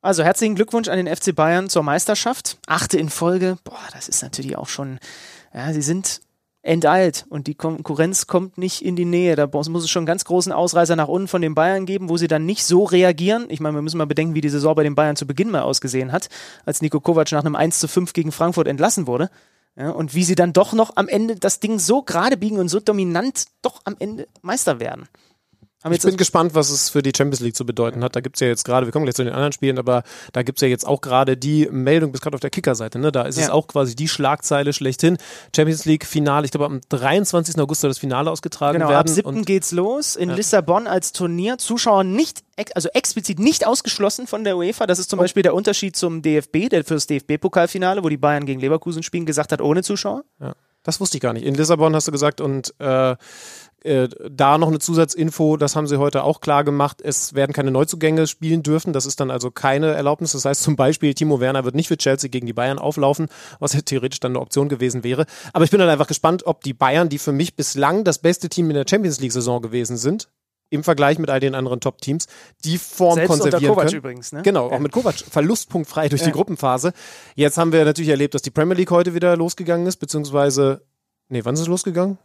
Also 0.00 0.22
herzlichen 0.22 0.54
Glückwunsch 0.54 0.88
an 0.88 1.02
den 1.02 1.08
FC 1.08 1.34
Bayern 1.34 1.68
zur 1.68 1.82
Meisterschaft. 1.82 2.58
Achte 2.66 2.98
in 2.98 3.08
Folge. 3.08 3.56
Boah, 3.64 3.80
das 3.94 4.06
ist 4.06 4.22
natürlich 4.22 4.56
auch 4.56 4.68
schon, 4.68 5.00
ja, 5.52 5.72
sie 5.72 5.82
sind 5.82 6.20
enteilt 6.64 7.26
und 7.28 7.46
die 7.46 7.54
Konkurrenz 7.54 8.26
kommt 8.26 8.56
nicht 8.56 8.82
in 8.82 8.96
die 8.96 9.04
Nähe. 9.04 9.36
Da 9.36 9.46
muss 9.52 9.84
es 9.84 9.90
schon 9.90 10.00
einen 10.00 10.06
ganz 10.06 10.24
großen 10.24 10.50
Ausreißer 10.50 10.96
nach 10.96 11.08
unten 11.08 11.28
von 11.28 11.42
den 11.42 11.54
Bayern 11.54 11.84
geben, 11.84 12.08
wo 12.08 12.16
sie 12.16 12.26
dann 12.26 12.46
nicht 12.46 12.64
so 12.64 12.84
reagieren. 12.84 13.46
Ich 13.50 13.60
meine, 13.60 13.76
wir 13.76 13.82
müssen 13.82 13.98
mal 13.98 14.06
bedenken, 14.06 14.34
wie 14.34 14.40
die 14.40 14.48
Saison 14.48 14.74
bei 14.74 14.82
den 14.82 14.94
Bayern 14.94 15.16
zu 15.16 15.26
Beginn 15.26 15.50
mal 15.50 15.60
ausgesehen 15.60 16.10
hat, 16.10 16.28
als 16.64 16.80
Nico 16.80 17.00
Kovac 17.00 17.30
nach 17.32 17.44
einem 17.44 17.54
1 17.54 17.78
zu 17.78 17.86
5 17.86 18.14
gegen 18.14 18.32
Frankfurt 18.32 18.66
entlassen 18.66 19.06
wurde. 19.06 19.30
Ja, 19.76 19.90
und 19.90 20.14
wie 20.14 20.24
sie 20.24 20.36
dann 20.36 20.52
doch 20.52 20.72
noch 20.72 20.96
am 20.96 21.08
Ende 21.08 21.36
das 21.36 21.60
Ding 21.60 21.78
so 21.78 22.02
gerade 22.02 22.36
biegen 22.36 22.58
und 22.58 22.68
so 22.68 22.80
dominant 22.80 23.46
doch 23.60 23.82
am 23.84 23.96
Ende 23.98 24.28
Meister 24.40 24.80
werden. 24.80 25.08
Ich 25.90 26.00
bin 26.02 26.16
gespannt, 26.16 26.54
was 26.54 26.70
es 26.70 26.88
für 26.88 27.02
die 27.02 27.12
Champions 27.14 27.40
League 27.40 27.54
zu 27.56 27.66
bedeuten 27.66 28.02
hat. 28.02 28.16
Da 28.16 28.20
gibt's 28.20 28.40
ja 28.40 28.46
jetzt 28.46 28.64
gerade, 28.64 28.86
wir 28.86 28.92
kommen 28.92 29.04
gleich 29.04 29.14
zu 29.16 29.24
den 29.24 29.32
anderen 29.34 29.52
Spielen, 29.52 29.78
aber 29.78 30.02
da 30.32 30.42
gibt's 30.42 30.62
ja 30.62 30.68
jetzt 30.68 30.86
auch 30.86 31.00
gerade 31.00 31.36
die 31.36 31.68
Meldung, 31.70 32.10
bis 32.12 32.20
gerade 32.22 32.34
auf 32.36 32.40
der 32.40 32.50
Kickerseite, 32.50 32.98
ne? 32.98 33.12
Da 33.12 33.22
ist 33.22 33.36
es 33.36 33.48
Ja. 33.48 33.52
auch 33.52 33.66
quasi 33.66 33.94
die 33.94 34.08
Schlagzeile 34.08 34.72
schlechthin. 34.72 35.18
Champions 35.54 35.84
League 35.84 36.06
Finale, 36.06 36.46
ich 36.46 36.50
glaube 36.52 36.64
am 36.66 36.80
23. 36.88 37.58
August 37.60 37.82
soll 37.82 37.90
das 37.90 37.98
Finale 37.98 38.30
ausgetragen 38.30 38.78
Genau, 38.78 38.88
werden. 38.88 39.00
ab 39.00 39.08
7. 39.08 39.26
Und 39.28 39.44
geht's 39.46 39.72
los 39.72 40.16
in 40.16 40.30
Lissabon 40.30 40.86
als 40.86 41.12
Turnier. 41.12 41.58
Zuschauer 41.58 42.04
nicht, 42.04 42.42
also 42.74 42.88
explizit 42.94 43.38
nicht 43.38 43.66
ausgeschlossen 43.66 44.26
von 44.26 44.44
der 44.44 44.56
UEFA. 44.56 44.86
Das 44.86 44.98
ist 44.98 45.10
zum 45.10 45.18
Beispiel 45.18 45.42
der 45.42 45.54
Unterschied 45.54 45.96
zum 45.96 46.22
DFB, 46.22 46.68
der 46.70 46.84
fürs 46.84 47.06
DFB-Pokalfinale, 47.06 48.02
wo 48.02 48.08
die 48.08 48.16
Bayern 48.16 48.46
gegen 48.46 48.60
Leverkusen 48.60 49.02
spielen, 49.02 49.26
gesagt 49.26 49.52
hat, 49.52 49.60
ohne 49.60 49.82
Zuschauer. 49.82 50.24
ja, 50.40 50.54
das 50.82 51.00
wusste 51.00 51.16
ich 51.16 51.22
gar 51.22 51.32
nicht. 51.32 51.44
In 51.46 51.54
Lissabon 51.54 51.94
hast 51.94 52.08
du 52.08 52.12
gesagt 52.12 52.40
und 52.42 52.74
äh, 52.78 53.16
äh, 53.84 54.08
da 54.30 54.58
noch 54.58 54.68
eine 54.68 54.78
Zusatzinfo, 54.78 55.56
das 55.56 55.76
haben 55.76 55.86
sie 55.86 55.98
heute 55.98 56.24
auch 56.24 56.40
klar 56.40 56.64
gemacht. 56.64 57.00
Es 57.02 57.34
werden 57.34 57.52
keine 57.52 57.70
Neuzugänge 57.70 58.26
spielen 58.26 58.62
dürfen. 58.62 58.92
Das 58.92 59.06
ist 59.06 59.20
dann 59.20 59.30
also 59.30 59.50
keine 59.50 59.92
Erlaubnis. 59.92 60.32
Das 60.32 60.44
heißt 60.44 60.62
zum 60.62 60.74
Beispiel, 60.74 61.14
Timo 61.14 61.38
Werner 61.38 61.64
wird 61.64 61.74
nicht 61.74 61.88
für 61.88 61.96
Chelsea 61.98 62.28
gegen 62.30 62.46
die 62.46 62.52
Bayern 62.54 62.78
auflaufen, 62.78 63.28
was 63.60 63.74
ja 63.74 63.80
theoretisch 63.82 64.20
dann 64.20 64.32
eine 64.32 64.40
Option 64.40 64.68
gewesen 64.68 65.04
wäre. 65.04 65.26
Aber 65.52 65.64
ich 65.64 65.70
bin 65.70 65.80
dann 65.80 65.88
einfach 65.90 66.06
gespannt, 66.06 66.44
ob 66.46 66.62
die 66.64 66.72
Bayern, 66.74 67.08
die 67.10 67.18
für 67.18 67.32
mich 67.32 67.56
bislang 67.56 68.04
das 68.04 68.18
beste 68.18 68.48
Team 68.48 68.70
in 68.70 68.74
der 68.74 68.86
Champions 68.88 69.20
League-Saison 69.20 69.60
gewesen 69.62 69.96
sind, 69.98 70.28
im 70.70 70.82
Vergleich 70.82 71.18
mit 71.18 71.28
all 71.30 71.38
den 71.40 71.54
anderen 71.54 71.80
Top-Teams 71.80 72.26
die 72.64 72.78
Form 72.78 73.14
Selbst 73.16 73.30
unter 73.32 73.42
konservieren 73.44 73.74
Kovac 73.74 73.86
können. 73.88 73.98
übrigens, 73.98 74.32
ne? 74.32 74.42
Genau, 74.42 74.66
auch 74.68 74.72
Ja. 74.72 74.78
mit 74.78 74.92
Kovac. 74.92 75.14
Verlustpunktfrei 75.14 76.08
durch 76.08 76.22
Ja. 76.22 76.28
die 76.28 76.32
Gruppenphase. 76.32 76.92
Jetzt 77.36 77.58
haben 77.58 77.70
wir 77.70 77.84
natürlich 77.84 78.08
erlebt, 78.08 78.34
dass 78.34 78.42
die 78.42 78.50
Premier 78.50 78.74
League 78.74 78.90
heute 78.90 79.14
wieder 79.14 79.36
losgegangen 79.36 79.86
ist, 79.86 79.96
beziehungsweise, 79.98 80.80
nee, 81.28 81.44
wann 81.44 81.54
ist 81.54 81.60
es 81.60 81.68
losgegangen? 81.68 82.16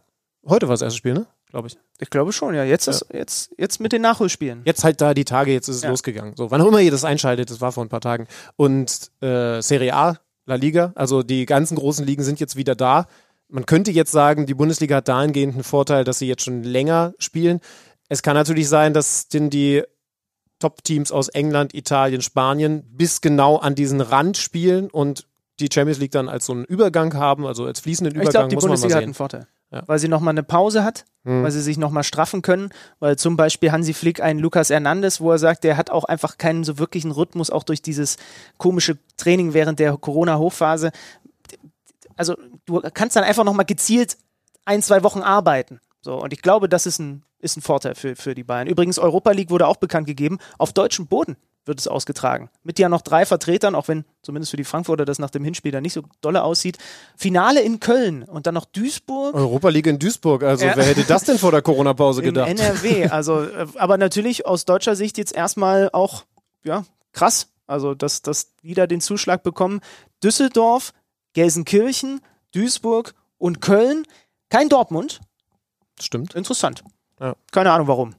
Heute 0.48 0.66
war 0.68 0.72
das 0.72 0.80
erste 0.82 0.96
Spiel, 0.96 1.12
ne? 1.12 1.26
Glaube 1.50 1.68
ich. 1.68 1.78
Ich 1.98 2.10
glaube 2.10 2.32
schon, 2.32 2.54
ja. 2.54 2.64
Jetzt, 2.64 2.86
Ist, 2.88 3.06
jetzt, 3.12 3.52
jetzt 3.58 3.80
mit 3.80 3.92
den 3.92 4.02
Nachholspielen. 4.02 4.62
Jetzt 4.64 4.84
halt 4.84 5.00
da 5.00 5.14
die 5.14 5.24
Tage, 5.24 5.52
jetzt 5.52 5.68
ist 5.68 5.76
es 5.76 5.82
Ja. 5.82 5.90
losgegangen. 5.90 6.34
So, 6.36 6.50
wann 6.50 6.60
auch 6.60 6.66
immer 6.68 6.80
ihr 6.80 6.90
das 6.90 7.04
einschaltet, 7.04 7.50
das 7.50 7.60
war 7.60 7.72
vor 7.72 7.84
ein 7.84 7.88
paar 7.88 8.00
Tagen. 8.00 8.26
Und 8.56 9.10
äh, 9.20 9.60
Serie 9.60 9.94
A, 9.94 10.18
La 10.46 10.54
Liga, 10.54 10.92
also 10.94 11.22
die 11.22 11.46
ganzen 11.46 11.76
großen 11.76 12.06
Ligen 12.06 12.22
sind 12.22 12.40
jetzt 12.40 12.56
wieder 12.56 12.74
da. 12.74 13.06
Man 13.48 13.66
könnte 13.66 13.90
jetzt 13.90 14.12
sagen, 14.12 14.46
die 14.46 14.54
Bundesliga 14.54 14.96
hat 14.96 15.08
dahingehend 15.08 15.54
einen 15.54 15.64
Vorteil, 15.64 16.04
dass 16.04 16.18
sie 16.20 16.28
jetzt 16.28 16.44
schon 16.44 16.62
länger 16.62 17.14
spielen. 17.18 17.60
Es 18.08 18.22
kann 18.22 18.34
natürlich 18.34 18.68
sein, 18.68 18.94
dass 18.94 19.28
denn 19.28 19.50
die 19.50 19.82
Top-Teams 20.60 21.10
aus 21.10 21.28
England, 21.28 21.74
Italien, 21.74 22.22
Spanien 22.22 22.84
bis 22.92 23.20
genau 23.20 23.56
an 23.56 23.74
diesen 23.74 24.00
Rand 24.00 24.36
spielen 24.36 24.90
und 24.90 25.26
die 25.58 25.68
Champions 25.72 25.98
League 25.98 26.12
dann 26.12 26.28
als 26.28 26.46
so 26.46 26.52
einen 26.52 26.64
Übergang 26.64 27.14
haben, 27.14 27.46
also 27.46 27.64
als 27.64 27.80
fließenden 27.80 28.14
Ich 28.14 28.22
Übergang, 28.22 28.32
glaube, 28.32 28.48
die 28.48 28.54
muss 28.56 28.64
man 28.64 28.70
mal 28.70 28.74
Bundesliga 28.76 28.94
hat 28.96 29.00
sehen. 29.00 29.06
einen 29.08 29.14
Vorteil. 29.14 29.46
Ja. 29.70 29.82
Weil 29.86 29.98
sie 29.98 30.08
nochmal 30.08 30.32
eine 30.32 30.42
Pause 30.42 30.84
hat, 30.84 31.04
Hm. 31.24 31.42
weil 31.42 31.50
sie 31.50 31.60
sich 31.60 31.76
nochmal 31.76 32.02
straffen 32.02 32.40
können, 32.40 32.70
weil 32.98 33.16
zum 33.16 33.36
Beispiel 33.36 33.72
Hansi 33.72 33.92
Flick 33.92 34.22
einen 34.22 34.40
Lukas 34.40 34.70
Hernandez, 34.70 35.20
wo 35.20 35.30
er 35.30 35.38
sagt, 35.38 35.64
der 35.64 35.76
hat 35.76 35.90
auch 35.90 36.04
einfach 36.04 36.38
keinen 36.38 36.64
so 36.64 36.78
wirklichen 36.78 37.10
Rhythmus, 37.10 37.50
auch 37.50 37.62
durch 37.62 37.82
dieses 37.82 38.16
komische 38.56 38.96
Training 39.18 39.52
während 39.52 39.78
der 39.78 39.96
Corona-Hochphase. 39.98 40.92
Also 42.16 42.36
du 42.64 42.80
kannst 42.94 43.16
dann 43.16 43.24
einfach 43.24 43.44
nochmal 43.44 43.66
gezielt 43.66 44.16
ein, 44.64 44.82
zwei 44.82 45.02
Wochen 45.02 45.20
arbeiten. 45.20 45.80
So, 46.00 46.14
und 46.20 46.32
ich 46.32 46.40
glaube, 46.40 46.68
das 46.70 46.86
ist 46.86 46.98
ein, 46.98 47.22
ist 47.38 47.58
ein 47.58 47.62
Vorteil 47.62 47.94
für, 47.94 48.16
für 48.16 48.34
die 48.34 48.44
Bayern. 48.44 48.66
Übrigens, 48.66 48.98
Europa 48.98 49.30
League 49.32 49.50
wurde 49.50 49.66
auch 49.66 49.76
bekannt 49.76 50.06
gegeben, 50.06 50.38
auf 50.56 50.72
deutschem 50.72 51.06
Boden 51.06 51.36
wird 51.70 51.80
es 51.80 51.88
ausgetragen. 51.88 52.50
Mit 52.62 52.78
ja 52.78 52.90
noch 52.90 53.00
drei 53.00 53.24
Vertretern, 53.24 53.74
auch 53.74 53.88
wenn 53.88 54.04
zumindest 54.20 54.50
für 54.50 54.58
die 54.58 54.64
Frankfurter 54.64 55.06
das 55.06 55.18
nach 55.18 55.30
dem 55.30 55.42
Hinspiel 55.42 55.72
dann 55.72 55.82
nicht 55.82 55.94
so 55.94 56.02
dolle 56.20 56.42
aussieht. 56.42 56.76
Finale 57.16 57.62
in 57.62 57.80
Köln 57.80 58.24
und 58.24 58.46
dann 58.46 58.52
noch 58.54 58.66
Duisburg. 58.66 59.34
Europa 59.34 59.70
League 59.70 59.86
in 59.86 59.98
Duisburg, 59.98 60.42
also 60.42 60.66
Ja. 60.66 60.76
wer 60.76 60.84
hätte 60.84 61.04
das 61.04 61.24
denn 61.24 61.38
vor 61.38 61.52
der 61.52 61.62
Corona-Pause 61.62 62.20
gedacht? 62.22 62.50
NRW. 62.50 63.06
Also, 63.08 63.44
äh, 63.44 63.66
aber 63.76 63.96
natürlich 63.96 64.44
aus 64.44 64.66
deutscher 64.66 64.94
Sicht 64.96 65.16
jetzt 65.16 65.34
erstmal 65.34 65.88
auch, 65.94 66.24
ja, 66.64 66.84
krass. 67.12 67.48
Also, 67.66 67.94
dass, 67.94 68.20
dass 68.20 68.56
die 68.62 68.74
da 68.74 68.86
den 68.86 69.00
Zuschlag 69.00 69.42
bekommen. 69.42 69.80
Düsseldorf, 70.22 70.92
Gelsenkirchen, 71.34 72.20
Duisburg 72.52 73.14
und 73.38 73.60
Köln. 73.60 74.04
Kein 74.50 74.68
Dortmund. 74.68 75.20
Stimmt. 76.00 76.34
Interessant. 76.34 76.82
Ja. 77.20 77.34
Keine 77.52 77.70
Ahnung 77.72 77.86
warum. 77.86 78.14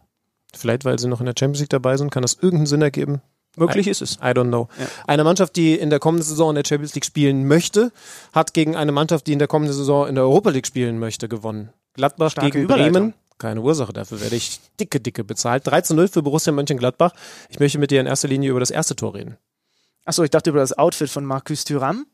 Vielleicht, 0.56 0.84
weil 0.86 1.00
sie 1.00 1.08
noch 1.08 1.20
in 1.20 1.26
der 1.26 1.34
Champions 1.38 1.60
League 1.62 1.70
dabei 1.70 1.96
sind, 1.98 2.10
kann 2.12 2.22
das 2.24 2.34
irgendeinen 2.34 2.66
Sinn 2.68 2.82
ergeben. 2.82 3.22
Möglich 3.58 3.88
ist 3.88 4.02
es. 4.02 4.16
I 4.18 4.32
don't 4.32 4.48
know. 4.48 4.70
Ja. 4.80 4.88
Eine 5.08 5.24
Mannschaft, 5.24 5.56
die 5.56 5.76
in 5.76 5.90
der 5.90 6.00
kommenden 6.00 6.26
Saison 6.26 6.50
in 6.50 6.56
der 6.56 6.64
Champions 6.66 6.96
League 6.96 7.06
spielen 7.06 7.48
möchte, 7.48 7.92
hat 8.32 8.54
gegen 8.54 8.76
eine 8.76 8.92
Mannschaft, 8.92 9.28
die 9.28 9.34
in 9.34 9.40
der 9.40 9.48
kommenden 9.48 9.76
Saison 9.76 10.08
in 10.08 10.16
der 10.16 10.24
Europa 10.24 10.52
League 10.52 10.68
spielen 10.68 11.00
möchte, 11.00 11.28
gewonnen. 11.28 11.70
Gladbach 11.94 12.32
Starke 12.32 12.52
gegen. 12.52 12.68
Bremen. 12.68 13.14
Keine 13.38 13.62
Ursache, 13.62 13.92
dafür 13.92 14.22
werde 14.22 14.36
ich 14.36 14.60
dicke, 14.80 15.00
dicke 15.00 15.24
bezahlt. 15.24 15.66
3 15.66 15.82
zu 15.82 15.96
0 15.96 16.08
für 16.08 16.22
Borussia 16.22 16.54
Mönchengladbach. 16.54 17.12
Ich 17.50 17.60
möchte 17.60 17.80
mit 17.80 17.90
dir 17.90 18.00
in 18.00 18.06
erster 18.06 18.28
Linie 18.28 18.52
über 18.52 18.60
das 18.60 18.70
erste 18.70 18.96
Tor 18.96 19.16
reden. 19.16 19.38
Achso, 20.06 20.24
ich 20.24 20.30
dachte 20.30 20.52
über 20.52 20.60
das 20.60 20.78
Outfit 20.78 21.10
von 21.10 21.26
Marcus 21.26 21.64
Thuram, 21.64 22.06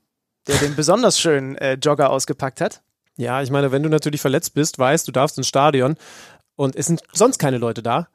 der 0.47 0.55
den 0.57 0.75
besonders 0.75 1.19
schönen 1.19 1.55
äh, 1.57 1.73
Jogger 1.73 2.09
ausgepackt 2.09 2.61
hat. 2.61 2.81
Ja, 3.17 3.41
ich 3.41 3.51
meine, 3.51 3.71
wenn 3.71 3.83
du 3.83 3.89
natürlich 3.89 4.21
verletzt 4.21 4.53
bist, 4.53 4.79
weißt, 4.79 5.07
du 5.07 5.11
darfst 5.11 5.37
ins 5.37 5.47
Stadion 5.47 5.97
und 6.55 6.75
es 6.75 6.85
sind 6.85 7.01
sonst 7.11 7.39
keine 7.39 7.57
Leute 7.57 7.83
da, 7.83 8.07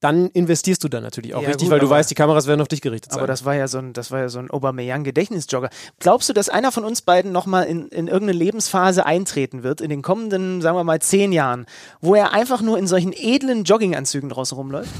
dann 0.00 0.28
investierst 0.28 0.82
du 0.84 0.88
da 0.88 1.00
natürlich 1.00 1.34
auch 1.34 1.42
Ja, 1.42 1.48
richtig, 1.48 1.66
gut, 1.66 1.72
weil 1.72 1.80
du 1.80 1.90
weißt, 1.90 2.08
die 2.10 2.14
Kameras 2.14 2.46
werden 2.46 2.60
auf 2.60 2.68
dich 2.68 2.80
gerichtet 2.80 3.12
sein. 3.12 3.20
Aber 3.20 3.26
das 3.26 3.44
war 3.44 3.54
ja 3.54 3.66
so 3.66 3.78
ein, 3.78 3.92
das 3.92 4.10
war 4.10 4.20
ja 4.20 4.28
so 4.28 4.38
ein 4.38 4.50
Aubameyang-Gedächtnisjogger. 4.50 5.70
Glaubst 5.98 6.28
du, 6.28 6.32
dass 6.32 6.48
einer 6.48 6.70
von 6.70 6.84
uns 6.84 7.02
beiden 7.02 7.32
nochmal 7.32 7.64
in, 7.64 7.88
in 7.88 8.06
irgendeine 8.06 8.38
Lebensphase 8.38 9.06
eintreten 9.06 9.64
wird, 9.64 9.80
in 9.80 9.90
den 9.90 10.02
kommenden, 10.02 10.62
sagen 10.62 10.76
wir 10.76 10.84
mal, 10.84 11.00
zehn 11.00 11.32
Jahren, 11.32 11.66
wo 12.00 12.14
er 12.14 12.32
einfach 12.32 12.62
nur 12.62 12.78
in 12.78 12.86
solchen 12.86 13.12
edlen 13.12 13.64
Jogginganzügen 13.64 14.28
draußen 14.28 14.56
rumläuft? 14.56 14.90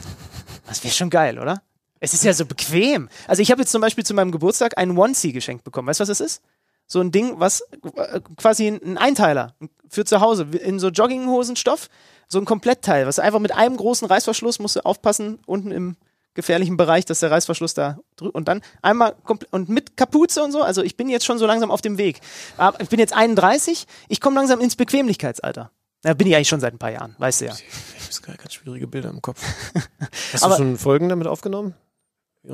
Das 0.66 0.82
wäre 0.82 0.92
schon 0.92 1.10
geil, 1.10 1.38
oder? 1.38 1.62
Es 2.00 2.14
ist 2.14 2.24
ja 2.24 2.32
so 2.32 2.44
bequem. 2.44 3.08
Also 3.26 3.42
ich 3.42 3.50
habe 3.50 3.60
jetzt 3.60 3.72
zum 3.72 3.80
Beispiel 3.80 4.04
zu 4.04 4.14
meinem 4.14 4.32
Geburtstag 4.32 4.78
einen 4.78 4.96
Onesie 4.96 5.32
geschenkt 5.32 5.64
bekommen. 5.64 5.88
Weißt 5.88 6.00
du, 6.00 6.02
was 6.02 6.08
das 6.08 6.20
ist? 6.20 6.42
So 6.86 7.00
ein 7.00 7.12
Ding, 7.12 7.38
was 7.38 7.62
äh, 7.96 8.20
quasi 8.36 8.68
ein 8.68 8.96
Einteiler 8.98 9.54
für 9.88 10.04
zu 10.04 10.20
Hause, 10.20 10.46
in 10.52 10.78
so 10.78 10.88
Jogginghosenstoff, 10.88 11.88
so 12.28 12.38
ein 12.38 12.44
Komplettteil, 12.44 13.06
was 13.06 13.18
einfach 13.18 13.40
mit 13.40 13.52
einem 13.52 13.76
großen 13.76 14.06
Reißverschluss, 14.06 14.58
musst 14.58 14.76
du 14.76 14.84
aufpassen, 14.84 15.38
unten 15.46 15.70
im 15.70 15.96
gefährlichen 16.34 16.76
Bereich, 16.76 17.04
dass 17.04 17.20
der 17.20 17.32
Reißverschluss 17.32 17.74
da 17.74 17.98
drü- 18.16 18.30
und 18.30 18.46
dann 18.46 18.62
einmal 18.80 19.16
komplett 19.24 19.52
und 19.52 19.68
mit 19.68 19.96
Kapuze 19.96 20.42
und 20.44 20.52
so. 20.52 20.62
Also 20.62 20.82
ich 20.82 20.96
bin 20.96 21.08
jetzt 21.08 21.24
schon 21.24 21.38
so 21.38 21.46
langsam 21.46 21.70
auf 21.72 21.80
dem 21.80 21.98
Weg. 21.98 22.20
Aber 22.56 22.80
ich 22.80 22.88
bin 22.88 23.00
jetzt 23.00 23.12
31, 23.12 23.86
ich 24.08 24.20
komme 24.20 24.36
langsam 24.36 24.60
ins 24.60 24.76
Bequemlichkeitsalter. 24.76 25.72
Da 26.02 26.14
bin 26.14 26.28
ich 26.28 26.36
eigentlich 26.36 26.48
schon 26.48 26.60
seit 26.60 26.72
ein 26.72 26.78
paar 26.78 26.92
Jahren, 26.92 27.16
weißt 27.18 27.40
du 27.40 27.46
ja. 27.46 27.54
Ich 27.54 28.22
habe 28.28 28.36
ganz 28.36 28.54
schwierige 28.54 28.86
Bilder 28.86 29.10
im 29.10 29.20
Kopf. 29.20 29.42
Hast 30.32 30.44
du 30.44 30.56
schon 30.56 30.78
Folgen 30.78 31.08
damit 31.08 31.26
aufgenommen? 31.26 31.74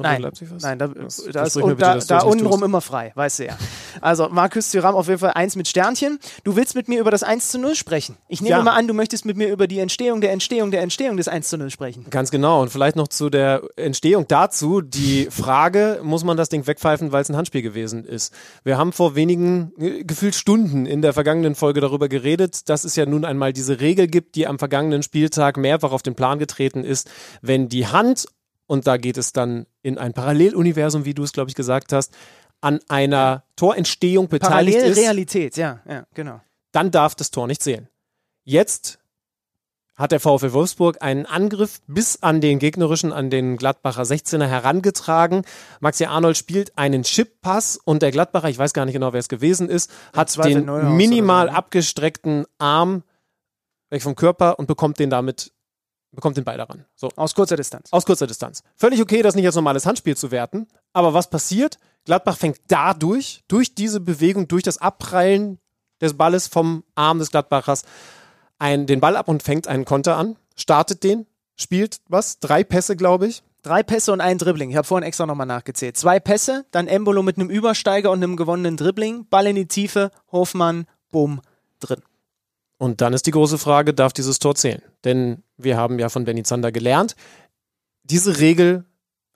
Nein, 0.03 0.23
Leipzig 0.23 0.51
warst? 0.51 0.65
nein, 0.65 0.79
da, 0.79 0.89
Das- 0.89 1.25
da 1.25 1.31
das 1.33 1.49
ist 1.57 1.63
und 1.63 1.81
da, 1.81 1.99
da 1.99 2.19
untenrum 2.23 2.63
immer 2.65 2.81
frei, 2.81 3.13
weißt 3.15 3.41
du 3.41 3.47
ja. 3.47 3.59
Also 4.01 4.29
Markus 4.29 4.71
Thuram 4.71 4.95
auf 4.97 5.07
jeden 5.09 5.21
Fall 5.21 5.33
eins 5.35 5.57
mit 5.57 5.69
Sternchen. 5.69 6.19
Du 6.43 6.57
willst 6.57 6.75
mit 6.75 6.89
mir 6.89 7.01
über 7.01 7.11
das 7.11 7.23
1 7.23 7.51
zu 7.51 7.59
0 7.59 7.75
sprechen. 7.75 8.17
Ich 8.29 8.41
nehme 8.43 8.57
Ja. 8.57 8.63
mal 8.63 8.73
an, 8.73 8.89
du 8.89 8.95
möchtest 8.95 9.25
mit 9.25 9.37
mir 9.37 9.49
über 9.49 9.67
die 9.67 9.79
Entstehung 9.79 10.21
der 10.21 10.33
Entstehung 10.33 10.71
der 10.71 10.83
Entstehung 10.83 11.17
des 11.17 11.29
1 11.29 11.49
zu 11.49 11.57
0 11.59 11.71
sprechen. 11.71 12.07
Ganz 12.11 12.31
genau. 12.31 12.61
Und 12.63 12.71
vielleicht 12.71 12.97
noch 12.97 13.09
zu 13.09 13.31
der 13.31 13.63
Entstehung 13.77 14.27
dazu 14.29 14.81
die 14.81 15.29
Frage, 15.31 16.01
muss 16.03 16.25
man 16.25 16.37
das 16.37 16.49
Ding 16.49 16.67
wegpfeifen, 16.67 17.13
weil 17.13 17.23
es 17.23 17.29
ein 17.29 17.37
Handspiel 17.37 17.63
gewesen 17.63 18.05
ist? 18.05 18.33
Wir 18.65 18.79
haben 18.79 18.93
vor 18.93 19.15
wenigen, 19.15 19.73
äh, 19.79 20.05
gefühlt 20.05 20.35
Stunden 20.35 20.87
in 20.87 21.03
der 21.03 21.13
vergangenen 21.13 21.55
Folge 21.55 21.81
darüber 21.81 22.09
geredet, 22.09 22.69
dass 22.69 22.85
es 22.85 22.97
ja 22.97 23.07
nun 23.07 23.25
einmal 23.25 23.53
diese 23.53 23.81
Regel 23.81 24.07
gibt, 24.07 24.35
die 24.35 24.47
am 24.47 24.59
vergangenen 24.59 25.03
Spieltag 25.03 25.57
mehrfach 25.57 25.93
auf 25.93 26.03
den 26.03 26.15
Plan 26.15 26.39
getreten 26.39 26.85
ist, 26.85 27.09
wenn 27.43 27.69
die 27.69 27.87
Hand, 27.87 28.27
und 28.67 28.87
da 28.87 28.97
geht 28.97 29.19
es 29.19 29.33
dann 29.33 29.67
in 29.83 29.99
ein 29.99 30.13
Paralleluniversum, 30.13 31.05
wie 31.05 31.15
du 31.15 31.23
es, 31.23 31.33
glaube 31.33 31.51
ich, 31.51 31.55
gesagt 31.55 31.93
hast, 31.93 32.15
an 32.61 32.81
einer 32.89 33.45
Torentstehung 33.57 34.29
beteiligt 34.29 34.79
Parallel 34.79 34.93
ist, 34.93 34.99
Realität, 34.99 35.57
ja, 35.57 35.81
ja, 35.89 36.07
genau. 36.15 36.41
dann 36.73 36.91
darf 36.91 37.15
das 37.15 37.31
Tor 37.31 37.47
nicht 37.47 37.63
zählen. 37.63 37.89
Jetzt 38.45 38.99
hat 39.97 40.11
der 40.11 40.19
VfL 40.19 40.53
Wolfsburg 40.53 41.03
einen 41.03 41.25
Angriff 41.25 41.81
bis 41.87 42.23
an 42.23 42.41
den 42.41 42.59
gegnerischen, 42.59 43.13
an 43.13 43.31
den 43.31 43.57
Gladbacher 43.57 44.03
16er 44.03 44.47
herangetragen. 44.47 45.43
Maxi 45.81 46.07
Arnold 46.07 46.37
spielt 46.37 46.77
einen 46.77 47.05
Chip-Pass 47.05 47.77
und 47.77 48.03
der 48.03 48.11
Gladbacher, 48.11 48.49
ich 48.49 48.59
weiß 48.59 48.73
gar 48.73 48.87
nicht 48.87 48.95
genau, 48.95 49.13
wer 49.13 49.21
es 49.21 49.29
gewesen 49.29 49.69
ist, 49.69 49.93
hat 50.13 50.45
den 50.45 50.65
minimal 50.97 51.47
ne? 51.47 51.55
abgestreckten 51.55 52.45
Arm 52.59 53.05
weg 53.91 54.03
vom 54.03 54.17
Körper 54.17 54.59
und 54.59 54.67
bekommt 54.67 54.99
den 54.99 55.11
damit, 55.11 55.53
bekommt 56.15 56.37
den 56.37 56.45
Ball 56.45 56.57
daran. 56.57 56.85
So. 56.95 57.09
Aus 57.17 57.35
kurzer 57.35 57.57
Distanz. 57.57 57.93
Aus 57.93 58.07
kurzer 58.07 58.27
Distanz. 58.27 58.63
Völlig 58.77 59.01
okay, 59.01 59.23
das 59.23 59.35
nicht 59.35 59.47
als 59.47 59.55
normales 59.55 59.87
Handspiel 59.87 60.17
zu 60.17 60.31
werten. 60.31 60.67
Aber 60.93 61.15
was 61.15 61.31
passiert? 61.31 61.79
Gladbach 62.05 62.37
fängt 62.37 62.59
dadurch, 62.69 63.43
durch 63.49 63.75
diese 63.75 64.01
Bewegung, 64.01 64.49
durch 64.49 64.63
das 64.63 64.79
Abprallen 64.79 65.59
des 66.01 66.15
Balles 66.15 66.49
vom 66.49 66.85
Arm 66.95 67.19
des 67.19 67.31
Gladbachers, 67.31 67.85
ein, 68.59 68.87
den 68.87 69.01
Ball 69.01 69.17
ab 69.17 69.29
und 69.29 69.43
fängt 69.43 69.69
einen 69.69 69.85
Konter 69.85 70.17
an, 70.17 70.37
startet 70.55 71.03
den, 71.03 71.27
spielt 71.57 72.01
was? 72.09 72.39
Drei 72.39 72.63
Pässe, 72.65 72.97
glaube 72.97 73.27
ich. 73.27 73.43
Drei 73.63 73.83
Pässe 73.83 74.13
und 74.13 74.21
ein 74.21 74.37
Dribbling. 74.37 74.71
Ich 74.71 74.77
habe 74.77 74.87
vorhin 74.87 75.07
extra 75.07 75.25
nochmal 75.25 75.47
nachgezählt. 75.47 75.97
Zwei 75.97 76.21
Pässe, 76.21 76.67
dann 76.71 76.87
Embolo 76.87 77.23
mit 77.23 77.39
einem 77.39 77.49
Übersteiger 77.49 78.11
und 78.11 78.23
einem 78.23 78.37
gewonnenen 78.37 78.77
Dribbling, 78.77 79.27
Ball 79.29 79.47
in 79.47 79.57
die 79.57 79.67
Tiefe, 79.67 80.11
Hofmann, 80.31 80.87
bumm, 81.11 81.41
drin. 81.81 82.03
Und 82.79 83.01
dann 83.01 83.13
ist 83.13 83.27
die 83.27 83.31
große 83.31 83.59
Frage, 83.59 83.95
darf 83.95 84.13
dieses 84.13 84.39
Tor 84.39 84.55
zählen? 84.55 84.83
Denn 85.05 85.43
wir 85.57 85.77
haben 85.77 85.99
ja 85.99 86.09
von 86.09 86.25
Benny 86.25 86.43
Zander 86.43 86.73
gelernt, 86.73 87.15
diese 88.03 88.39
Regel, 88.41 88.85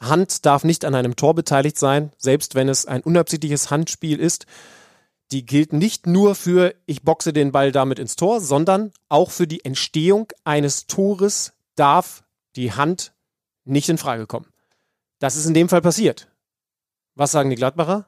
Hand 0.00 0.46
darf 0.46 0.62
nicht 0.64 0.84
an 0.84 0.94
einem 0.94 1.16
Tor 1.16 1.34
beteiligt 1.34 1.78
sein, 1.78 2.12
selbst 2.18 2.54
wenn 2.54 2.68
es 2.68 2.86
ein 2.86 3.02
unabsichtliches 3.02 3.70
Handspiel 3.70 4.20
ist. 4.20 4.46
Die 5.32 5.44
gilt 5.44 5.72
nicht 5.72 6.06
nur 6.06 6.34
für, 6.34 6.74
ich 6.86 7.02
boxe 7.02 7.32
den 7.32 7.52
Ball 7.52 7.72
damit 7.72 7.98
ins 7.98 8.16
Tor, 8.16 8.40
sondern 8.40 8.92
auch 9.08 9.30
für 9.30 9.46
die 9.46 9.64
Entstehung 9.64 10.28
eines 10.44 10.86
Tores 10.86 11.52
darf 11.74 12.24
die 12.56 12.72
Hand 12.72 13.12
nicht 13.64 13.88
in 13.88 13.98
Frage 13.98 14.26
kommen. 14.26 14.46
Das 15.18 15.36
ist 15.36 15.46
in 15.46 15.54
dem 15.54 15.68
Fall 15.68 15.82
passiert. 15.82 16.28
Was 17.14 17.32
sagen 17.32 17.50
die 17.50 17.56
Gladbacher? 17.56 18.07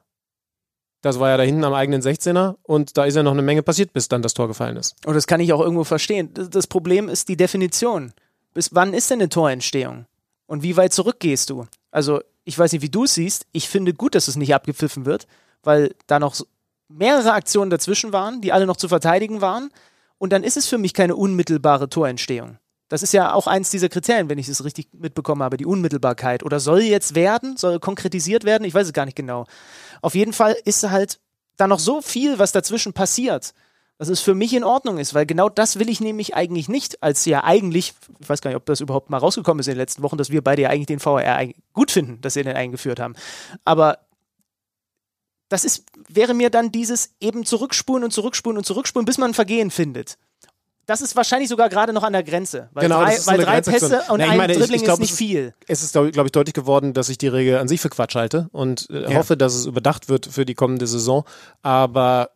Das 1.01 1.19
war 1.19 1.29
ja 1.29 1.37
da 1.37 1.43
hinten 1.43 1.63
am 1.63 1.73
eigenen 1.73 2.01
16er 2.01 2.55
und 2.63 2.95
da 2.97 3.05
ist 3.05 3.15
ja 3.15 3.23
noch 3.23 3.31
eine 3.31 3.41
Menge 3.41 3.63
passiert, 3.63 3.91
bis 3.93 4.07
dann 4.07 4.21
das 4.21 4.33
Tor 4.35 4.47
gefallen 4.47 4.77
ist. 4.77 4.95
Und 5.05 5.15
das 5.15 5.25
kann 5.27 5.39
ich 5.39 5.51
auch 5.51 5.59
irgendwo 5.61 5.83
verstehen. 5.83 6.29
Das- 6.33 6.67
Problem 6.67 7.09
ist 7.09 7.27
die 7.27 7.37
Definition. 7.37 8.13
Bis 8.53 8.73
wann 8.75 8.93
ist 8.93 9.09
denn 9.09 9.19
eine 9.19 9.29
Torentstehung? 9.29 10.05
Und 10.45 10.61
wie 10.63 10.77
weit 10.77 10.93
zurück 10.93 11.19
gehst 11.19 11.49
du? 11.49 11.65
Also, 11.89 12.21
ich 12.43 12.57
weiß 12.57 12.71
nicht, 12.73 12.81
wie 12.81 12.89
du 12.89 13.05
es 13.05 13.15
siehst. 13.15 13.45
Ich 13.51 13.67
finde 13.69 13.93
gut, 13.93 14.13
dass 14.15 14.27
es 14.27 14.35
nicht 14.35 14.53
abgepfiffen 14.53 15.05
wird, 15.05 15.25
weil 15.63 15.95
da 16.07 16.19
noch 16.19 16.35
mehrere 16.87 17.33
Aktionen 17.33 17.71
dazwischen 17.71 18.13
waren, 18.13 18.41
die 18.41 18.51
alle 18.51 18.65
noch 18.67 18.77
zu 18.77 18.87
verteidigen 18.87 19.41
waren. 19.41 19.71
Und 20.17 20.31
dann 20.33 20.43
ist 20.43 20.57
es 20.57 20.67
für 20.67 20.77
mich 20.77 20.93
keine 20.93 21.15
unmittelbare 21.15 21.89
Torentstehung. 21.89 22.57
Das 22.91 23.03
ist 23.03 23.13
ja 23.13 23.33
auch 23.33 23.47
eins 23.47 23.69
dieser 23.69 23.87
Kriterien, 23.87 24.27
wenn 24.27 24.37
ich 24.37 24.49
es 24.49 24.65
richtig 24.65 24.89
mitbekommen 24.91 25.41
habe, 25.43 25.55
die 25.55 25.65
Unmittelbarkeit. 25.65 26.43
Oder 26.43 26.59
soll 26.59 26.81
jetzt 26.81 27.15
werden, 27.15 27.55
soll 27.55 27.79
konkretisiert 27.79 28.43
werden, 28.43 28.65
ich 28.65 28.73
weiß 28.73 28.87
es 28.87 28.91
gar 28.91 29.05
nicht 29.05 29.15
genau. 29.15 29.45
Auf 30.01 30.13
jeden 30.13 30.33
Fall 30.33 30.57
ist 30.65 30.83
halt 30.83 31.21
da 31.55 31.67
noch 31.67 31.79
so 31.79 32.01
viel, 32.01 32.37
was 32.37 32.51
dazwischen 32.51 32.91
passiert, 32.91 33.53
dass 33.97 34.09
es 34.09 34.19
für 34.19 34.35
mich 34.35 34.53
in 34.53 34.65
Ordnung 34.65 34.97
ist, 34.97 35.13
weil 35.13 35.25
genau 35.25 35.47
das 35.47 35.79
will 35.79 35.87
ich 35.87 36.01
nämlich 36.01 36.35
eigentlich 36.35 36.67
nicht, 36.67 37.01
als 37.01 37.23
ja 37.23 37.45
eigentlich, 37.45 37.93
ich 38.19 38.27
weiß 38.27 38.41
gar 38.41 38.49
nicht, 38.49 38.57
ob 38.57 38.65
das 38.65 38.81
überhaupt 38.81 39.09
mal 39.09 39.19
rausgekommen 39.19 39.61
ist 39.61 39.67
in 39.67 39.75
den 39.75 39.79
letzten 39.79 40.03
Wochen, 40.03 40.17
dass 40.17 40.29
wir 40.29 40.43
beide 40.43 40.63
ja 40.63 40.69
eigentlich 40.69 40.87
den 40.87 40.99
VR 40.99 41.47
gut 41.71 41.91
finden, 41.91 42.19
dass 42.19 42.33
sie 42.33 42.43
den 42.43 42.57
eingeführt 42.57 42.99
haben. 42.99 43.15
Aber 43.63 43.99
das 45.47 45.63
ist, 45.63 45.85
wäre 46.09 46.33
mir 46.33 46.49
dann 46.49 46.73
dieses 46.73 47.13
eben 47.21 47.45
zurückspulen 47.45 48.03
und 48.03 48.11
zurückspulen 48.11 48.57
und 48.57 48.65
zurückspulen, 48.65 49.05
bis 49.05 49.17
man 49.17 49.31
ein 49.31 49.33
Vergehen 49.33 49.71
findet 49.71 50.17
das 50.91 50.99
ist 50.99 51.15
wahrscheinlich 51.15 51.47
sogar 51.47 51.69
gerade 51.69 51.93
noch 51.93 52.03
an 52.03 52.11
der 52.11 52.21
Grenze. 52.21 52.69
Weil 52.73 52.83
genau, 52.83 53.01
drei, 53.01 53.17
weil 53.25 53.37
drei 53.37 53.61
Pässe 53.61 54.03
und 54.09 54.19
Na, 54.19 54.29
ein 54.29 54.37
meine, 54.37 54.53
Dribbling 54.53 54.71
ich, 54.71 54.81
ich 54.81 54.83
glaub, 54.83 54.95
ist 54.95 54.99
nicht 54.99 55.13
viel. 55.13 55.53
Es 55.65 55.83
ist, 55.83 55.93
glaube 55.93 56.09
ich, 56.25 56.31
deutlich 56.33 56.53
geworden, 56.53 56.93
dass 56.93 57.07
ich 57.07 57.17
die 57.17 57.29
Regel 57.29 57.59
an 57.59 57.69
sich 57.69 57.79
für 57.79 57.87
Quatsch 57.87 58.15
halte 58.15 58.49
und 58.51 58.89
äh, 58.89 59.09
ja. 59.09 59.17
hoffe, 59.17 59.37
dass 59.37 59.55
es 59.55 59.65
überdacht 59.65 60.09
wird 60.09 60.25
für 60.25 60.45
die 60.45 60.53
kommende 60.53 60.87
Saison. 60.87 61.23
Aber 61.61 62.31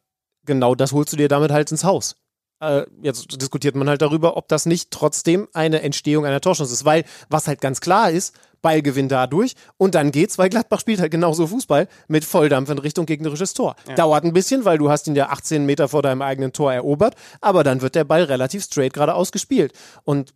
genau 0.46 0.74
das 0.74 0.94
holst 0.94 1.12
du 1.12 1.18
dir 1.18 1.28
damit 1.28 1.52
halt 1.52 1.70
ins 1.70 1.84
Haus. 1.84 2.16
Äh, 2.62 2.86
jetzt 3.02 3.42
diskutiert 3.42 3.76
man 3.76 3.90
halt 3.90 4.02
darüber, 4.02 4.38
ob 4.38 4.48
das 4.48 4.66
nicht 4.66 4.90
trotzdem 4.90 5.50
eine 5.52 5.82
Entstehung 5.82 6.26
einer 6.26 6.40
Torschance 6.40 6.72
ist. 6.72 6.86
Weil, 6.86 7.04
was 7.28 7.50
halt 7.50 7.60
ganz 7.60 7.82
klar 7.82 8.10
ist, 8.10 8.34
Ballgewinn 8.66 9.08
dadurch 9.10 9.54
und 9.78 9.94
dann 9.94 10.12
geht's, 10.12 10.40
weil 10.40 10.50
Gladbach 10.50 10.80
spielt 10.80 11.00
halt 11.00 11.12
genauso 11.12 11.46
Fußball 11.46 11.88
mit 12.08 12.26
Volldampf 12.26 12.72
in 12.72 12.80
Richtung 12.80 13.06
gegnerisches 13.06 13.54
Tor. 13.54 13.76
Ja. 13.88 13.94
Dauert 13.94 14.24
ein 14.24 14.34
bisschen, 14.34 14.66
weil 14.66 14.80
du 14.80 14.90
hast 14.90 15.06
ihn 15.06 15.16
ja 15.16 15.30
18 15.30 15.68
Meter 15.68 15.88
vor 15.88 16.02
deinem 16.02 16.24
eigenen 16.24 16.52
Tor 16.52 16.74
erobert, 16.74 17.14
aber 17.42 17.64
dann 17.64 17.84
wird 17.84 17.94
der 17.94 18.06
Ball 18.06 18.24
relativ 18.24 18.64
straight 18.64 18.94
geradeaus 18.94 19.32
gespielt. 19.32 19.72
Und 20.04 20.34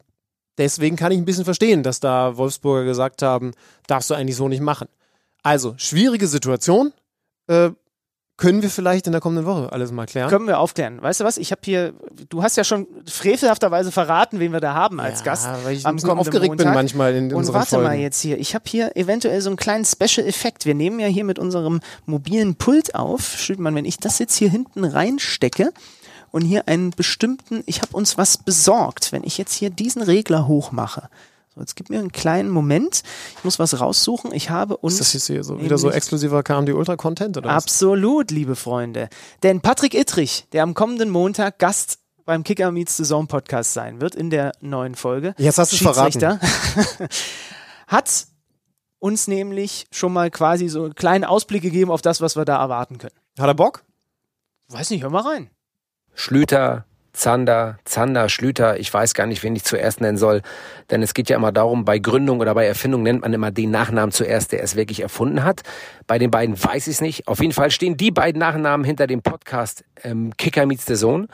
deswegen 0.60 0.96
kann 0.96 1.12
ich 1.12 1.18
ein 1.18 1.26
bisschen 1.26 1.44
verstehen, 1.44 1.82
dass 1.82 2.00
da 2.00 2.38
Wolfsburger 2.38 2.84
gesagt 2.84 3.24
haben, 3.24 3.54
darfst 3.88 4.12
du 4.12 4.13
eigentlich 4.13 4.36
so 4.36 4.48
nicht 4.48 4.62
machen. 4.62 4.88
Also, 5.42 5.74
schwierige 5.78 6.28
Situation. 6.28 6.94
Äh, 7.48 7.72
können 8.39 8.62
wir 8.62 8.69
vielleicht 8.69 9.06
in 9.06 9.12
der 9.12 9.19
kommenden 9.19 9.45
Woche 9.45 9.71
alles 9.73 9.91
mal 9.91 10.06
klären? 10.06 10.30
Können 10.30 10.47
wir 10.47 10.60
aufklären. 10.60 11.02
Weißt 11.02 11.19
du 11.19 11.25
was? 11.25 11.38
Ich 11.38 11.52
habe 11.52 11.60
hier, 11.65 11.93
du 12.30 12.41
hast 12.41 12.56
ja 12.56 12.63
schon 12.63 12.88
frevelhafterweise 13.06 13.91
verraten, 13.91 14.39
wen 14.39 14.54
wir 14.54 14.62
da 14.62 14.73
haben 14.73 15.02
als 15.02 15.19
ja, 15.19 15.25
Gast. 15.25 15.49
Weil 15.63 15.75
ich 15.75 15.86
am 15.86 15.97
ein 15.97 16.10
aufgeregt 16.10 16.47
Montag. 16.47 16.67
bin 16.67 16.73
manchmal 16.73 17.15
in 17.15 17.34
Und 17.34 17.52
warte 17.52 17.71
Folgen. 17.71 17.86
mal 17.86 17.97
jetzt 17.97 18.21
hier. 18.21 18.39
Ich 18.39 18.56
habe 18.56 18.63
hier 18.65 18.95
eventuell 18.95 19.41
so 19.41 19.49
einen 19.49 19.58
kleinen 19.58 19.84
Special-Effekt. 19.84 20.65
Wir 20.65 20.73
nehmen 20.73 21.02
ja 21.02 21.08
hier 21.08 21.25
mit 21.25 21.38
unserem 21.38 21.82
mobilen 22.06 22.56
Pult 22.56 22.95
auf. 22.95 23.36
Schüttmann, 23.38 23.75
wenn 23.75 23.86
ich 23.86 23.97
das 23.97 24.19
jetzt 24.19 24.36
hier 24.36 24.49
hinten 24.49 24.86
reinstecke 24.86 25.73
und 26.32 26.43
hier 26.43 26.69
einen 26.69 26.91
bestimmten, 26.91 27.62
ich 27.65 27.82
habe 27.82 27.95
uns 27.95 28.17
was 28.17 28.38
besorgt. 28.38 29.12
Wenn 29.12 29.25
ich 29.25 29.38
jetzt 29.38 29.54
hier 29.54 29.69
diesen 29.69 30.02
Regler 30.02 30.47
hochmache, 30.47 31.10
jetzt 31.60 31.76
gib 31.76 31.89
mir 31.89 32.00
einen 32.00 32.12
kleinen 32.12 32.50
Moment. 32.50 33.04
Ich 33.38 33.43
muss 33.43 33.60
was 33.60 33.80
raussuchen. 33.80 34.34
Ich 34.34 34.50
habe 34.50 34.78
uns. 34.78 34.93
Ist 34.93 35.00
das 35.02 35.13
jetzt 35.13 35.28
hier 35.28 35.43
so 35.43 35.62
wieder 35.62 35.78
so 35.78 35.91
exklusiver 35.91 36.43
KMD 36.43 36.74
Ultra 36.74 36.95
Content 36.95 37.38
oder 37.38 37.50
was? 37.50 37.63
Absolut, 37.63 38.32
liebe 38.32 38.56
Freunde. 38.56 39.10
Denn 39.43 39.62
Patrick 39.62 39.93
Ittrich, 39.93 40.48
der 40.52 40.63
am 40.63 40.74
kommenden 40.74 41.10
Montag 41.10 41.60
Gast 41.60 42.00
beim 42.26 42.43
Kicker 42.43 42.72
Meets 42.72 42.98
the 42.98 43.04
Zone 43.04 43.28
Podcast 43.28 43.74
sein 43.74 44.02
wird 44.02 44.13
in 44.13 44.30
der 44.30 44.52
neuen 44.62 44.95
Folge. 44.95 45.34
Jetzt 45.38 45.58
hast 45.58 45.72
du 45.72 45.78
es 45.78 45.82
verraten. 45.82 46.39
hat 47.88 48.28
uns 49.00 49.28
nämlich 49.28 49.88
schon 49.91 50.13
mal 50.13 50.30
quasi 50.30 50.67
so 50.69 50.84
einen 50.84 50.95
kleinen 50.95 51.24
Ausblick 51.24 51.63
gegeben 51.63 51.89
auf 51.89 52.02
das, 52.02 52.22
was 52.22 52.36
wir 52.36 52.45
da 52.45 52.62
erwarten 52.62 52.98
können. 53.00 53.15
Hat 53.39 53.48
er 53.48 53.56
Bock? 53.56 53.84
Weiß 54.67 54.91
nicht, 54.91 55.02
hör 55.02 55.10
mal 55.10 55.24
rein. 55.24 55.50
Schlüter, 56.13 56.86
Zander, 57.20 57.78
Zander, 57.84 58.30
Schlüter, 58.30 58.80
ich 58.80 58.94
weiß 58.94 59.14
gar 59.14 59.28
nicht, 59.28 59.44
wen 59.44 59.54
ich 59.54 59.66
zuerst 59.66 60.00
nennen 60.00 60.18
soll. 60.18 60.42
Denn 60.90 61.04
es 61.04 61.14
geht 61.14 61.30
ja 61.30 61.36
immer 61.36 61.52
darum, 61.52 61.84
bei 61.84 62.00
Gründung 62.00 62.40
oder 62.40 62.56
bei 62.56 62.66
Erfindung 62.66 63.04
nennt 63.04 63.22
man 63.22 63.34
immer 63.34 63.52
den 63.52 63.72
Nachnamen 63.72 64.12
zuerst, 64.14 64.54
der 64.54 64.64
es 64.64 64.78
wirklich 64.78 65.02
erfunden 65.02 65.44
hat. 65.44 65.64
Bei 66.08 66.18
den 66.18 66.32
beiden 66.32 66.62
weiß 66.62 66.88
ich 66.88 66.94
es 66.94 67.02
nicht. 67.02 67.28
Auf 67.28 67.42
jeden 67.42 67.52
Fall 67.52 67.72
stehen 67.72 67.98
die 67.98 68.12
beiden 68.12 68.40
Nachnamen 68.40 68.86
hinter 68.86 69.06
dem 69.06 69.22
Podcast 69.22 69.84
ähm, 70.04 70.32
Kicker 70.38 70.66
Meets 70.66 70.86
the 70.86 70.96
Zone 70.96 71.28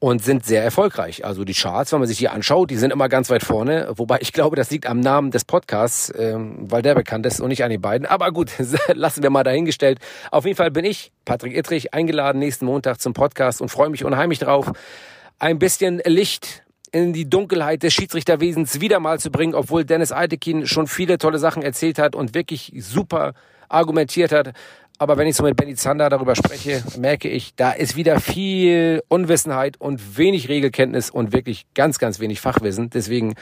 und 0.00 0.22
sind 0.22 0.46
sehr 0.46 0.62
erfolgreich. 0.62 1.24
Also 1.24 1.44
die 1.44 1.54
Charts, 1.54 1.92
wenn 1.92 1.98
man 1.98 2.08
sich 2.08 2.18
die 2.18 2.28
anschaut, 2.28 2.70
die 2.70 2.76
sind 2.76 2.92
immer 2.92 3.08
ganz 3.08 3.30
weit 3.30 3.42
vorne. 3.42 3.88
Wobei 3.96 4.18
ich 4.20 4.32
glaube, 4.32 4.54
das 4.54 4.70
liegt 4.70 4.86
am 4.86 5.00
Namen 5.00 5.30
des 5.30 5.44
Podcasts, 5.44 6.12
ähm, 6.16 6.70
weil 6.70 6.82
der 6.82 6.94
bekannt 6.94 7.26
ist 7.26 7.40
und 7.40 7.48
nicht 7.48 7.64
an 7.64 7.70
den 7.70 7.80
beiden. 7.80 8.06
Aber 8.06 8.30
gut, 8.30 8.52
lassen 8.94 9.22
wir 9.22 9.30
mal 9.30 9.42
dahingestellt. 9.42 9.98
Auf 10.30 10.44
jeden 10.44 10.56
Fall 10.56 10.70
bin 10.70 10.84
ich, 10.84 11.10
Patrick 11.24 11.56
Ittrich, 11.56 11.94
eingeladen 11.94 12.38
nächsten 12.38 12.66
Montag 12.66 13.00
zum 13.00 13.12
Podcast 13.12 13.60
und 13.60 13.70
freue 13.70 13.90
mich 13.90 14.04
unheimlich 14.04 14.38
drauf, 14.38 14.70
ein 15.40 15.58
bisschen 15.58 16.00
Licht 16.04 16.62
in 16.92 17.12
die 17.12 17.28
Dunkelheit 17.28 17.82
des 17.82 17.92
Schiedsrichterwesens 17.92 18.80
wieder 18.80 19.00
mal 19.00 19.18
zu 19.18 19.30
bringen, 19.30 19.54
obwohl 19.54 19.84
Dennis 19.84 20.12
Eitekin 20.12 20.66
schon 20.66 20.86
viele 20.86 21.18
tolle 21.18 21.38
Sachen 21.38 21.62
erzählt 21.62 21.98
hat 21.98 22.14
und 22.14 22.34
wirklich 22.34 22.72
super 22.78 23.34
argumentiert 23.68 24.32
hat. 24.32 24.52
Aber 24.98 25.16
wenn 25.16 25.28
ich 25.28 25.36
so 25.36 25.44
mit 25.44 25.56
Benny 25.56 25.76
Zander 25.76 26.08
darüber 26.08 26.34
spreche, 26.34 26.82
merke 26.98 27.28
ich, 27.28 27.54
da 27.54 27.70
ist 27.70 27.94
wieder 27.94 28.18
viel 28.20 29.02
Unwissenheit 29.08 29.80
und 29.80 30.18
wenig 30.18 30.48
Regelkenntnis 30.48 31.10
und 31.10 31.32
wirklich 31.32 31.66
ganz, 31.74 31.98
ganz 31.98 32.18
wenig 32.18 32.40
Fachwissen. 32.40 32.90
Deswegen 32.90 33.34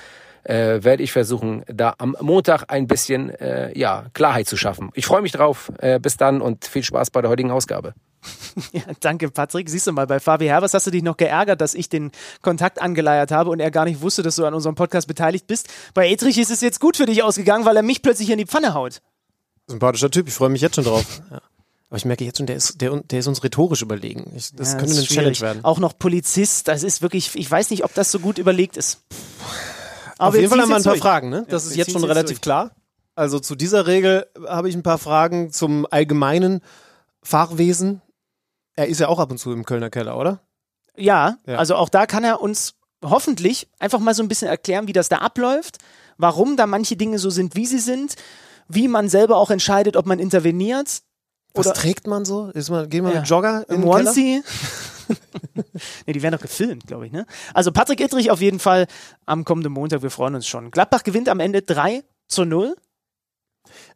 äh, 0.44 0.84
werde 0.84 1.02
ich 1.02 1.12
versuchen, 1.12 1.64
da 1.66 1.94
am 1.98 2.14
Montag 2.20 2.64
ein 2.68 2.86
bisschen 2.86 3.30
äh, 3.30 3.76
ja, 3.76 4.06
Klarheit 4.12 4.46
zu 4.46 4.56
schaffen. 4.56 4.90
Ich 4.94 5.06
freue 5.06 5.22
mich 5.22 5.32
drauf. 5.32 5.72
Äh, 5.78 5.98
bis 5.98 6.16
dann 6.16 6.40
und 6.40 6.66
viel 6.66 6.82
Spaß 6.82 7.10
bei 7.10 7.20
der 7.22 7.30
heutigen 7.30 7.50
Ausgabe. 7.50 7.94
Ja, 8.72 8.82
danke, 9.00 9.30
Patrick. 9.30 9.68
Siehst 9.68 9.86
du 9.86 9.92
mal, 9.92 10.06
bei 10.06 10.18
Fabi 10.18 10.46
Herbers 10.46 10.72
hast 10.72 10.86
du 10.86 10.90
dich 10.90 11.02
noch 11.02 11.18
geärgert, 11.18 11.60
dass 11.60 11.74
ich 11.74 11.90
den 11.90 12.10
Kontakt 12.40 12.80
angeleiert 12.80 13.30
habe 13.30 13.50
und 13.50 13.60
er 13.60 13.70
gar 13.70 13.84
nicht 13.84 14.00
wusste, 14.00 14.22
dass 14.22 14.36
du 14.36 14.46
an 14.46 14.54
unserem 14.54 14.74
Podcast 14.74 15.06
beteiligt 15.06 15.46
bist. 15.46 15.68
Bei 15.92 16.08
Edrich 16.08 16.38
ist 16.38 16.50
es 16.50 16.62
jetzt 16.62 16.80
gut 16.80 16.96
für 16.96 17.04
dich 17.04 17.22
ausgegangen, 17.22 17.66
weil 17.66 17.76
er 17.76 17.82
mich 17.82 18.00
plötzlich 18.00 18.30
in 18.30 18.38
die 18.38 18.46
Pfanne 18.46 18.72
haut. 18.72 19.02
Sympathischer 19.66 20.10
Typ, 20.10 20.26
ich 20.28 20.34
freue 20.34 20.48
mich 20.48 20.62
jetzt 20.62 20.76
schon 20.76 20.84
drauf. 20.84 21.20
Ja. 21.30 21.40
Aber 21.88 21.98
ich 21.98 22.04
merke 22.04 22.24
jetzt 22.24 22.38
schon, 22.38 22.46
der 22.46 22.56
ist, 22.56 22.80
der, 22.80 23.00
der 23.02 23.20
ist 23.20 23.26
uns 23.28 23.44
rhetorisch 23.44 23.82
überlegen. 23.82 24.32
Ich, 24.34 24.52
das 24.54 24.72
ja, 24.72 24.78
könnte 24.78 24.94
das 24.94 24.98
eine 24.98 25.06
Challenge 25.06 25.40
werden. 25.40 25.64
Auch 25.64 25.78
noch 25.78 25.96
Polizist, 25.96 26.66
das 26.66 26.82
ist 26.82 27.00
wirklich, 27.00 27.34
ich 27.34 27.48
weiß 27.48 27.70
nicht, 27.70 27.84
ob 27.84 27.94
das 27.94 28.10
so 28.10 28.18
gut 28.18 28.38
überlegt 28.38 28.76
ist. 28.76 29.02
Aber 30.18 30.30
Auf 30.30 30.34
jeden 30.34 30.48
Fall 30.48 30.60
haben 30.60 30.68
wir 30.68 30.76
ein 30.76 30.82
paar 30.82 30.94
durch. 30.94 31.02
Fragen, 31.02 31.28
ne? 31.28 31.46
Das 31.48 31.64
ja, 31.64 31.70
ist 31.70 31.76
jetzt 31.76 31.92
schon 31.92 32.02
relativ 32.02 32.38
durch. 32.38 32.42
klar. 32.42 32.70
Also 33.14 33.38
zu 33.38 33.54
dieser 33.54 33.86
Regel 33.86 34.26
habe 34.46 34.68
ich 34.68 34.74
ein 34.74 34.82
paar 34.82 34.98
Fragen 34.98 35.52
zum 35.52 35.86
allgemeinen 35.88 36.60
Fahrwesen. 37.22 38.02
Er 38.74 38.88
ist 38.88 39.00
ja 39.00 39.08
auch 39.08 39.20
ab 39.20 39.30
und 39.30 39.38
zu 39.38 39.52
im 39.52 39.64
Kölner 39.64 39.88
Keller, 39.88 40.18
oder? 40.18 40.40
Ja, 40.96 41.36
ja, 41.46 41.56
also 41.56 41.76
auch 41.76 41.88
da 41.88 42.06
kann 42.06 42.24
er 42.24 42.40
uns 42.40 42.74
hoffentlich 43.02 43.68
einfach 43.78 44.00
mal 44.00 44.14
so 44.14 44.22
ein 44.22 44.28
bisschen 44.28 44.48
erklären, 44.48 44.88
wie 44.88 44.92
das 44.92 45.08
da 45.08 45.18
abläuft, 45.18 45.78
warum 46.18 46.56
da 46.56 46.66
manche 46.66 46.96
Dinge 46.96 47.18
so 47.18 47.30
sind, 47.30 47.54
wie 47.54 47.66
sie 47.66 47.78
sind 47.78 48.16
wie 48.68 48.88
man 48.88 49.08
selber 49.08 49.36
auch 49.36 49.50
entscheidet, 49.50 49.96
ob 49.96 50.06
man 50.06 50.18
interveniert. 50.18 51.02
Was 51.56 51.72
trägt 51.72 52.06
man 52.06 52.24
so? 52.24 52.48
Ist 52.50 52.70
man, 52.70 52.88
gehen 52.88 53.04
wir 53.04 53.12
ja. 53.12 53.20
mit 53.20 53.28
Jogger 53.28 53.64
im 53.68 53.84
Onesie? 53.84 54.42
nee, 56.06 56.12
die 56.12 56.22
werden 56.22 56.34
doch 56.34 56.42
gefilmt, 56.42 56.86
glaube 56.86 57.06
ich, 57.06 57.12
ne? 57.12 57.26
Also 57.54 57.72
Patrick 57.72 58.00
Ittrich 58.00 58.30
auf 58.30 58.40
jeden 58.40 58.58
Fall 58.58 58.86
am 59.24 59.44
kommenden 59.44 59.72
Montag, 59.72 60.02
wir 60.02 60.10
freuen 60.10 60.34
uns 60.34 60.46
schon. 60.46 60.70
Gladbach 60.70 61.02
gewinnt 61.02 61.28
am 61.28 61.40
Ende 61.40 61.62
3 61.62 62.02
zu 62.28 62.44
0. 62.44 62.76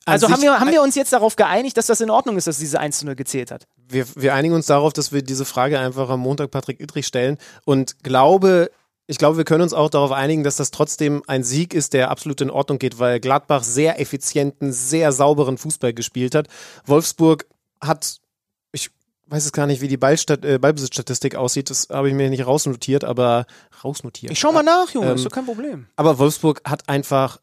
Also 0.04 0.30
haben 0.30 0.42
wir, 0.42 0.58
haben 0.58 0.70
wir 0.70 0.82
uns 0.82 0.94
jetzt 0.94 1.12
darauf 1.12 1.36
geeinigt, 1.36 1.76
dass 1.76 1.86
das 1.86 2.00
in 2.00 2.10
Ordnung 2.10 2.36
ist, 2.36 2.46
dass 2.46 2.58
diese 2.58 2.80
1 2.80 2.98
zu 2.98 3.06
0 3.06 3.14
gezählt 3.14 3.50
hat? 3.50 3.66
Wir, 3.88 4.06
wir 4.16 4.34
einigen 4.34 4.54
uns 4.54 4.66
darauf, 4.66 4.92
dass 4.92 5.12
wir 5.12 5.22
diese 5.22 5.44
Frage 5.44 5.78
einfach 5.78 6.08
am 6.08 6.20
Montag 6.20 6.50
Patrick 6.50 6.80
Ittrich 6.80 7.06
stellen 7.06 7.38
und 7.64 8.02
glaube, 8.02 8.70
ich 9.10 9.18
glaube, 9.18 9.36
wir 9.36 9.44
können 9.44 9.62
uns 9.62 9.74
auch 9.74 9.90
darauf 9.90 10.12
einigen, 10.12 10.44
dass 10.44 10.54
das 10.54 10.70
trotzdem 10.70 11.24
ein 11.26 11.42
Sieg 11.42 11.74
ist, 11.74 11.94
der 11.94 12.12
absolut 12.12 12.40
in 12.42 12.48
Ordnung 12.48 12.78
geht, 12.78 13.00
weil 13.00 13.18
Gladbach 13.18 13.64
sehr 13.64 14.00
effizienten, 14.00 14.72
sehr 14.72 15.10
sauberen 15.10 15.58
Fußball 15.58 15.92
gespielt 15.92 16.36
hat. 16.36 16.46
Wolfsburg 16.86 17.44
hat, 17.80 18.20
ich 18.70 18.90
weiß 19.26 19.46
es 19.46 19.52
gar 19.52 19.66
nicht, 19.66 19.80
wie 19.80 19.88
die 19.88 19.96
Ballstat 19.96 20.44
äh, 20.44 20.60
Ballbesitzstatistik 20.60 21.34
aussieht, 21.34 21.70
das 21.70 21.88
habe 21.90 22.08
ich 22.08 22.14
mir 22.14 22.30
nicht 22.30 22.46
rausnotiert, 22.46 23.02
aber 23.02 23.46
rausnotiert. 23.82 24.30
Ich 24.30 24.38
schau 24.38 24.52
mal 24.52 24.62
nach, 24.62 24.90
Junge, 24.90 25.08
ähm, 25.08 25.16
ist 25.16 25.26
doch 25.26 25.32
kein 25.32 25.46
Problem. 25.46 25.88
Aber 25.96 26.20
Wolfsburg 26.20 26.62
hat 26.64 26.88
einfach 26.88 27.40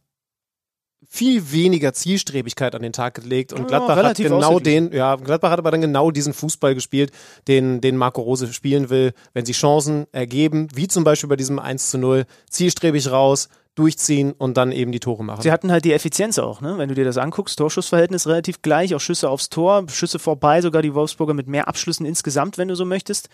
viel 1.08 1.52
weniger 1.52 1.94
Zielstrebigkeit 1.94 2.76
an 2.76 2.82
den 2.82 2.94
Tag 2.94 3.16
gelegt 3.16 3.54
und 3.54 3.68
Gladbach 3.68 3.98
ja, 3.98 4.04
hat 4.04 4.18
genau 4.18 4.60
den, 4.60 4.92
ja, 4.92 5.16
Gladbach 5.16 5.52
hat 5.52 5.60
aber 5.60 5.72
dann 5.72 5.82
genau 5.82 6.12
diesen 6.12 6.34
Fußball 6.34 6.76
gespielt, 6.76 7.12
den, 7.48 7.80
den 7.80 7.96
Marco 7.96 8.22
Rose 8.22 8.52
spielen 8.52 8.90
will, 8.90 9.14
wenn 9.34 9.46
sie 9.46 9.54
Chancen 9.54 10.06
ergeben, 10.12 10.68
wie 10.76 10.88
zum 10.88 11.04
Beispiel 11.06 11.30
bei 11.30 11.38
diesem 11.38 11.60
1 11.60 11.92
zu 11.92 11.98
0, 11.98 12.26
zielstrebig 12.50 13.10
raus, 13.10 13.48
durchziehen 13.76 14.34
und 14.34 14.58
dann 14.58 14.72
eben 14.72 14.92
die 14.92 15.00
Tore 15.00 15.24
machen. 15.24 15.42
Sie 15.44 15.52
hatten 15.52 15.72
halt 15.72 15.86
die 15.86 15.94
Effizienz 15.94 16.40
auch, 16.40 16.62
ne? 16.62 16.78
wenn 16.78 16.90
du 16.90 16.96
dir 16.96 17.06
das 17.06 17.18
anguckst, 17.18 17.58
Torschussverhältnis 17.60 18.28
relativ 18.28 18.62
gleich, 18.62 18.94
auch 18.96 19.00
Schüsse 19.00 19.30
aufs 19.30 19.50
Tor, 19.50 19.86
Schüsse 19.90 20.20
vorbei, 20.20 20.62
sogar 20.62 20.82
die 20.82 20.94
Wolfsburger 20.94 21.34
mit 21.34 21.48
mehr 21.48 21.68
Abschlüssen 21.68 22.06
insgesamt, 22.06 22.58
wenn 22.58 22.68
du 22.68 22.76
so 22.76 22.86
möchtest. 22.86 23.30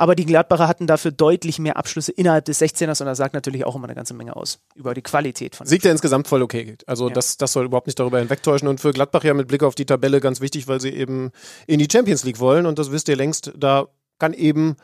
Aber 0.00 0.14
die 0.14 0.24
Gladbacher 0.24 0.66
hatten 0.66 0.86
dafür 0.86 1.10
deutlich 1.10 1.58
mehr 1.58 1.76
Abschlüsse 1.76 2.10
innerhalb 2.10 2.46
des 2.46 2.58
16ers 2.62 3.02
und 3.02 3.06
das 3.06 3.18
sagt 3.18 3.34
natürlich 3.34 3.66
auch 3.66 3.76
immer 3.76 3.84
eine 3.84 3.94
ganze 3.94 4.14
Menge 4.14 4.34
aus 4.34 4.58
über 4.74 4.94
die 4.94 5.02
Qualität 5.02 5.54
von. 5.54 5.66
Sieg, 5.66 5.82
der 5.82 5.92
insgesamt 5.92 6.26
voll 6.26 6.40
okay 6.40 6.64
geht. 6.64 6.88
Also 6.88 7.08
ja. 7.08 7.12
das, 7.12 7.36
das 7.36 7.52
soll 7.52 7.66
überhaupt 7.66 7.86
nicht 7.86 7.98
darüber 7.98 8.18
hinwegtäuschen 8.18 8.66
und 8.66 8.80
für 8.80 8.92
Gladbach 8.92 9.24
ja 9.24 9.34
mit 9.34 9.48
Blick 9.48 9.62
auf 9.62 9.74
die 9.74 9.84
Tabelle 9.84 10.20
ganz 10.20 10.40
wichtig, 10.40 10.68
weil 10.68 10.80
sie 10.80 10.88
eben 10.88 11.32
in 11.66 11.78
die 11.78 11.86
Champions 11.92 12.24
League 12.24 12.40
wollen 12.40 12.64
und 12.64 12.78
das 12.78 12.90
wisst 12.90 13.10
ihr 13.10 13.16
längst, 13.16 13.52
da 13.58 13.88
kann 14.18 14.32
eben 14.32 14.76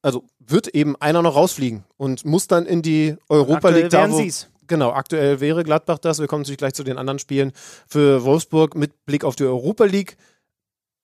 also 0.00 0.22
wird 0.38 0.68
eben 0.68 0.94
einer 0.94 1.20
noch 1.20 1.34
rausfliegen 1.34 1.82
und 1.96 2.24
muss 2.24 2.46
dann 2.46 2.66
in 2.66 2.82
die 2.82 3.16
Europa 3.28 3.68
League. 3.70 3.90
Da, 3.90 4.08
wo, 4.08 4.22
genau, 4.68 4.92
aktuell 4.92 5.40
wäre 5.40 5.64
Gladbach 5.64 5.98
das. 5.98 6.20
Wir 6.20 6.28
kommen 6.28 6.42
natürlich 6.42 6.58
gleich 6.58 6.74
zu 6.74 6.84
den 6.84 6.98
anderen 6.98 7.18
Spielen 7.18 7.50
für 7.88 8.22
Wolfsburg 8.22 8.76
mit 8.76 9.06
Blick 9.06 9.24
auf 9.24 9.34
die 9.34 9.42
Europa 9.42 9.86
League. 9.86 10.16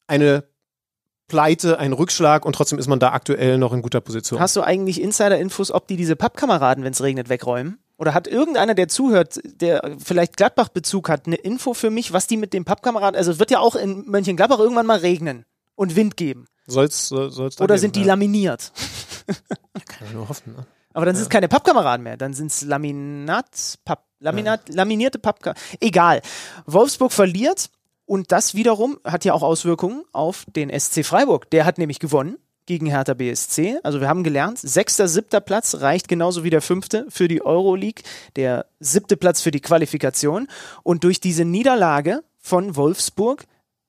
Eine 0.07 0.45
Pleite, 1.27 1.79
ein 1.79 1.93
Rückschlag 1.93 2.45
und 2.45 2.55
trotzdem 2.55 2.79
ist 2.79 2.87
man 2.87 2.99
da 2.99 3.13
aktuell 3.13 3.59
noch 3.59 3.73
in 3.73 3.83
guter 3.83 4.01
Position. 4.01 4.41
Hast 4.41 4.57
du 4.57 4.63
eigentlich 4.63 5.01
Insider-Infos, 5.01 5.71
ob 5.71 5.87
die 5.87 5.97
diese 5.97 6.17
Pappkameraden, 6.17 6.85
wenn 6.85 6.93
es 6.93 7.03
regnet, 7.03 7.29
wegräumen? 7.29 7.79
Oder 7.97 8.13
hat 8.13 8.27
irgendeiner, 8.27 8.75
der 8.75 8.89
zuhört, 8.89 9.41
der 9.45 9.97
vielleicht 10.05 10.37
Gladbach-Bezug 10.37 11.09
hat, 11.09 11.27
eine 11.27 11.37
Info 11.37 11.75
für 11.75 11.91
mich, 11.91 12.13
was 12.13 12.27
die 12.27 12.37
mit 12.37 12.53
dem 12.53 12.65
Pappkameraden, 12.65 13.17
also 13.17 13.31
es 13.31 13.39
wird 13.39 13.51
ja 13.51 13.61
auch 13.61 13.77
in 13.77 14.05
Mönchengladbach 14.07 14.59
irgendwann 14.59 14.87
mal 14.87 14.99
regnen 14.99 15.45
und 15.77 15.97
Wind 15.97 16.17
geben. 16.17 16.47
Soll's, 16.67 17.09
soll's 17.09 17.61
Oder 17.61 17.75
geben, 17.75 17.79
sind 17.79 17.97
die 17.97 18.01
ja. 18.01 18.07
laminiert? 18.07 18.73
Kann 19.87 20.07
man 20.07 20.13
nur 20.15 20.29
hoffen, 20.29 20.55
ne? 20.55 20.67
Aber 20.95 21.07
dann 21.07 21.17
sind 21.17 21.25
es 21.25 21.29
keine 21.29 21.49
Pappkameraden 21.49 22.05
mehr, 22.05 22.17
dann 22.17 22.35
sind 22.35 22.53
es 22.53 22.63
Laminat, 22.63 23.79
Papp, 23.85 24.07
Laminat, 24.21 24.69
ja. 24.69 24.77
laminierte 24.77 25.19
Pappkameraden. 25.19 25.79
Egal. 25.81 26.23
Wolfsburg 26.67 27.13
verliert 27.13 27.69
und 28.07 28.33
das 28.33 28.55
wiederum 28.55 28.99
hat 29.05 29.25
ja 29.25 29.33
auch 29.33 29.43
Auswirkungen 29.43 30.05
auf 30.13 30.45
den 30.55 30.71
SC 30.79 31.05
Freiburg. 31.05 31.51
Der 31.51 31.65
hat 31.65 31.79
nämlich 31.79 31.99
gewonnen 31.99 32.37
gegen 32.67 32.87
Hertha 32.87 33.15
BSC. 33.15 33.79
Also 33.83 34.01
wir 34.01 34.09
haben 34.09 34.25
gelernt, 34.25 34.59
sechster, 34.59 35.09
siebter 35.09 35.41
Platz 35.41 35.77
reicht 35.77 36.09
genauso 36.09 36.45
wie 36.45 36.51
der 36.51 36.63
fünfte 36.63 37.07
für 37.09 37.29
die 37.29 37.45
Euroleague, 37.45 38.03
der 38.37 38.67
siebte 38.81 39.17
Platz 39.17 39.43
für 39.43 39.51
die 39.51 39.61
Qualifikation. 39.61 40.49
Und 40.83 41.05
durch 41.05 41.21
diese 41.21 41.45
Niederlage 41.45 42.23
von 42.39 42.77
Wolfsburg 42.77 43.45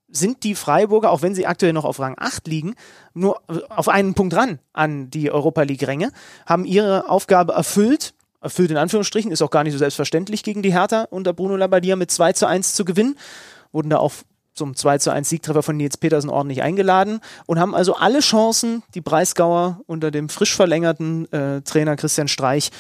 sind 0.08 0.44
die 0.44 0.56
Freiburger, 0.56 1.12
auch 1.12 1.22
wenn 1.22 1.36
sie 1.36 1.48
aktuell 1.48 1.74
noch 1.74 1.86
auf 1.86 2.00
Rang 2.00 2.16
8 2.18 2.48
liegen, 2.48 2.76
nur 3.14 3.42
auf 3.70 3.90
einen 3.90 4.14
Punkt 4.14 4.36
ran 4.36 4.60
an 4.72 5.10
die 5.10 5.32
Europa 5.32 5.64
League-Ränge, 5.64 6.12
haben 6.46 6.66
ihre 6.66 7.10
Aufgabe 7.10 7.54
erfüllt. 7.54 8.14
Erfüllt 8.40 8.70
in 8.70 8.78
Anführungsstrichen, 8.78 9.32
ist 9.32 9.42
auch 9.42 9.50
gar 9.50 9.64
nicht 9.64 9.74
so 9.74 9.80
selbstverständlich 9.80 10.44
gegen 10.44 10.62
die 10.62 10.72
Hertha 10.72 11.08
unter 11.10 11.34
Bruno 11.34 11.56
Labbadia 11.56 11.96
mit 11.96 12.12
2 12.12 12.34
zu 12.34 12.46
1 12.46 12.76
zu 12.76 12.86
gewinnen. 12.86 13.18
Wurden 13.76 13.90
da 13.90 13.98
auch 13.98 14.14
zum 14.54 14.76
2 14.76 15.00
zu 15.00 15.12
1 15.12 15.30
Siegtreffer 15.30 15.62
von 15.62 15.76
Nils 15.76 15.98
Petersen 15.98 16.30
ordentlich 16.30 16.62
eingeladen 16.62 17.20
und 17.46 17.60
haben 17.60 17.76
also 17.76 17.96
alle 17.96 18.22
Chancen, 18.22 18.84
die 18.94 19.02
Breisgauer 19.02 19.82
unter 19.86 20.12
dem 20.12 20.30
frisch 20.30 20.56
verlängerten 20.56 21.32
äh, 21.34 21.62
Trainer 21.62 21.98
Christian 21.98 22.30
Streich 22.30 22.72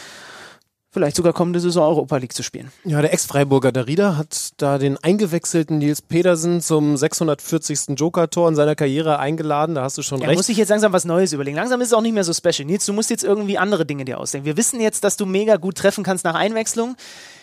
vielleicht 0.95 1.17
sogar 1.17 1.33
kommende 1.33 1.59
Saison 1.59 1.85
Europa 1.85 2.15
League 2.15 2.31
zu 2.31 2.41
spielen. 2.41 2.71
Ja, 2.85 3.01
der 3.01 3.11
Ex-Freiburger 3.11 3.73
Darida 3.73 4.15
hat 4.15 4.51
da 4.55 4.77
den 4.77 4.97
eingewechselten 4.97 5.77
Nils 5.77 6.01
Pedersen 6.01 6.61
zum 6.61 6.95
640. 6.95 7.97
Joker-Tor 7.97 8.47
in 8.47 8.55
seiner 8.55 8.75
Karriere 8.75 9.19
eingeladen. 9.19 9.75
Da 9.75 9.83
hast 9.83 9.97
du 9.97 10.03
schon 10.03 10.21
ja, 10.21 10.27
recht. 10.27 10.37
muss 10.37 10.47
ich 10.47 10.55
jetzt 10.55 10.69
langsam 10.69 10.93
was 10.93 11.03
Neues 11.03 11.33
überlegen. 11.33 11.57
Langsam 11.57 11.81
ist 11.81 11.89
es 11.89 11.93
auch 11.93 12.01
nicht 12.01 12.13
mehr 12.13 12.23
so 12.23 12.31
special. 12.31 12.65
Nils, 12.65 12.85
du 12.85 12.93
musst 12.93 13.09
jetzt 13.09 13.25
irgendwie 13.25 13.57
andere 13.57 13.85
Dinge 13.85 14.05
dir 14.05 14.17
ausdenken. 14.17 14.45
Wir 14.45 14.55
wissen 14.55 14.79
jetzt, 14.79 15.03
dass 15.03 15.17
du 15.17 15.25
mega 15.25 15.57
gut 15.57 15.75
treffen 15.75 16.05
kannst 16.05 16.23
nach 16.23 16.35
Einwechslung. 16.35 16.95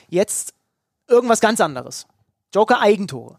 Jetzt 0.09 0.55
irgendwas 1.07 1.41
ganz 1.41 1.61
anderes. 1.61 2.07
Joker-Eigentore. 2.53 3.39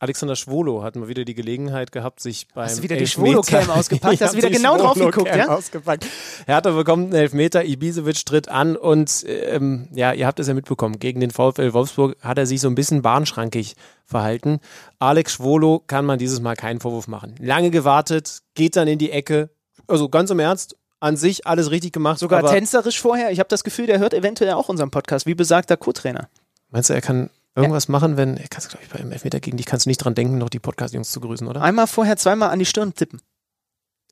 Alexander 0.00 0.36
Schwolo 0.36 0.82
hat 0.82 0.96
mal 0.96 1.08
wieder 1.08 1.24
die 1.24 1.34
Gelegenheit 1.34 1.92
gehabt, 1.92 2.20
sich 2.20 2.48
beim 2.52 2.64
Hast 2.66 2.78
du 2.78 2.82
wieder 2.82 2.96
die 2.96 3.06
Schwolo-Cam 3.06 3.70
ausgepackt? 3.70 4.20
Hast 4.20 4.34
du 4.34 4.38
wieder 4.38 4.50
genau 4.50 4.76
drauf 4.76 4.98
geguckt, 4.98 5.34
ja? 5.34 5.48
Ausgepackt. 5.48 6.06
Hertha 6.46 6.72
bekommt 6.72 7.04
einen 7.04 7.14
Elfmeter, 7.14 7.64
Ibisevic 7.64 8.26
tritt 8.26 8.48
an 8.48 8.76
und 8.76 9.24
ähm, 9.26 9.88
ja, 9.94 10.12
ihr 10.12 10.26
habt 10.26 10.40
es 10.40 10.48
ja 10.48 10.54
mitbekommen, 10.54 10.98
gegen 10.98 11.20
den 11.20 11.30
VfL 11.30 11.72
Wolfsburg 11.72 12.16
hat 12.20 12.36
er 12.36 12.46
sich 12.46 12.60
so 12.60 12.68
ein 12.68 12.74
bisschen 12.74 13.02
bahnschrankig 13.02 13.76
verhalten. 14.04 14.60
Alex 14.98 15.34
Schwolo 15.34 15.82
kann 15.86 16.04
man 16.04 16.18
dieses 16.18 16.40
Mal 16.40 16.56
keinen 16.56 16.80
Vorwurf 16.80 17.08
machen. 17.08 17.36
Lange 17.38 17.70
gewartet, 17.70 18.42
geht 18.54 18.76
dann 18.76 18.88
in 18.88 18.98
die 18.98 19.10
Ecke, 19.10 19.48
also 19.86 20.08
ganz 20.08 20.28
im 20.30 20.40
Ernst, 20.40 20.76
an 21.00 21.16
sich 21.16 21.46
alles 21.46 21.70
richtig 21.70 21.92
gemacht. 21.92 22.18
Sogar 22.18 22.44
tänzerisch 22.44 23.00
vorher. 23.00 23.30
Ich 23.30 23.38
habe 23.38 23.48
das 23.48 23.64
Gefühl, 23.64 23.86
der 23.86 24.00
hört 24.00 24.12
eventuell 24.12 24.52
auch 24.52 24.68
unseren 24.68 24.90
Podcast, 24.90 25.24
wie 25.24 25.34
besagter 25.34 25.76
Co-Trainer. 25.76 26.28
Meinst 26.70 26.90
du, 26.90 26.94
er 26.94 27.00
kann 27.00 27.30
irgendwas 27.54 27.86
ja. 27.86 27.92
machen, 27.92 28.16
wenn, 28.16 28.36
kannst 28.50 28.68
glaube 28.70 28.84
ich 28.84 28.90
beim 28.90 29.12
Elfmeter 29.12 29.40
gegen 29.40 29.56
dich 29.56 29.66
kannst 29.66 29.86
du 29.86 29.90
nicht 29.90 29.98
dran 29.98 30.14
denken, 30.14 30.38
noch 30.38 30.48
die 30.48 30.58
Podcast-Jungs 30.58 31.10
zu 31.10 31.20
grüßen, 31.20 31.46
oder? 31.46 31.62
Einmal 31.62 31.86
vorher, 31.86 32.16
zweimal 32.16 32.50
an 32.50 32.58
die 32.58 32.66
Stirn 32.66 32.94
tippen. 32.94 33.20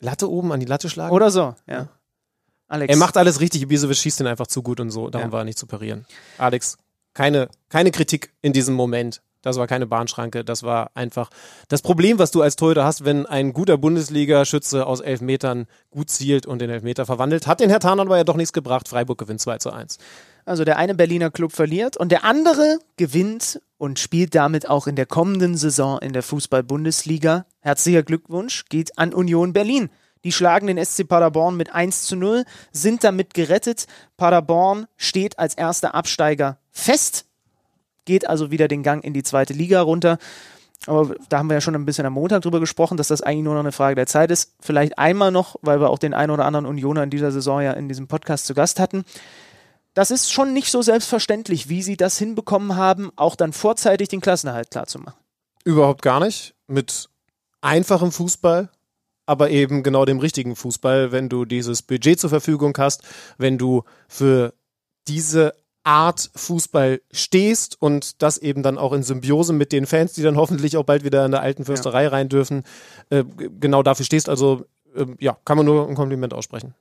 Latte 0.00 0.30
oben 0.30 0.52
an 0.52 0.60
die 0.60 0.66
Latte 0.66 0.88
schlagen? 0.88 1.14
Oder 1.14 1.30
so, 1.30 1.54
ja. 1.66 1.88
Alex. 2.68 2.90
Er 2.90 2.96
macht 2.96 3.16
alles 3.16 3.40
richtig, 3.40 3.62
Ibisevic 3.62 3.96
schießt 3.96 4.20
den 4.20 4.26
einfach 4.26 4.46
zu 4.46 4.62
gut 4.62 4.80
und 4.80 4.90
so, 4.90 5.10
darum 5.10 5.28
ja. 5.28 5.32
war 5.32 5.40
er 5.42 5.44
nicht 5.44 5.58
zu 5.58 5.66
parieren. 5.66 6.06
Alex, 6.38 6.78
keine, 7.14 7.48
keine 7.68 7.90
Kritik 7.90 8.32
in 8.40 8.52
diesem 8.52 8.74
Moment. 8.74 9.22
Das 9.42 9.56
war 9.56 9.66
keine 9.66 9.86
Bahnschranke, 9.88 10.44
das 10.44 10.62
war 10.62 10.92
einfach 10.94 11.28
das 11.66 11.82
Problem, 11.82 12.20
was 12.20 12.30
du 12.30 12.42
als 12.42 12.54
Torhüter 12.54 12.84
hast, 12.84 13.04
wenn 13.04 13.26
ein 13.26 13.52
guter 13.52 13.76
Bundesliga-Schütze 13.76 14.86
aus 14.86 15.00
elf 15.00 15.20
Metern 15.20 15.66
gut 15.90 16.10
zielt 16.10 16.46
und 16.46 16.60
den 16.60 16.70
Elfmeter 16.70 17.06
verwandelt. 17.06 17.48
Hat 17.48 17.58
den 17.58 17.68
Herr 17.68 17.80
Tarnan 17.80 18.06
aber 18.06 18.16
ja 18.16 18.24
doch 18.24 18.36
nichts 18.36 18.52
gebracht. 18.52 18.88
Freiburg 18.88 19.18
gewinnt 19.18 19.40
2 19.40 19.58
zu 19.58 19.72
1. 19.72 19.98
Also 20.44 20.64
der 20.64 20.76
eine 20.76 20.94
Berliner 20.94 21.30
Club 21.30 21.52
verliert 21.52 21.96
und 21.96 22.10
der 22.10 22.24
andere 22.24 22.78
gewinnt 22.96 23.60
und 23.78 23.98
spielt 23.98 24.34
damit 24.34 24.68
auch 24.68 24.86
in 24.86 24.96
der 24.96 25.06
kommenden 25.06 25.56
Saison 25.56 25.98
in 26.00 26.12
der 26.12 26.22
Fußball-Bundesliga. 26.22 27.46
Herzlicher 27.60 28.02
Glückwunsch 28.02 28.64
geht 28.68 28.98
an 28.98 29.14
Union 29.14 29.52
Berlin. 29.52 29.90
Die 30.24 30.32
schlagen 30.32 30.68
den 30.68 30.84
SC 30.84 31.06
Paderborn 31.06 31.56
mit 31.56 31.74
1 31.74 32.04
zu 32.04 32.16
0, 32.16 32.44
sind 32.72 33.02
damit 33.02 33.34
gerettet. 33.34 33.86
Paderborn 34.16 34.86
steht 34.96 35.38
als 35.38 35.54
erster 35.54 35.94
Absteiger 35.94 36.58
fest, 36.70 37.26
geht 38.04 38.28
also 38.28 38.50
wieder 38.50 38.68
den 38.68 38.82
Gang 38.82 39.04
in 39.04 39.14
die 39.14 39.24
zweite 39.24 39.52
Liga 39.52 39.80
runter. 39.80 40.18
Aber 40.86 41.14
da 41.28 41.38
haben 41.38 41.48
wir 41.48 41.54
ja 41.54 41.60
schon 41.60 41.76
ein 41.76 41.84
bisschen 41.84 42.06
am 42.06 42.14
Montag 42.14 42.42
drüber 42.42 42.58
gesprochen, 42.58 42.96
dass 42.96 43.08
das 43.08 43.22
eigentlich 43.22 43.44
nur 43.44 43.54
noch 43.54 43.60
eine 43.60 43.72
Frage 43.72 43.94
der 43.94 44.06
Zeit 44.06 44.32
ist. 44.32 44.54
Vielleicht 44.60 44.98
einmal 44.98 45.30
noch, 45.30 45.56
weil 45.62 45.80
wir 45.80 45.90
auch 45.90 45.98
den 45.98 46.14
einen 46.14 46.32
oder 46.32 46.44
anderen 46.44 46.66
Unioner 46.66 47.04
in 47.04 47.10
dieser 47.10 47.30
Saison 47.30 47.62
ja 47.62 47.72
in 47.72 47.88
diesem 47.88 48.08
Podcast 48.08 48.46
zu 48.46 48.54
Gast 48.54 48.80
hatten 48.80 49.04
das 49.94 50.10
ist 50.10 50.32
schon 50.32 50.52
nicht 50.52 50.70
so 50.70 50.82
selbstverständlich, 50.82 51.68
wie 51.68 51.82
sie 51.82 51.96
das 51.96 52.18
hinbekommen 52.18 52.76
haben, 52.76 53.10
auch 53.16 53.36
dann 53.36 53.52
vorzeitig 53.52 54.08
den 54.08 54.20
Klassenerhalt 54.20 54.70
klarzumachen. 54.70 55.20
Überhaupt 55.64 56.02
gar 56.02 56.20
nicht. 56.20 56.54
Mit 56.66 57.08
einfachem 57.60 58.10
Fußball, 58.10 58.70
aber 59.26 59.50
eben 59.50 59.82
genau 59.82 60.04
dem 60.04 60.18
richtigen 60.18 60.56
Fußball, 60.56 61.12
wenn 61.12 61.28
du 61.28 61.44
dieses 61.44 61.82
Budget 61.82 62.18
zur 62.18 62.30
Verfügung 62.30 62.76
hast, 62.78 63.02
wenn 63.38 63.58
du 63.58 63.84
für 64.08 64.54
diese 65.08 65.54
Art 65.84 66.30
Fußball 66.34 67.00
stehst 67.10 67.80
und 67.80 68.22
das 68.22 68.38
eben 68.38 68.62
dann 68.62 68.78
auch 68.78 68.92
in 68.92 69.02
Symbiose 69.02 69.52
mit 69.52 69.72
den 69.72 69.86
Fans, 69.86 70.12
die 70.12 70.22
dann 70.22 70.36
hoffentlich 70.36 70.76
auch 70.76 70.84
bald 70.84 71.04
wieder 71.04 71.24
in 71.24 71.32
der 71.32 71.42
alten 71.42 71.64
Fürsterei 71.64 72.04
ja. 72.04 72.10
rein 72.10 72.28
dürfen, 72.28 72.62
äh, 73.10 73.24
genau 73.60 73.82
dafür 73.82 74.06
stehst. 74.06 74.28
Also 74.28 74.64
äh, 74.94 75.06
ja, 75.18 75.36
kann 75.44 75.56
man 75.56 75.66
nur 75.66 75.88
ein 75.88 75.96
Kompliment 75.96 76.34
aussprechen. 76.34 76.74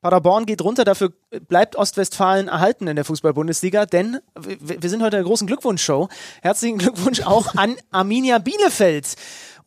Paderborn 0.00 0.46
geht 0.46 0.62
runter, 0.62 0.84
dafür 0.84 1.12
bleibt 1.48 1.74
Ostwestfalen 1.74 2.46
erhalten 2.46 2.86
in 2.86 2.94
der 2.94 3.04
Fußball-Bundesliga, 3.04 3.84
denn 3.84 4.18
wir 4.36 4.88
sind 4.88 5.02
heute 5.02 5.16
in 5.16 5.22
der 5.22 5.26
großen 5.26 5.48
Glückwunschshow. 5.48 6.08
Herzlichen 6.40 6.78
Glückwunsch 6.78 7.22
auch 7.22 7.56
an 7.56 7.74
Arminia 7.90 8.38
Bielefeld. 8.38 9.16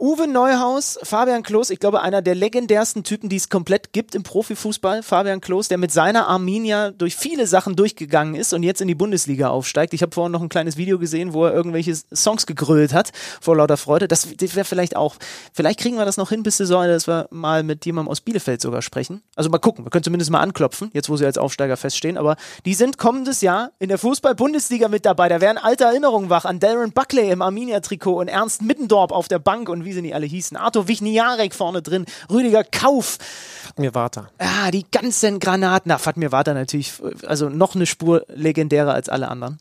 Uwe 0.01 0.27
Neuhaus, 0.27 0.97
Fabian 1.03 1.43
Klos, 1.43 1.69
ich 1.69 1.79
glaube, 1.79 2.01
einer 2.01 2.23
der 2.23 2.33
legendärsten 2.33 3.03
Typen, 3.03 3.29
die 3.29 3.35
es 3.35 3.49
komplett 3.49 3.93
gibt 3.93 4.15
im 4.15 4.23
Profifußball. 4.23 5.03
Fabian 5.03 5.41
Klos, 5.41 5.67
der 5.67 5.77
mit 5.77 5.91
seiner 5.91 6.27
Arminia 6.27 6.89
durch 6.89 7.15
viele 7.15 7.45
Sachen 7.45 7.75
durchgegangen 7.75 8.33
ist 8.33 8.51
und 8.51 8.63
jetzt 8.63 8.81
in 8.81 8.87
die 8.87 8.95
Bundesliga 8.95 9.49
aufsteigt. 9.49 9.93
Ich 9.93 10.01
habe 10.01 10.11
vorhin 10.11 10.31
noch 10.31 10.41
ein 10.41 10.49
kleines 10.49 10.75
Video 10.75 10.97
gesehen, 10.97 11.33
wo 11.33 11.45
er 11.45 11.53
irgendwelche 11.53 11.95
Songs 12.15 12.47
gegrölt 12.47 12.93
hat 12.93 13.11
vor 13.41 13.55
lauter 13.55 13.77
Freude. 13.77 14.07
Das, 14.07 14.27
wäre 14.39 14.65
vielleicht 14.65 14.95
auch, 14.95 15.17
vielleicht 15.53 15.79
kriegen 15.79 15.97
wir 15.97 16.05
das 16.05 16.17
noch 16.17 16.29
hin 16.29 16.41
bis 16.41 16.57
Saison, 16.57 16.87
dass 16.87 17.05
wir 17.05 17.27
mal 17.29 17.61
mit 17.61 17.85
jemandem 17.85 18.09
aus 18.09 18.21
Bielefeld 18.21 18.59
sogar 18.59 18.81
sprechen. 18.81 19.21
Also 19.35 19.51
mal 19.51 19.59
gucken, 19.59 19.85
wir 19.85 19.91
können 19.91 20.03
zumindest 20.03 20.31
mal 20.31 20.39
anklopfen, 20.39 20.89
jetzt 20.93 21.09
wo 21.09 21.15
sie 21.15 21.27
als 21.27 21.37
Aufsteiger 21.37 21.77
feststehen. 21.77 22.17
Aber 22.17 22.37
die 22.65 22.73
sind 22.73 22.97
kommendes 22.97 23.41
Jahr 23.41 23.69
in 23.77 23.89
der 23.89 23.99
Fußball-Bundesliga 23.99 24.87
mit 24.87 25.05
dabei. 25.05 25.29
Da 25.29 25.41
werden 25.41 25.59
alte 25.59 25.83
Erinnerungen 25.83 26.31
wach 26.31 26.45
an 26.45 26.59
Darren 26.59 26.91
Buckley 26.91 27.29
im 27.29 27.43
Arminia-Trikot 27.43 28.19
und 28.19 28.29
Ernst 28.29 28.63
Mittendorp 28.63 29.11
auf 29.11 29.27
der 29.27 29.37
Bank 29.37 29.69
und 29.69 29.85
wie 29.85 29.90
wie 29.91 29.95
sie 29.95 30.01
nicht 30.01 30.15
alle 30.15 30.25
hießen. 30.25 30.55
Arthur 30.55 30.87
Wichniarek 30.87 31.53
vorne 31.53 31.81
drin, 31.81 32.05
Rüdiger 32.31 32.63
Kauf. 32.63 33.17
Fatmir 33.65 33.93
Vata. 33.93 34.29
Ah, 34.37 34.71
die 34.71 34.85
ganzen 34.89 35.39
Granaten. 35.39 35.89
Na, 35.89 35.97
Fatmir 35.97 36.31
Vata 36.31 36.53
natürlich, 36.53 36.93
also 37.27 37.49
noch 37.49 37.75
eine 37.75 37.85
Spur 37.85 38.25
legendärer 38.29 38.93
als 38.93 39.09
alle 39.09 39.27
anderen. 39.27 39.59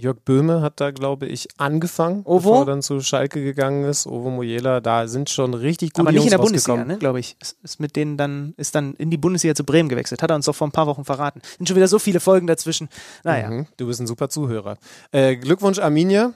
Jörg 0.00 0.18
Böhme 0.24 0.62
hat 0.62 0.80
da, 0.80 0.92
glaube 0.92 1.26
ich, 1.26 1.48
angefangen, 1.56 2.22
Ovo? 2.24 2.50
bevor 2.50 2.62
er 2.62 2.66
dann 2.66 2.82
zu 2.82 3.00
Schalke 3.00 3.42
gegangen 3.42 3.84
ist. 3.84 4.06
Ovo 4.06 4.30
Mojela, 4.30 4.80
da 4.80 5.08
sind 5.08 5.28
schon 5.28 5.54
richtig 5.54 5.92
gute 5.92 6.02
Aber 6.02 6.12
nicht 6.12 6.20
Jungs 6.20 6.26
in 6.32 6.38
der 6.38 6.44
Bundesliga, 6.44 6.84
ne, 6.84 6.98
glaube 6.98 7.18
ich. 7.18 7.36
Ist, 7.40 7.56
ist 7.64 7.80
mit 7.80 7.96
denen 7.96 8.16
dann, 8.16 8.54
ist 8.56 8.76
dann 8.76 8.94
in 8.94 9.10
die 9.10 9.16
Bundesliga 9.16 9.56
zu 9.56 9.64
Bremen 9.64 9.88
gewechselt. 9.88 10.22
Hat 10.22 10.30
er 10.30 10.36
uns 10.36 10.46
doch 10.46 10.54
vor 10.54 10.68
ein 10.68 10.72
paar 10.72 10.86
Wochen 10.86 11.04
verraten. 11.04 11.42
Sind 11.56 11.68
schon 11.68 11.76
wieder 11.76 11.88
so 11.88 11.98
viele 11.98 12.20
Folgen 12.20 12.46
dazwischen. 12.46 12.88
Naja. 13.24 13.50
Mhm, 13.50 13.66
du 13.76 13.88
bist 13.88 14.00
ein 14.00 14.06
super 14.06 14.28
Zuhörer. 14.28 14.76
Äh, 15.10 15.34
Glückwunsch 15.36 15.80
Arminia 15.80 16.32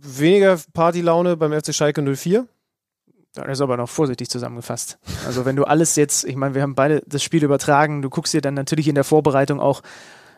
weniger 0.00 0.58
Partylaune 0.72 1.36
beim 1.36 1.52
FC 1.52 1.74
Schalke 1.74 2.02
04. 2.02 2.46
Das 3.34 3.46
ist 3.48 3.60
aber 3.60 3.76
noch 3.76 3.88
vorsichtig 3.88 4.30
zusammengefasst. 4.30 4.98
Also 5.26 5.44
wenn 5.44 5.56
du 5.56 5.64
alles 5.64 5.96
jetzt, 5.96 6.24
ich 6.24 6.36
meine, 6.36 6.54
wir 6.54 6.62
haben 6.62 6.74
beide 6.74 7.02
das 7.06 7.22
Spiel 7.22 7.44
übertragen, 7.44 8.00
du 8.00 8.08
guckst 8.08 8.32
dir 8.32 8.40
dann 8.40 8.54
natürlich 8.54 8.88
in 8.88 8.94
der 8.94 9.04
Vorbereitung 9.04 9.60
auch 9.60 9.82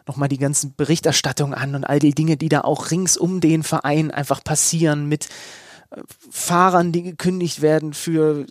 nochmal 0.07 0.29
die 0.29 0.39
ganzen 0.39 0.75
Berichterstattungen 0.75 1.55
an 1.55 1.75
und 1.75 1.85
all 1.85 2.01
die 2.01 2.15
Dinge, 2.15 2.37
die 2.37 2.49
da 2.49 2.63
auch 2.63 2.91
rings 2.91 3.17
um 3.17 3.41
den 3.41 3.63
Verein 3.63 4.11
einfach 4.11 4.43
passieren 4.43 5.07
mit 5.07 5.29
äh, 5.91 6.01
Fahrern, 6.31 6.91
die 6.91 7.03
gekündigt 7.03 7.63
werden 7.63 7.93
für 7.93 8.47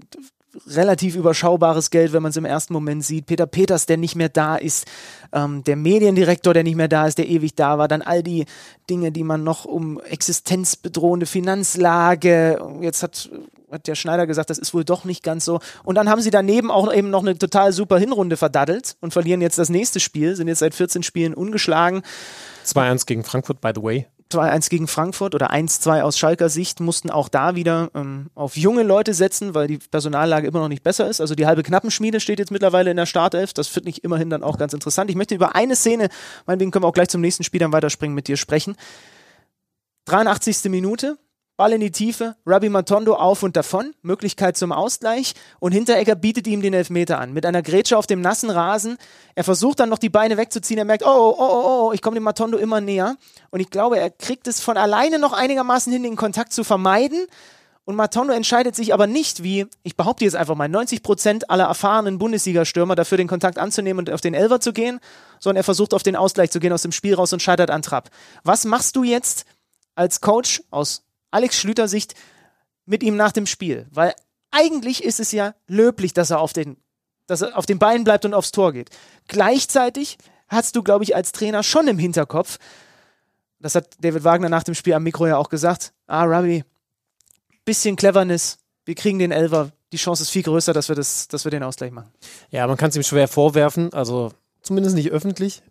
relativ 0.67 1.15
überschaubares 1.15 1.89
Geld, 1.91 2.13
wenn 2.13 2.23
man 2.23 2.31
es 2.31 2.37
im 2.37 2.45
ersten 2.45 2.73
Moment 2.73 3.03
sieht. 3.03 3.25
Peter 3.25 3.45
Peters, 3.45 3.85
der 3.85 3.97
nicht 3.97 4.15
mehr 4.15 4.29
da 4.29 4.55
ist, 4.55 4.85
ähm, 5.33 5.63
der 5.63 5.75
Mediendirektor, 5.75 6.53
der 6.53 6.63
nicht 6.63 6.75
mehr 6.75 6.87
da 6.87 7.07
ist, 7.07 7.17
der 7.17 7.27
ewig 7.27 7.55
da 7.55 7.77
war, 7.77 7.87
dann 7.87 8.01
all 8.01 8.23
die 8.23 8.45
Dinge, 8.89 9.11
die 9.11 9.23
man 9.23 9.43
noch 9.43 9.65
um 9.65 9.99
existenzbedrohende 10.01 11.25
Finanzlage, 11.25 12.59
jetzt 12.81 13.03
hat 13.03 13.29
hat 13.69 13.87
der 13.87 13.95
Schneider 13.95 14.27
gesagt, 14.27 14.49
das 14.49 14.57
ist 14.57 14.73
wohl 14.73 14.85
doch 14.85 15.03
nicht 15.03 15.23
ganz 15.23 15.43
so. 15.43 15.59
Und 15.83 15.95
dann 15.95 16.09
haben 16.09 16.21
sie 16.21 16.29
daneben 16.29 16.71
auch 16.71 16.91
eben 16.93 17.09
noch 17.09 17.21
eine 17.21 17.37
total 17.37 17.73
super 17.73 17.97
Hinrunde 17.97 18.37
verdaddelt 18.37 18.95
und 19.01 19.11
verlieren 19.11 19.41
jetzt 19.41 19.57
das 19.57 19.69
nächste 19.69 19.99
Spiel, 19.99 20.35
sind 20.35 20.47
jetzt 20.47 20.59
seit 20.59 20.73
14 20.73 21.03
Spielen 21.03 21.33
ungeschlagen. 21.33 22.01
2-1 22.65 23.05
gegen 23.05 23.23
Frankfurt, 23.23 23.59
by 23.59 23.71
the 23.75 23.83
way. 23.83 24.07
2-1 24.31 24.69
gegen 24.69 24.87
Frankfurt 24.87 25.35
oder 25.35 25.51
1-2 25.51 26.01
aus 26.01 26.17
Schalker 26.17 26.49
Sicht, 26.49 26.79
mussten 26.79 27.09
auch 27.09 27.29
da 27.29 27.55
wieder 27.55 27.89
ähm, 27.95 28.27
auf 28.35 28.57
junge 28.57 28.83
Leute 28.83 29.13
setzen, 29.13 29.53
weil 29.53 29.67
die 29.67 29.77
Personallage 29.77 30.47
immer 30.47 30.59
noch 30.59 30.67
nicht 30.67 30.83
besser 30.83 31.07
ist. 31.07 31.21
Also 31.21 31.35
die 31.35 31.45
halbe 31.45 31.63
Knappenschmiede 31.63 32.19
steht 32.19 32.39
jetzt 32.39 32.51
mittlerweile 32.51 32.91
in 32.91 32.97
der 32.97 33.05
Startelf. 33.05 33.53
Das 33.53 33.67
finde 33.67 33.89
ich 33.89 34.03
immerhin 34.03 34.29
dann 34.29 34.43
auch 34.43 34.57
ganz 34.57 34.73
interessant. 34.73 35.09
Ich 35.09 35.15
möchte 35.15 35.35
über 35.35 35.55
eine 35.55 35.75
Szene, 35.75 36.09
meinetwegen 36.45 36.71
können 36.71 36.83
wir 36.83 36.87
auch 36.89 36.93
gleich 36.93 37.09
zum 37.09 37.21
nächsten 37.21 37.43
Spiel 37.43 37.59
dann 37.59 37.71
weiterspringen, 37.71 38.15
mit 38.15 38.27
dir 38.27 38.37
sprechen. 38.37 38.75
83. 40.05 40.71
Minute, 40.71 41.17
Ball 41.57 41.73
in 41.73 41.81
die 41.81 41.89
Tiefe, 41.89 42.35
Rabbi 42.45 42.69
Matondo 42.69 43.15
auf 43.15 43.41
und 43.41 43.57
davon, 43.57 43.95
Möglichkeit 44.03 44.55
zum 44.57 44.71
Ausgleich 44.71 45.33
und 45.59 45.71
Hinteregger 45.71 46.13
bietet 46.13 46.45
ihm 46.45 46.61
den 46.61 46.75
Elfmeter 46.75 47.19
an. 47.19 47.33
Mit 47.33 47.47
einer 47.47 47.63
Grätsche 47.63 47.97
auf 47.97 48.05
dem 48.05 48.21
nassen 48.21 48.51
Rasen. 48.51 48.97
Er 49.33 49.43
versucht 49.43 49.79
dann 49.79 49.89
noch 49.89 49.97
die 49.97 50.09
Beine 50.09 50.37
wegzuziehen. 50.37 50.77
Er 50.77 50.85
merkt, 50.85 51.03
oh, 51.03 51.09
oh, 51.09 51.35
oh, 51.39 51.87
oh, 51.87 51.91
ich 51.93 52.03
komme 52.03 52.13
dem 52.13 52.23
Matondo 52.23 52.59
immer 52.59 52.79
näher. 52.79 53.17
Und 53.49 53.59
ich 53.59 53.71
glaube, 53.71 53.99
er 53.99 54.11
kriegt 54.11 54.47
es 54.47 54.61
von 54.61 54.77
alleine 54.77 55.17
noch 55.17 55.33
einigermaßen 55.33 55.91
hin, 55.91 56.03
den 56.03 56.15
Kontakt 56.15 56.53
zu 56.53 56.63
vermeiden. 56.63 57.25
Und 57.85 57.95
Matondo 57.95 58.33
entscheidet 58.33 58.75
sich 58.75 58.93
aber 58.93 59.07
nicht, 59.07 59.41
wie, 59.41 59.65
ich 59.81 59.97
behaupte 59.97 60.25
jetzt 60.25 60.35
einfach 60.35 60.55
mal, 60.55 60.69
90 60.69 61.01
Prozent 61.01 61.49
aller 61.49 61.63
erfahrenen 61.63 62.19
Bundesliga-Stürmer 62.19 62.93
dafür 62.93 63.17
den 63.17 63.27
Kontakt 63.27 63.57
anzunehmen 63.57 64.05
und 64.05 64.13
auf 64.13 64.21
den 64.21 64.35
Elver 64.35 64.59
zu 64.59 64.73
gehen, 64.73 64.99
sondern 65.39 65.61
er 65.61 65.63
versucht 65.63 65.95
auf 65.95 66.03
den 66.03 66.15
Ausgleich 66.15 66.51
zu 66.51 66.59
gehen 66.59 66.71
aus 66.71 66.83
dem 66.83 66.91
Spiel 66.91 67.15
raus 67.15 67.33
und 67.33 67.41
scheitert 67.41 67.71
an 67.71 67.81
Trapp. 67.81 68.11
Was 68.43 68.65
machst 68.65 68.95
du 68.95 69.03
jetzt 69.03 69.45
als 69.95 70.21
Coach 70.21 70.61
aus 70.69 71.06
Alex 71.31 71.59
Schlüter 71.59 71.87
Sicht 71.87 72.15
mit 72.85 73.03
ihm 73.03 73.15
nach 73.15 73.31
dem 73.31 73.45
Spiel. 73.45 73.87
Weil 73.91 74.13
eigentlich 74.51 75.03
ist 75.03 75.19
es 75.19 75.31
ja 75.31 75.53
löblich, 75.67 76.13
dass 76.13 76.29
er 76.29 76.39
auf 76.39 76.53
den, 76.53 76.77
dass 77.27 77.41
er 77.41 77.57
auf 77.57 77.65
den 77.65 77.79
Beinen 77.79 78.03
bleibt 78.03 78.25
und 78.25 78.33
aufs 78.33 78.51
Tor 78.51 78.73
geht. 78.73 78.89
Gleichzeitig 79.27 80.17
hast 80.47 80.75
du, 80.75 80.83
glaube 80.83 81.03
ich, 81.03 81.15
als 81.15 81.31
Trainer 81.31 81.63
schon 81.63 81.87
im 81.87 81.99
Hinterkopf, 81.99 82.57
das 83.59 83.75
hat 83.75 83.95
David 83.99 84.23
Wagner 84.23 84.49
nach 84.49 84.63
dem 84.63 84.75
Spiel 84.75 84.93
am 84.93 85.03
Mikro 85.03 85.27
ja 85.27 85.37
auch 85.37 85.49
gesagt, 85.49 85.93
ah, 86.05 86.23
Rabbi, 86.23 86.63
bisschen 87.65 87.95
Cleverness, 87.95 88.59
wir 88.85 88.95
kriegen 88.95 89.19
den 89.19 89.31
Elver, 89.31 89.71
die 89.91 89.97
Chance 89.97 90.23
ist 90.23 90.29
viel 90.29 90.43
größer, 90.43 90.73
dass 90.73 90.89
wir, 90.89 90.95
das, 90.95 91.27
dass 91.27 91.43
wir 91.43 91.51
den 91.51 91.63
Ausgleich 91.63 91.91
machen. 91.91 92.11
Ja, 92.49 92.67
man 92.67 92.77
kann 92.77 92.89
es 92.89 92.95
ihm 92.95 93.03
schwer 93.03 93.27
vorwerfen, 93.27 93.91
also 93.93 94.31
zumindest 94.61 94.95
nicht 94.95 95.11
öffentlich. 95.11 95.63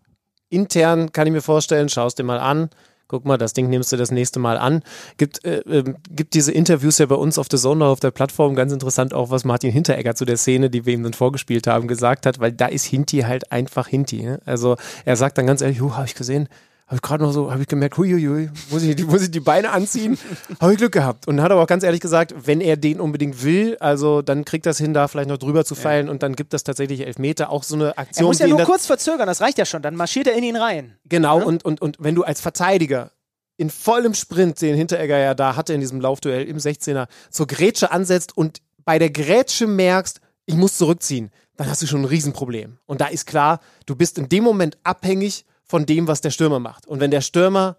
Intern 0.48 1.12
kann 1.12 1.26
ich 1.26 1.32
mir 1.32 1.42
vorstellen, 1.42 1.88
schau 1.88 2.06
es 2.06 2.14
dir 2.14 2.24
mal 2.24 2.38
an, 2.38 2.70
guck 3.08 3.24
mal, 3.24 3.38
das 3.38 3.52
Ding 3.52 3.68
nimmst 3.68 3.92
du 3.92 3.96
das 3.96 4.10
nächste 4.10 4.38
Mal 4.40 4.58
an. 4.58 4.82
Gibt, 5.16 5.44
äh, 5.44 5.58
äh, 5.60 5.94
gibt 6.10 6.34
diese 6.34 6.52
Interviews 6.52 6.98
ja 6.98 7.06
bei 7.06 7.14
uns 7.14 7.38
auf 7.38 7.48
der 7.48 7.58
Zone 7.58 7.84
auf 7.84 8.00
der 8.00 8.10
Plattform 8.10 8.54
ganz 8.54 8.72
interessant 8.72 9.14
auch, 9.14 9.30
was 9.30 9.44
Martin 9.44 9.70
Hinteregger 9.70 10.14
zu 10.14 10.24
der 10.24 10.36
Szene, 10.36 10.70
die 10.70 10.86
wir 10.86 10.94
ihm 10.94 11.02
dann 11.02 11.14
vorgespielt 11.14 11.66
haben, 11.66 11.88
gesagt 11.88 12.26
hat, 12.26 12.40
weil 12.40 12.52
da 12.52 12.66
ist 12.66 12.84
Hinti 12.84 13.20
halt 13.20 13.52
einfach 13.52 13.88
Hinti. 13.88 14.22
Ne? 14.22 14.40
Also 14.44 14.76
er 15.04 15.16
sagt 15.16 15.38
dann 15.38 15.46
ganz 15.46 15.60
ehrlich, 15.60 15.80
habe 15.80 16.06
ich 16.06 16.14
gesehen, 16.14 16.48
habe 16.86 16.96
ich 16.96 17.02
gerade 17.02 17.24
noch 17.24 17.32
so, 17.32 17.50
habe 17.50 17.62
ich 17.62 17.66
gemerkt, 17.66 17.98
huiuiui, 17.98 18.48
muss 18.70 18.82
ich, 18.84 19.04
muss 19.06 19.22
ich 19.22 19.30
die 19.32 19.40
Beine 19.40 19.70
anziehen? 19.70 20.16
habe 20.60 20.72
ich 20.72 20.78
Glück 20.78 20.92
gehabt. 20.92 21.26
Und 21.26 21.42
hat 21.42 21.50
aber 21.50 21.62
auch 21.62 21.66
ganz 21.66 21.82
ehrlich 21.82 22.00
gesagt, 22.00 22.32
wenn 22.46 22.60
er 22.60 22.76
den 22.76 23.00
unbedingt 23.00 23.42
will, 23.42 23.76
also 23.80 24.22
dann 24.22 24.44
kriegt 24.44 24.66
das 24.66 24.78
hin, 24.78 24.94
da 24.94 25.08
vielleicht 25.08 25.28
noch 25.28 25.38
drüber 25.38 25.64
zu 25.64 25.74
fallen 25.74 26.06
ja. 26.06 26.12
und 26.12 26.22
dann 26.22 26.36
gibt 26.36 26.52
das 26.52 26.62
tatsächlich 26.62 27.04
Elfmeter, 27.04 27.50
auch 27.50 27.64
so 27.64 27.74
eine 27.74 27.98
Aktion. 27.98 28.26
Er 28.26 28.28
muss 28.28 28.38
ja 28.38 28.46
nur 28.46 28.60
kurz 28.60 28.86
verzögern, 28.86 29.26
das 29.26 29.40
reicht 29.40 29.58
ja 29.58 29.64
schon, 29.64 29.82
dann 29.82 29.96
marschiert 29.96 30.28
er 30.28 30.34
in 30.34 30.44
ihn 30.44 30.56
rein. 30.56 30.96
Genau, 31.08 31.40
ja? 31.40 31.44
und, 31.44 31.64
und, 31.64 31.82
und 31.82 31.96
wenn 31.98 32.14
du 32.14 32.22
als 32.22 32.40
Verteidiger 32.40 33.10
in 33.56 33.68
vollem 33.70 34.14
Sprint, 34.14 34.60
den 34.62 34.76
Hinteregger 34.76 35.18
ja 35.18 35.34
da 35.34 35.56
hatte 35.56 35.72
in 35.72 35.80
diesem 35.80 36.00
Laufduell 36.00 36.46
im 36.46 36.58
16er, 36.58 37.08
zur 37.30 37.48
Grätsche 37.48 37.90
ansetzt 37.90 38.36
und 38.36 38.62
bei 38.84 39.00
der 39.00 39.10
Grätsche 39.10 39.66
merkst, 39.66 40.20
ich 40.44 40.54
muss 40.54 40.76
zurückziehen, 40.76 41.32
dann 41.56 41.68
hast 41.68 41.82
du 41.82 41.86
schon 41.88 42.02
ein 42.02 42.04
Riesenproblem. 42.04 42.78
Und 42.86 43.00
da 43.00 43.06
ist 43.06 43.26
klar, 43.26 43.60
du 43.86 43.96
bist 43.96 44.18
in 44.18 44.28
dem 44.28 44.44
Moment 44.44 44.78
abhängig 44.84 45.44
von 45.66 45.86
dem, 45.86 46.08
was 46.08 46.20
der 46.20 46.30
Stürmer 46.30 46.58
macht. 46.60 46.86
Und 46.86 47.00
wenn 47.00 47.10
der 47.10 47.20
Stürmer 47.20 47.76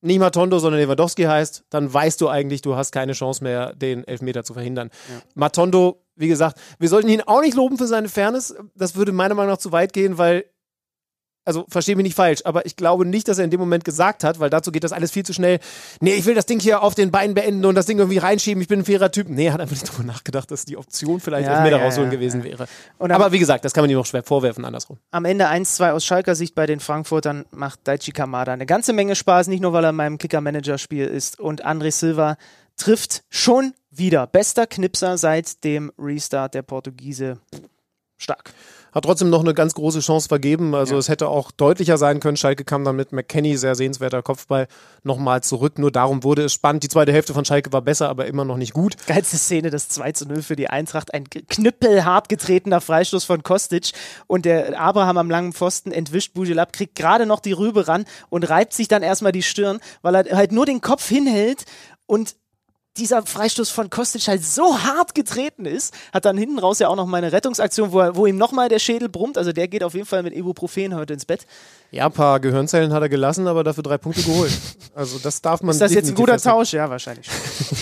nicht 0.00 0.18
Matondo, 0.18 0.58
sondern 0.58 0.80
Lewandowski 0.80 1.22
heißt, 1.22 1.64
dann 1.70 1.92
weißt 1.92 2.20
du 2.20 2.28
eigentlich, 2.28 2.60
du 2.60 2.76
hast 2.76 2.92
keine 2.92 3.12
Chance 3.12 3.42
mehr, 3.42 3.74
den 3.74 4.06
Elfmeter 4.06 4.44
zu 4.44 4.52
verhindern. 4.52 4.90
Ja. 5.08 5.22
Matondo, 5.34 6.04
wie 6.14 6.28
gesagt, 6.28 6.60
wir 6.78 6.88
sollten 6.88 7.08
ihn 7.08 7.22
auch 7.22 7.40
nicht 7.40 7.54
loben 7.54 7.78
für 7.78 7.86
seine 7.86 8.08
Fairness. 8.08 8.54
Das 8.74 8.96
würde 8.96 9.12
meiner 9.12 9.34
Meinung 9.34 9.52
nach 9.52 9.58
zu 9.58 9.72
weit 9.72 9.92
gehen, 9.92 10.18
weil 10.18 10.44
also 11.44 11.64
verstehe 11.68 11.96
mich 11.96 12.04
nicht 12.04 12.16
falsch, 12.16 12.40
aber 12.44 12.66
ich 12.66 12.76
glaube 12.76 13.04
nicht, 13.04 13.28
dass 13.28 13.38
er 13.38 13.44
in 13.44 13.50
dem 13.50 13.60
Moment 13.60 13.84
gesagt 13.84 14.24
hat, 14.24 14.40
weil 14.40 14.50
dazu 14.50 14.72
geht 14.72 14.84
das 14.84 14.92
alles 14.92 15.10
viel 15.10 15.24
zu 15.24 15.32
schnell. 15.32 15.58
Nee, 16.00 16.14
ich 16.14 16.24
will 16.24 16.34
das 16.34 16.46
Ding 16.46 16.60
hier 16.60 16.82
auf 16.82 16.94
den 16.94 17.10
Beinen 17.10 17.34
beenden 17.34 17.64
und 17.64 17.74
das 17.74 17.86
Ding 17.86 17.98
irgendwie 17.98 18.18
reinschieben, 18.18 18.60
ich 18.62 18.68
bin 18.68 18.80
ein 18.80 18.84
fairer 18.84 19.10
Typ. 19.10 19.28
Nee, 19.28 19.46
er 19.46 19.52
hat 19.52 19.60
einfach 19.60 19.74
nicht 19.74 19.86
drüber 19.86 20.04
nachgedacht, 20.04 20.50
dass 20.50 20.64
die 20.64 20.76
Option 20.76 21.20
vielleicht 21.20 21.46
ja, 21.46 21.56
Elfmeter 21.56 21.78
ja, 21.78 21.84
rausholen 21.84 22.10
ja, 22.10 22.16
gewesen 22.16 22.44
wäre. 22.44 22.66
aber 22.98 23.32
wie 23.32 23.38
gesagt, 23.38 23.64
das 23.64 23.72
kann 23.72 23.82
man 23.82 23.90
ihm 23.90 23.98
auch 23.98 24.06
schwer 24.06 24.22
vorwerfen, 24.22 24.64
andersrum. 24.64 24.98
Am 25.10 25.24
Ende 25.24 25.48
1-2 25.48 25.92
aus 25.92 26.04
Schalker 26.04 26.34
Sicht 26.34 26.54
bei 26.54 26.66
den 26.66 26.80
Frankfurtern 26.80 27.44
macht 27.50 27.80
Daichi 27.84 28.12
Kamada 28.12 28.52
eine 28.52 28.66
ganze 28.66 28.92
Menge 28.92 29.14
Spaß, 29.14 29.48
nicht 29.48 29.60
nur 29.60 29.72
weil 29.72 29.84
er 29.84 29.90
in 29.90 29.96
meinem 29.96 30.18
Kicker-Manager-Spiel 30.18 31.06
ist 31.06 31.38
und 31.38 31.64
André 31.64 31.90
Silva 31.90 32.36
trifft 32.76 33.22
schon 33.28 33.74
wieder. 33.90 34.26
Bester 34.26 34.66
Knipser 34.66 35.18
seit 35.18 35.62
dem 35.64 35.92
Restart 35.98 36.54
der 36.54 36.62
Portugiese. 36.62 37.38
Stark 38.16 38.52
hat 38.94 39.04
trotzdem 39.04 39.28
noch 39.28 39.40
eine 39.40 39.54
ganz 39.54 39.74
große 39.74 40.00
Chance 40.00 40.28
vergeben. 40.28 40.74
Also 40.74 40.94
ja. 40.94 41.00
es 41.00 41.08
hätte 41.08 41.28
auch 41.28 41.50
deutlicher 41.50 41.98
sein 41.98 42.20
können. 42.20 42.36
Schalke 42.36 42.64
kam 42.64 42.84
dann 42.84 42.94
mit 42.94 43.12
McKenny, 43.12 43.56
sehr 43.56 43.74
sehenswerter 43.74 44.22
Kopfball, 44.22 44.68
nochmal 45.02 45.42
zurück. 45.42 45.78
Nur 45.78 45.90
darum 45.90 46.22
wurde 46.22 46.44
es 46.44 46.52
spannend. 46.52 46.84
Die 46.84 46.88
zweite 46.88 47.12
Hälfte 47.12 47.34
von 47.34 47.44
Schalke 47.44 47.72
war 47.72 47.82
besser, 47.82 48.08
aber 48.08 48.26
immer 48.26 48.44
noch 48.44 48.56
nicht 48.56 48.72
gut. 48.72 48.96
Geilste 49.06 49.36
Szene, 49.36 49.70
das 49.70 49.88
2 49.88 50.12
zu 50.12 50.26
0 50.26 50.42
für 50.42 50.56
die 50.56 50.70
Eintracht. 50.70 51.12
Ein 51.12 51.24
knüppelhart 51.28 52.28
getretener 52.28 52.80
Freistoß 52.80 53.24
von 53.24 53.42
Kostic 53.42 53.92
und 54.28 54.44
der 54.44 54.78
Abraham 54.80 55.18
am 55.18 55.30
langen 55.30 55.52
Pfosten 55.52 55.90
entwischt 55.90 56.34
Bujelab, 56.34 56.72
kriegt 56.72 56.94
gerade 56.94 57.26
noch 57.26 57.40
die 57.40 57.52
Rübe 57.52 57.88
ran 57.88 58.04
und 58.28 58.48
reibt 58.48 58.72
sich 58.72 58.86
dann 58.86 59.02
erstmal 59.02 59.32
die 59.32 59.42
Stirn, 59.42 59.80
weil 60.02 60.14
er 60.14 60.36
halt 60.36 60.52
nur 60.52 60.66
den 60.66 60.80
Kopf 60.80 61.08
hinhält 61.08 61.64
und 62.06 62.36
dieser 62.96 63.26
Freistoß 63.26 63.70
von 63.70 63.90
Kostic 63.90 64.28
halt 64.28 64.44
so 64.44 64.78
hart 64.78 65.14
getreten 65.14 65.66
ist, 65.66 65.92
hat 66.12 66.24
dann 66.24 66.38
hinten 66.38 66.58
raus 66.60 66.78
ja 66.78 66.88
auch 66.88 66.96
noch 66.96 67.06
mal 67.06 67.18
eine 67.18 67.32
Rettungsaktion, 67.32 67.90
wo, 67.90 68.00
er, 68.00 68.14
wo 68.14 68.26
ihm 68.26 68.36
nochmal 68.36 68.68
der 68.68 68.78
Schädel 68.78 69.08
brummt. 69.08 69.36
Also 69.36 69.52
der 69.52 69.66
geht 69.66 69.82
auf 69.82 69.94
jeden 69.94 70.06
Fall 70.06 70.22
mit 70.22 70.34
Ibuprofen 70.34 70.94
heute 70.94 71.12
ins 71.12 71.24
Bett. 71.24 71.46
Ja, 71.90 72.06
ein 72.06 72.12
paar 72.12 72.40
Gehirnzellen 72.40 72.92
hat 72.92 73.02
er 73.02 73.08
gelassen, 73.08 73.46
aber 73.46 73.62
dafür 73.62 73.82
drei 73.82 73.98
Punkte 73.98 74.22
geholt. 74.22 74.52
Also 74.94 75.18
das 75.18 75.40
darf 75.42 75.62
man 75.62 75.72
Ist 75.72 75.80
das 75.80 75.92
jetzt 75.92 76.08
ein 76.08 76.14
guter 76.14 76.34
festhalten. 76.34 76.58
Tausch? 76.58 76.72
Ja, 76.72 76.88
wahrscheinlich 76.88 77.28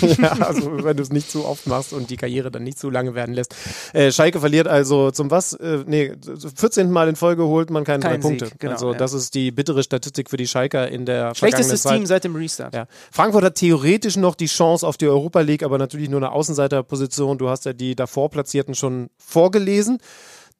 ja, 0.18 0.32
also 0.32 0.84
wenn 0.84 0.96
du 0.96 1.02
es 1.02 1.10
nicht 1.10 1.30
zu 1.30 1.44
oft 1.44 1.66
machst 1.66 1.92
und 1.92 2.08
die 2.08 2.16
Karriere 2.16 2.50
dann 2.50 2.62
nicht 2.62 2.78
zu 2.78 2.88
lange 2.88 3.14
werden 3.14 3.34
lässt. 3.34 3.54
Äh, 3.92 4.12
Schalke 4.12 4.40
verliert 4.40 4.66
also 4.66 5.10
zum 5.10 5.30
was? 5.30 5.52
Äh, 5.54 5.84
nee, 5.86 6.12
14. 6.56 6.90
Mal 6.90 7.08
in 7.08 7.16
Folge 7.16 7.44
holt 7.44 7.70
man 7.70 7.84
keine 7.84 8.02
Kein 8.02 8.20
drei 8.20 8.28
Sieg, 8.28 8.38
Punkte. 8.38 8.56
Genau, 8.58 8.72
also 8.72 8.92
ja. 8.92 8.98
das 8.98 9.12
ist 9.12 9.34
die 9.34 9.50
bittere 9.50 9.82
Statistik 9.82 10.30
für 10.30 10.36
die 10.36 10.46
Schalker 10.46 10.88
in 10.88 11.04
der 11.04 11.34
Schlechtestes 11.34 11.82
Team 11.82 12.06
seit 12.06 12.24
dem 12.24 12.34
Restart. 12.34 12.74
Ja. 12.74 12.86
Frankfurt 13.10 13.44
hat 13.44 13.54
theoretisch 13.56 14.16
noch 14.16 14.34
die 14.34 14.46
Chance 14.46 14.86
auf 14.86 14.96
die 15.02 15.08
Europa 15.08 15.40
League, 15.40 15.62
aber 15.62 15.78
natürlich 15.78 16.08
nur 16.08 16.20
eine 16.20 16.32
Außenseiterposition. 16.32 17.38
Du 17.38 17.48
hast 17.48 17.64
ja 17.64 17.72
die 17.72 17.94
davor 17.94 18.30
Platzierten 18.30 18.74
schon 18.74 19.10
vorgelesen. 19.18 19.98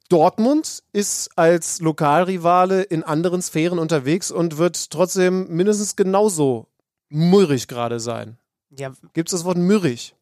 Dortmund 0.09 0.82
ist 0.93 1.30
als 1.36 1.80
Lokalrivale 1.80 2.82
in 2.82 3.03
anderen 3.03 3.40
Sphären 3.40 3.78
unterwegs 3.78 4.30
und 4.30 4.59
wird 4.59 4.90
trotzdem 4.90 5.49
mindestens 5.49 5.97
genauso 5.97 6.66
mürrig 7.09 7.68
gerade 7.68 7.99
sein. 7.99 8.36
Ja. 8.70 8.93
Gibt 9.14 9.28
es 9.28 9.32
das 9.32 9.45
Wort 9.45 9.57
mürrig? 9.57 10.14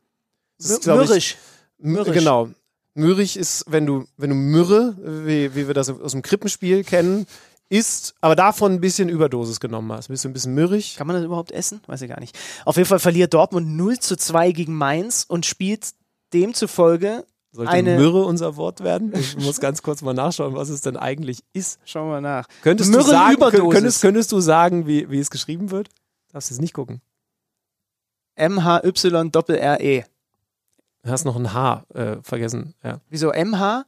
Das 0.58 0.70
ist, 0.70 0.86
mürrig. 0.86 1.10
Ich, 1.16 1.36
mürrig. 1.78 2.14
Genau. 2.14 2.50
Mürrig 2.94 3.36
ist, 3.36 3.64
wenn 3.68 3.86
du, 3.86 4.04
wenn 4.16 4.30
du 4.30 4.36
Mürre, 4.36 4.96
wie, 5.00 5.54
wie 5.54 5.66
wir 5.66 5.74
das 5.74 5.88
aus 5.88 6.12
dem 6.12 6.22
Krippenspiel 6.22 6.84
kennen, 6.84 7.26
isst, 7.70 8.14
aber 8.20 8.36
davon 8.36 8.72
ein 8.72 8.80
bisschen 8.80 9.08
Überdosis 9.08 9.60
genommen 9.60 9.90
hast. 9.92 10.08
Bist 10.08 10.24
du 10.24 10.28
ein 10.28 10.32
bisschen 10.32 10.54
mürrig? 10.54 10.96
Kann 10.96 11.06
man 11.06 11.16
das 11.16 11.24
überhaupt 11.24 11.52
essen? 11.52 11.80
Weiß 11.86 12.02
ich 12.02 12.08
gar 12.08 12.20
nicht. 12.20 12.38
Auf 12.64 12.76
jeden 12.76 12.88
Fall 12.88 12.98
verliert 12.98 13.32
Dortmund 13.32 13.68
0 13.68 13.98
zu 13.98 14.16
2 14.16 14.52
gegen 14.52 14.74
Mainz 14.74 15.24
und 15.26 15.46
spielt 15.46 15.92
demzufolge 16.34 17.24
sollte 17.52 17.72
eine 17.72 17.96
Myrrhe 17.96 18.24
unser 18.24 18.56
Wort 18.56 18.80
werden? 18.80 19.12
Ich 19.14 19.36
muss 19.36 19.60
ganz 19.60 19.82
kurz 19.82 20.02
mal 20.02 20.14
nachschauen, 20.14 20.54
was 20.54 20.68
es 20.68 20.82
denn 20.82 20.96
eigentlich 20.96 21.42
ist. 21.52 21.80
Schauen 21.84 22.08
wir 22.10 22.20
nach. 22.20 22.46
Könntest 22.62 22.94
du 22.94 23.00
sagen, 23.00 23.38
könntest, 23.40 24.02
könntest 24.02 24.30
du 24.30 24.40
sagen 24.40 24.86
wie, 24.86 25.10
wie 25.10 25.18
es 25.18 25.30
geschrieben 25.30 25.70
wird? 25.70 25.88
Darfst 26.32 26.50
du 26.50 26.54
es 26.54 26.60
nicht 26.60 26.74
gucken. 26.74 27.00
M-H-Y-R-E. 28.36 30.04
Du 31.02 31.10
hast 31.10 31.24
noch 31.24 31.36
ein 31.36 31.52
H 31.52 31.84
äh, 31.94 32.16
vergessen. 32.22 32.74
Ja. 32.84 33.00
Wieso 33.08 33.30
M-H? 33.30 33.84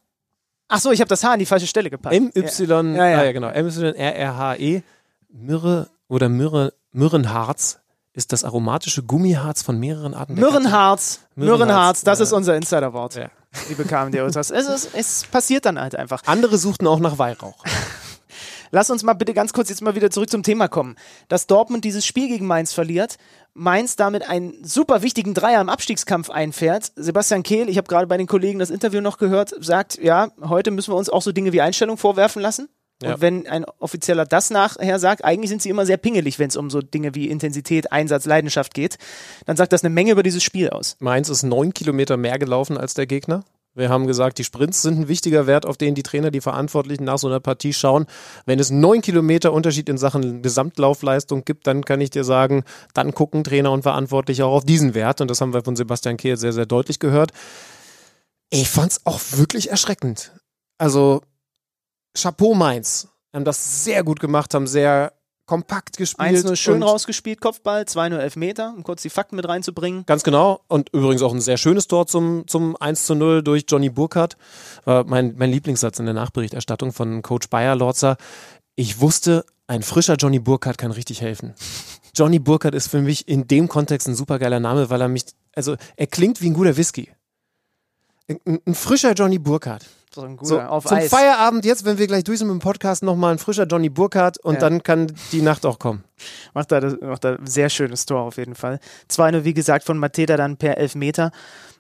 Ach 0.69 0.81
so, 0.81 0.91
ich 0.91 1.01
habe 1.01 1.09
das 1.09 1.23
H 1.23 1.33
an 1.33 1.39
die 1.39 1.47
falsche 1.47 1.67
Stelle 1.67 1.91
gepackt. 1.91 2.15
M-Y, 2.15 2.95
ja. 2.95 3.05
Ja, 3.05 3.09
ja. 3.09 3.19
Ah, 3.19 3.25
ja, 3.25 3.33
genau. 3.33 3.49
M-Y-R-R-H-E. 3.49 4.83
Myrrhe 5.31 5.89
oder 6.09 6.29
Myrrhe, 6.29 6.73
Myrrenharz 6.93 7.81
ist 8.15 8.33
das 8.33 8.45
aromatische 8.45 9.03
Gummiharz 9.03 9.63
von 9.63 9.79
mehreren 9.79 10.15
Arten. 10.15 10.35
Mürrenharz, 10.35 11.21
Mürrenharz, 11.35 12.03
das 12.05 12.21
ist 12.21 12.33
unser 12.33 12.57
Insiderwort. 12.57 13.15
Ja. 13.15 13.31
Liebe 13.69 13.85
KMD 13.85 14.21
Ultras. 14.21 14.51
Es, 14.51 14.69
ist, 14.69 14.91
es 14.95 15.25
passiert 15.25 15.65
dann 15.65 15.81
halt 15.81 15.97
einfach. 15.97 16.23
Andere 16.27 16.59
suchten 16.59 16.87
auch 16.87 17.01
nach 17.01 17.19
Weihrauch. 17.19 17.65
Lass 18.75 18.91
uns 18.91 19.03
mal 19.03 19.13
bitte 19.13 19.35
ganz 19.35 19.53
kurz 19.53 19.69
jetzt 19.69 19.83
mal 19.83 19.95
wieder 19.95 20.11
zurück 20.11 20.31
zum 20.31 20.43
Thema 20.43 20.67
kommen. 20.67 20.97
Dass 21.29 21.47
Dortmund 21.47 21.85
dieses 21.85 22.07
Spiel 22.07 22.27
gegen 22.27 22.47
Mainz 22.47 22.73
verliert, 22.73 23.19
Mainz 23.53 23.97
damit 23.97 24.29
einen 24.29 24.65
super 24.65 25.03
wichtigen 25.03 25.35
Dreier 25.35 25.61
im 25.61 25.69
Abstiegskampf 25.69 26.31
einfährt. 26.31 26.91
Sebastian 26.97 27.43
Kehl, 27.43 27.69
ich 27.69 27.77
habe 27.77 27.87
gerade 27.87 28.07
bei 28.07 28.17
den 28.17 28.27
Kollegen 28.27 28.59
das 28.59 28.71
Interview 28.71 29.03
noch 29.03 29.19
gehört, 29.19 29.55
sagt, 29.61 30.03
ja, 30.03 30.31
heute 30.41 30.71
müssen 30.71 30.91
wir 30.93 30.97
uns 30.97 31.11
auch 31.11 31.21
so 31.21 31.33
Dinge 31.33 31.53
wie 31.53 31.61
Einstellung 31.61 31.99
vorwerfen 31.99 32.41
lassen. 32.41 32.71
Ja. 33.03 33.15
Und 33.15 33.21
wenn 33.21 33.47
ein 33.47 33.67
Offizieller 33.79 34.25
das 34.25 34.51
nachher 34.51 34.99
sagt, 34.99 35.25
eigentlich 35.25 35.51
sind 35.51 35.61
sie 35.61 35.69
immer 35.69 35.85
sehr 35.85 35.97
pingelig, 35.99 36.39
wenn 36.39 36.49
es 36.49 36.57
um 36.57 36.71
so 36.71 36.81
Dinge 36.81 37.15
wie 37.15 37.29
Intensität, 37.29 37.93
Einsatz, 37.93 38.25
Leidenschaft 38.25 38.73
geht, 38.73 38.97
dann 39.45 39.57
sagt 39.57 39.73
das 39.73 39.85
eine 39.85 39.93
Menge 39.93 40.13
über 40.13 40.23
dieses 40.23 40.43
Spiel 40.43 40.71
aus. 40.71 40.97
Mainz 40.99 41.29
ist 41.29 41.43
neun 41.43 41.75
Kilometer 41.75 42.17
mehr 42.17 42.39
gelaufen 42.39 42.79
als 42.79 42.95
der 42.95 43.07
Gegner. 43.07 43.45
Wir 43.75 43.89
haben 43.89 44.07
gesagt, 44.07 44.39
die 44.39 44.45
Sprints 44.45 44.83
sind 44.83 45.01
ein 45.01 45.09
wichtiger 45.09 45.47
Wert, 45.47 45.65
auf 45.65 45.79
den 45.79 45.95
die 45.95 46.03
Trainer, 46.03 46.31
die 46.31 46.43
Verantwortlichen 46.43 47.05
nach 47.05 47.19
so 47.19 47.27
einer 47.27 47.41
Partie 47.41 47.73
schauen. 47.73 48.05
Wenn 48.45 48.59
es 48.59 48.71
neun 48.71 49.01
Kilometer 49.01 49.53
Unterschied 49.53 49.89
in 49.89 49.97
Sachen 49.97 50.43
Gesamtlaufleistung 50.43 51.45
gibt, 51.45 51.67
dann 51.67 51.85
kann 51.85 52.01
ich 52.03 52.11
dir 52.11 52.25
sagen, 52.25 52.65
dann 52.93 53.15
gucken 53.15 53.45
Trainer 53.45 53.73
und 53.73 53.83
Verantwortliche 53.83 54.45
auch 54.45 54.57
auf 54.57 54.65
diesen 54.65 54.95
Wert. 54.95 55.23
Und 55.23 55.29
das 55.29 55.41
haben 55.41 55.55
wir 55.55 55.65
von 55.65 55.75
Sebastian 55.75 56.19
Kehl 56.19 56.37
sehr, 56.37 56.53
sehr 56.53 56.67
deutlich 56.67 56.99
gehört. 56.99 57.33
Ich 58.51 58.69
fand's 58.69 59.01
auch 59.05 59.21
wirklich 59.33 59.71
erschreckend. 59.71 60.33
Also, 60.77 61.23
Chapeau 62.15 62.55
Mainz. 62.55 63.09
Haben 63.35 63.47
das 63.47 63.85
sehr 63.85 64.05
gut 64.05 64.21
gemacht, 64.21 64.53
haben 64.53 64.67
sehr 64.67 65.15
kompakt 65.53 65.99
gespielt. 65.99 66.47
1-0 66.47 66.57
schön 66.57 66.83
rausgespielt, 66.83 67.43
Kopfball, 67.43 67.83
2-0 67.83 68.17
Elfmeter, 68.17 68.73
um 68.75 68.83
kurz 68.85 69.03
die 69.03 69.11
Fakten 69.11 69.37
mit 69.37 69.47
reinzubringen. 69.47 70.07
Ganz 70.07 70.23
genau. 70.23 70.63
Und 70.67 70.89
übrigens 70.95 71.21
auch 71.21 71.35
ein 71.35 71.43
sehr 71.43 71.59
schönes 71.59 71.89
Tor 71.89 72.07
zum, 72.07 72.49
zum 72.49 72.75
1 72.75 73.05
zu 73.05 73.15
0 73.15 73.43
durch 73.43 73.67
Johnny 73.69 73.91
Burkhardt. 73.91 74.39
War 74.87 75.05
mein, 75.05 75.35
mein 75.37 75.51
Lieblingssatz 75.51 75.99
in 75.99 76.07
der 76.07 76.15
Nachberichterstattung 76.15 76.95
von 76.95 77.21
Coach 77.21 77.51
Bayer 77.51 77.77
Lorzer. 77.77 78.17
Ich 78.77 79.01
wusste, 79.01 79.45
ein 79.67 79.83
frischer 79.83 80.15
Johnny 80.15 80.39
Burkhardt 80.39 80.79
kann 80.79 80.91
richtig 80.91 81.21
helfen. 81.21 81.53
Johnny 82.17 82.39
Burkhardt 82.39 82.75
ist 82.75 82.89
für 82.89 83.03
mich 83.03 83.29
in 83.29 83.47
dem 83.47 83.69
Kontext 83.69 84.09
ein 84.09 84.15
supergeiler 84.15 84.59
Name, 84.59 84.89
weil 84.89 85.03
er 85.03 85.09
mich, 85.09 85.25
also 85.55 85.77
er 85.97 86.07
klingt 86.07 86.41
wie 86.41 86.49
ein 86.49 86.55
guter 86.55 86.79
Whisky. 86.79 87.11
Ein, 88.27 88.59
ein 88.67 88.75
frischer 88.75 89.13
Johnny 89.13 89.39
Burkhardt. 89.39 89.85
So 90.15 90.23
ein 90.23 90.37
guter, 90.37 90.49
So, 90.49 90.61
auf 90.61 90.85
zum 90.85 90.99
Eis. 90.99 91.11
Feierabend 91.11 91.65
jetzt, 91.65 91.85
wenn 91.85 91.97
wir 91.99 92.07
gleich 92.07 92.25
durch 92.25 92.39
sind 92.39 92.49
mit 92.49 92.55
dem 92.55 92.61
Podcast, 92.61 93.03
nochmal 93.03 93.33
ein 93.33 93.39
frischer 93.39 93.65
Johnny 93.67 93.89
Burkhardt 93.89 94.39
und 94.39 94.55
Ja. 94.55 94.61
dann 94.61 94.83
kann 94.83 95.13
die 95.33 95.41
Nacht 95.43 95.65
auch 95.65 95.79
kommen. 95.79 96.05
Macht 96.55 96.71
da, 96.71 96.81
das, 96.81 96.97
macht 97.01 97.25
da 97.25 97.37
ein 97.37 97.47
sehr 97.47 97.71
schönes 97.71 98.05
Tor 98.05 98.21
auf 98.21 98.37
jeden 98.37 98.55
Fall. 98.55 98.79
2-0, 99.11 99.45
wie 99.45 99.55
gesagt, 99.55 99.85
von 99.85 99.97
Mateta 99.99 100.37
dann 100.37 100.59
per 100.59 100.77
Elfmeter. 100.77 101.31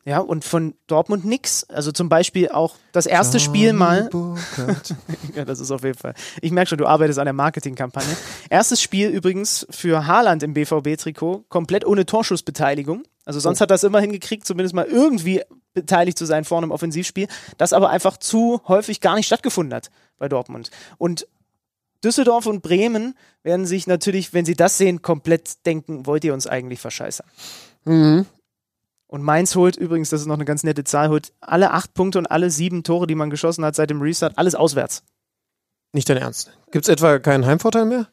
Ja, 0.04 0.18
und 0.18 0.44
von 0.44 0.74
Dortmund 0.88 1.24
nix. 1.24 1.62
Also 1.64 1.92
zum 1.92 2.08
Beispiel 2.08 2.48
auch 2.48 2.74
das 2.90 3.06
erste 3.06 3.38
Spiel 3.38 3.72
mal. 3.72 4.08
Ja, 5.36 5.44
das 5.44 5.60
ist 5.60 5.70
auf 5.70 5.84
jeden 5.84 5.96
Fall. 5.98 6.14
Ich 6.40 6.50
merke 6.52 6.70
schon, 6.70 6.78
du 6.78 6.86
arbeitest 6.86 7.18
an 7.18 7.24
der 7.26 7.32
Marketingkampagne. 7.32 8.16
Erstes 8.50 8.82
Spiel 8.82 9.08
übrigens 9.10 9.66
für 9.70 10.06
Haaland 10.06 10.42
im 10.42 10.54
BVB-Trikot, 10.54 11.44
komplett 11.48 11.86
ohne 11.86 12.04
Torschussbeteiligung. 12.06 13.04
Also 13.24 13.38
sonst 13.40 13.60
hat 13.60 13.70
das 13.70 13.84
immer 13.84 14.00
hingekriegt, 14.00 14.44
zumindest 14.46 14.74
mal 14.74 14.84
irgendwie 14.86 15.42
beteiligt 15.74 16.18
zu 16.18 16.24
sein 16.24 16.44
vorne 16.44 16.66
im 16.66 16.70
Offensivspiel, 16.70 17.28
das 17.58 17.72
aber 17.72 17.90
einfach 17.90 18.16
zu 18.16 18.60
häufig 18.68 19.00
gar 19.00 19.16
nicht 19.16 19.26
stattgefunden 19.26 19.74
hat 19.74 19.90
bei 20.18 20.28
Dortmund. 20.28 20.70
Und 20.98 21.26
Düsseldorf 22.04 22.46
und 22.46 22.62
Bremen 22.62 23.14
werden 23.42 23.66
sich 23.66 23.86
natürlich, 23.86 24.32
wenn 24.34 24.44
sie 24.44 24.56
das 24.56 24.76
sehen, 24.78 25.02
komplett 25.02 25.64
denken, 25.66 26.06
wollt 26.06 26.24
ihr 26.24 26.34
uns 26.34 26.46
eigentlich 26.46 26.80
verscheißern? 26.80 27.26
mhm. 27.84 28.26
Und 29.06 29.22
Mainz 29.22 29.54
holt 29.56 29.76
übrigens, 29.76 30.08
das 30.08 30.22
ist 30.22 30.26
noch 30.26 30.36
eine 30.36 30.46
ganz 30.46 30.64
nette 30.64 30.84
Zahl, 30.84 31.10
holt 31.10 31.34
alle 31.42 31.72
acht 31.72 31.92
Punkte 31.92 32.16
und 32.18 32.24
alle 32.26 32.50
sieben 32.50 32.82
Tore, 32.82 33.06
die 33.06 33.14
man 33.14 33.28
geschossen 33.28 33.62
hat 33.62 33.76
seit 33.76 33.90
dem 33.90 34.00
Restart, 34.00 34.38
alles 34.38 34.54
auswärts. 34.54 35.02
Nicht 35.92 36.08
dein 36.08 36.16
Ernst. 36.16 36.50
Gibt 36.70 36.86
es 36.86 36.88
etwa 36.88 37.18
keinen 37.18 37.44
Heimvorteil 37.44 37.84
mehr? 37.84 38.08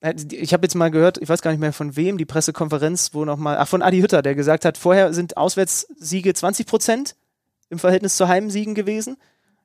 Äh, 0.00 0.14
Ich 0.30 0.52
habe 0.52 0.64
jetzt 0.64 0.74
mal 0.74 0.90
gehört, 0.90 1.18
ich 1.18 1.28
weiß 1.28 1.42
gar 1.42 1.50
nicht 1.50 1.60
mehr 1.60 1.72
von 1.72 1.96
wem, 1.96 2.18
die 2.18 2.24
Pressekonferenz, 2.24 3.14
wo 3.14 3.24
nochmal, 3.24 3.58
ach, 3.58 3.68
von 3.68 3.82
Adi 3.82 4.00
Hütter, 4.00 4.22
der 4.22 4.34
gesagt 4.34 4.64
hat, 4.64 4.78
vorher 4.78 5.12
sind 5.12 5.36
Auswärtssiege 5.36 6.34
20 6.34 6.66
Prozent 6.66 7.16
im 7.70 7.78
Verhältnis 7.78 8.16
zu 8.16 8.28
Heimsiegen 8.28 8.74
gewesen. 8.74 9.16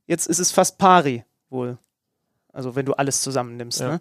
Jetzt 0.06 0.28
ist 0.28 0.40
es 0.40 0.52
fast 0.52 0.78
pari 0.78 1.24
wohl. 1.50 1.78
Also 2.52 2.76
wenn 2.76 2.86
du 2.86 2.94
alles 2.94 3.22
zusammennimmst. 3.22 3.80
Ja. 3.80 3.94
Ne? 3.94 4.00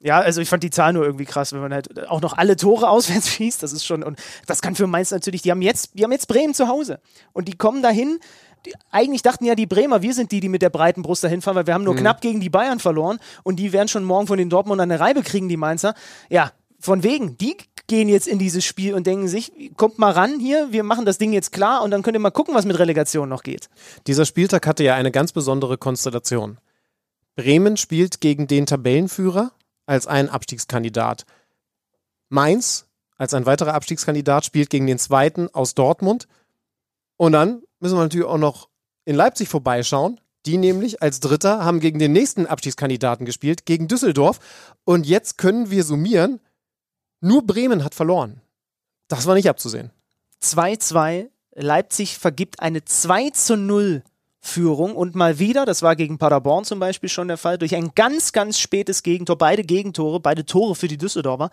Ja, 0.00 0.20
also 0.20 0.40
ich 0.40 0.48
fand 0.48 0.62
die 0.62 0.70
Zahl 0.70 0.92
nur 0.92 1.04
irgendwie 1.04 1.24
krass, 1.24 1.52
wenn 1.52 1.60
man 1.60 1.74
halt 1.74 2.08
auch 2.08 2.20
noch 2.20 2.38
alle 2.38 2.56
Tore 2.56 2.88
auswärts 2.90 3.30
schießt, 3.30 3.62
das 3.62 3.72
ist 3.72 3.84
schon, 3.84 4.02
und 4.02 4.18
das 4.46 4.62
kann 4.62 4.76
für 4.76 4.86
Mainz 4.86 5.10
natürlich, 5.10 5.42
die 5.42 5.50
haben 5.50 5.62
jetzt, 5.62 5.98
die 5.98 6.04
haben 6.04 6.12
jetzt 6.12 6.28
Bremen 6.28 6.54
zu 6.54 6.68
Hause. 6.68 7.00
Und 7.32 7.48
die 7.48 7.56
kommen 7.56 7.82
dahin, 7.82 8.20
eigentlich 8.90 9.22
dachten 9.22 9.44
ja 9.44 9.54
die 9.54 9.66
Bremer, 9.66 10.02
wir 10.02 10.14
sind 10.14 10.32
die, 10.32 10.40
die 10.40 10.48
mit 10.48 10.62
der 10.62 10.70
breiten 10.70 11.02
Brust 11.02 11.24
dahin 11.24 11.42
fahren, 11.42 11.56
weil 11.56 11.66
wir 11.66 11.74
haben 11.74 11.84
nur 11.84 11.96
knapp 11.96 12.20
gegen 12.20 12.40
die 12.40 12.50
Bayern 12.50 12.80
verloren 12.80 13.18
und 13.42 13.56
die 13.56 13.72
werden 13.72 13.88
schon 13.88 14.04
morgen 14.04 14.26
von 14.26 14.38
den 14.38 14.50
Dortmund 14.50 14.80
eine 14.80 15.00
Reibe 15.00 15.22
kriegen, 15.22 15.48
die 15.48 15.56
Mainzer. 15.56 15.94
Ja, 16.28 16.52
von 16.80 17.02
wegen, 17.02 17.36
die 17.38 17.56
gehen 17.86 18.08
jetzt 18.08 18.28
in 18.28 18.38
dieses 18.38 18.64
Spiel 18.64 18.94
und 18.94 19.06
denken 19.06 19.28
sich, 19.28 19.52
kommt 19.76 19.98
mal 19.98 20.12
ran 20.12 20.38
hier, 20.38 20.68
wir 20.70 20.84
machen 20.84 21.06
das 21.06 21.18
Ding 21.18 21.32
jetzt 21.32 21.52
klar 21.52 21.82
und 21.82 21.90
dann 21.90 22.02
könnt 22.02 22.16
ihr 22.16 22.20
mal 22.20 22.30
gucken, 22.30 22.54
was 22.54 22.66
mit 22.66 22.78
Relegation 22.78 23.28
noch 23.28 23.42
geht. 23.42 23.68
Dieser 24.06 24.26
Spieltag 24.26 24.66
hatte 24.66 24.84
ja 24.84 24.94
eine 24.94 25.10
ganz 25.10 25.32
besondere 25.32 25.78
Konstellation. 25.78 26.58
Bremen 27.34 27.76
spielt 27.76 28.20
gegen 28.20 28.46
den 28.46 28.66
Tabellenführer 28.66 29.52
als 29.86 30.06
ein 30.06 30.28
Abstiegskandidat. 30.28 31.24
Mainz 32.28 32.86
als 33.16 33.34
ein 33.34 33.46
weiterer 33.46 33.74
Abstiegskandidat 33.74 34.44
spielt 34.44 34.70
gegen 34.70 34.86
den 34.86 34.98
zweiten 34.98 35.48
aus 35.52 35.74
Dortmund. 35.74 36.28
Und 37.16 37.32
dann 37.32 37.62
müssen 37.80 37.96
wir 37.96 38.02
natürlich 38.02 38.26
auch 38.26 38.38
noch 38.38 38.68
in 39.04 39.16
Leipzig 39.16 39.48
vorbeischauen. 39.48 40.20
Die 40.46 40.56
nämlich 40.56 41.02
als 41.02 41.20
Dritter 41.20 41.64
haben 41.64 41.80
gegen 41.80 41.98
den 41.98 42.12
nächsten 42.12 42.46
Abstiegskandidaten 42.46 43.26
gespielt, 43.26 43.66
gegen 43.66 43.88
Düsseldorf. 43.88 44.38
Und 44.84 45.06
jetzt 45.06 45.36
können 45.36 45.70
wir 45.70 45.84
summieren, 45.84 46.40
nur 47.20 47.44
Bremen 47.46 47.84
hat 47.84 47.94
verloren. 47.94 48.40
Das 49.08 49.26
war 49.26 49.34
nicht 49.34 49.48
abzusehen. 49.48 49.90
2-2. 50.42 51.28
Leipzig 51.54 52.18
vergibt 52.18 52.60
eine 52.60 52.84
2 52.84 53.30
zu 53.30 53.56
0 53.56 54.04
Führung 54.40 54.94
und 54.94 55.16
mal 55.16 55.40
wieder, 55.40 55.66
das 55.66 55.82
war 55.82 55.96
gegen 55.96 56.18
Paderborn 56.18 56.64
zum 56.64 56.78
Beispiel 56.78 57.08
schon 57.08 57.28
der 57.28 57.36
Fall, 57.36 57.58
durch 57.58 57.74
ein 57.74 57.90
ganz, 57.94 58.32
ganz 58.32 58.58
spätes 58.58 59.02
Gegentor, 59.02 59.36
beide 59.36 59.64
Gegentore, 59.64 60.20
beide 60.20 60.46
Tore 60.46 60.76
für 60.76 60.86
die 60.86 60.96
Düsseldorfer, 60.96 61.50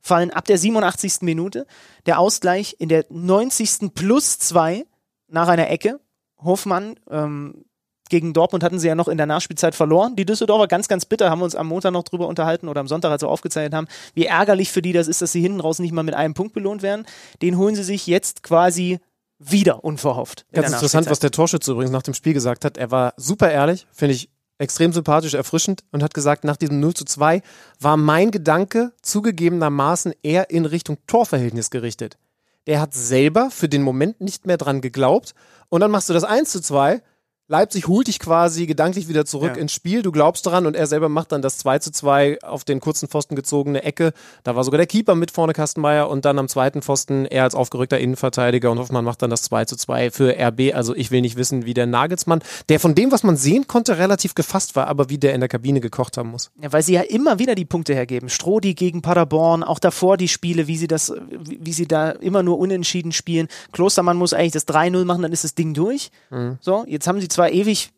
fallen 0.00 0.30
ab 0.30 0.44
der 0.44 0.56
87. 0.56 1.22
Minute. 1.22 1.66
Der 2.06 2.18
Ausgleich 2.18 2.76
in 2.78 2.88
der 2.88 3.04
90. 3.10 3.92
plus 3.94 4.38
2 4.38 4.86
nach 5.30 5.48
einer 5.48 5.70
Ecke. 5.70 6.00
Hofmann, 6.42 6.96
ähm, 7.10 7.64
gegen 8.08 8.32
Dortmund 8.32 8.64
hatten 8.64 8.78
sie 8.78 8.88
ja 8.88 8.94
noch 8.94 9.08
in 9.08 9.16
der 9.16 9.26
Nachspielzeit 9.26 9.74
verloren. 9.74 10.16
Die 10.16 10.26
Düsseldorfer 10.26 10.66
ganz, 10.66 10.88
ganz 10.88 11.04
bitter, 11.04 11.30
haben 11.30 11.40
wir 11.40 11.44
uns 11.44 11.54
am 11.54 11.68
Montag 11.68 11.92
noch 11.92 12.02
drüber 12.02 12.26
unterhalten 12.26 12.68
oder 12.68 12.80
am 12.80 12.88
Sonntag, 12.88 13.10
als 13.10 13.22
wir 13.22 13.28
aufgezeichnet 13.28 13.72
haben, 13.72 13.86
wie 14.14 14.26
ärgerlich 14.26 14.72
für 14.72 14.82
die 14.82 14.92
das 14.92 15.06
ist, 15.06 15.22
dass 15.22 15.32
sie 15.32 15.40
hinten 15.40 15.60
raus 15.60 15.78
nicht 15.78 15.92
mal 15.92 16.02
mit 16.02 16.14
einem 16.14 16.34
Punkt 16.34 16.52
belohnt 16.52 16.82
werden. 16.82 17.06
Den 17.40 17.56
holen 17.56 17.74
sie 17.74 17.84
sich 17.84 18.06
jetzt 18.06 18.42
quasi 18.42 18.98
wieder 19.38 19.84
unverhofft. 19.84 20.44
in 20.50 20.60
Ganz 20.60 20.74
interessant, 20.74 21.08
was 21.08 21.20
der 21.20 21.30
Torschütze 21.30 21.72
übrigens 21.72 21.92
nach 21.92 22.02
dem 22.02 22.14
Spiel 22.14 22.34
gesagt 22.34 22.64
hat. 22.64 22.76
Er 22.76 22.90
war 22.90 23.14
super 23.16 23.50
ehrlich, 23.50 23.86
finde 23.92 24.14
ich 24.14 24.28
extrem 24.58 24.92
sympathisch, 24.92 25.34
erfrischend 25.34 25.84
und 25.90 26.02
hat 26.02 26.12
gesagt, 26.12 26.44
nach 26.44 26.56
diesem 26.56 26.80
0 26.80 26.94
zu 26.94 27.04
2 27.04 27.42
war 27.78 27.96
mein 27.96 28.30
Gedanke 28.30 28.92
zugegebenermaßen 29.02 30.12
eher 30.22 30.50
in 30.50 30.66
Richtung 30.66 30.98
Torverhältnis 31.06 31.70
gerichtet. 31.70 32.18
Der 32.66 32.80
hat 32.80 32.94
selber 32.94 33.50
für 33.50 33.68
den 33.68 33.82
Moment 33.82 34.20
nicht 34.20 34.46
mehr 34.46 34.56
dran 34.56 34.80
geglaubt 34.80 35.34
und 35.68 35.80
dann 35.80 35.90
machst 35.90 36.08
du 36.08 36.12
das 36.12 36.24
1 36.24 36.50
zu 36.50 36.60
2. 36.60 37.02
Leipzig 37.50 37.88
holt 37.88 38.06
dich 38.06 38.20
quasi 38.20 38.66
gedanklich 38.66 39.08
wieder 39.08 39.24
zurück 39.24 39.56
Ja. 39.56 39.60
ins 39.60 39.72
Spiel. 39.72 40.02
Du 40.02 40.12
glaubst 40.12 40.46
dran 40.46 40.66
und 40.66 40.76
er 40.76 40.86
selber 40.86 41.08
macht 41.08 41.32
dann 41.32 41.42
das 41.42 41.58
2 41.58 41.80
zu 41.80 41.90
2 41.90 42.38
auf 42.44 42.62
den 42.62 42.78
kurzen 42.78 43.08
Pfosten 43.08 43.34
gezogene 43.34 43.82
Ecke. 43.82 44.12
Da 44.44 44.54
war 44.54 44.62
sogar 44.62 44.78
der 44.78 44.86
Keeper 44.86 45.16
mit 45.16 45.32
vorne, 45.32 45.52
Kastenmeier, 45.52 46.08
und 46.08 46.24
dann 46.24 46.38
am 46.38 46.46
zweiten 46.46 46.80
Pfosten 46.80 47.26
er 47.26 47.42
als 47.42 47.56
aufgerückter 47.56 47.98
Innenverteidiger 47.98 48.70
und 48.70 48.78
Hoffmann 48.78 49.04
macht 49.04 49.22
dann 49.22 49.30
das 49.30 49.42
2 49.42 49.64
zu 49.64 49.74
2 49.74 50.12
für 50.12 50.36
RB. 50.38 50.72
Also 50.76 50.94
ich 50.94 51.10
will 51.10 51.22
nicht 51.22 51.36
wissen, 51.36 51.66
wie 51.66 51.74
der 51.74 51.86
Nagelsmann, 51.86 52.40
der 52.68 52.78
von 52.78 52.94
dem, 52.94 53.10
was 53.10 53.24
man 53.24 53.36
sehen 53.36 53.66
konnte, 53.66 53.98
relativ 53.98 54.36
gefasst 54.36 54.76
war, 54.76 54.86
aber 54.86 55.10
wie 55.10 55.18
der 55.18 55.34
in 55.34 55.40
der 55.40 55.48
Kabine 55.48 55.80
gekocht 55.80 56.18
haben 56.18 56.30
muss. 56.30 56.52
Ja, 56.62 56.72
weil 56.72 56.84
sie 56.84 56.92
ja 56.92 57.00
immer 57.00 57.40
wieder 57.40 57.56
die 57.56 57.64
Punkte 57.64 57.94
hergeben. 57.94 58.28
Strodi 58.28 58.74
gegen 58.74 59.02
Paderborn, 59.02 59.64
auch 59.64 59.80
davor 59.80 60.16
die 60.16 60.28
Spiele, 60.28 60.68
wie 60.68 60.76
sie 60.76 60.86
das, 60.86 61.12
wie, 61.28 61.72
sie 61.72 61.88
da 61.88 62.10
immer 62.10 62.44
nur 62.44 62.60
unentschieden 62.60 63.10
spielen. 63.10 63.48
Klostermann 63.72 64.16
muss 64.16 64.34
eigentlich 64.34 64.52
das 64.52 64.68
3-0 64.68 65.04
machen, 65.04 65.22
dann 65.22 65.32
ist 65.32 65.42
das 65.42 65.56
Ding 65.56 65.74
durch. 65.74 66.12
So, 66.60 66.84
jetzt 66.86 67.08
haben 67.08 67.20
sie 67.20 67.26
zwar 67.40 67.52
ewig 67.52 67.90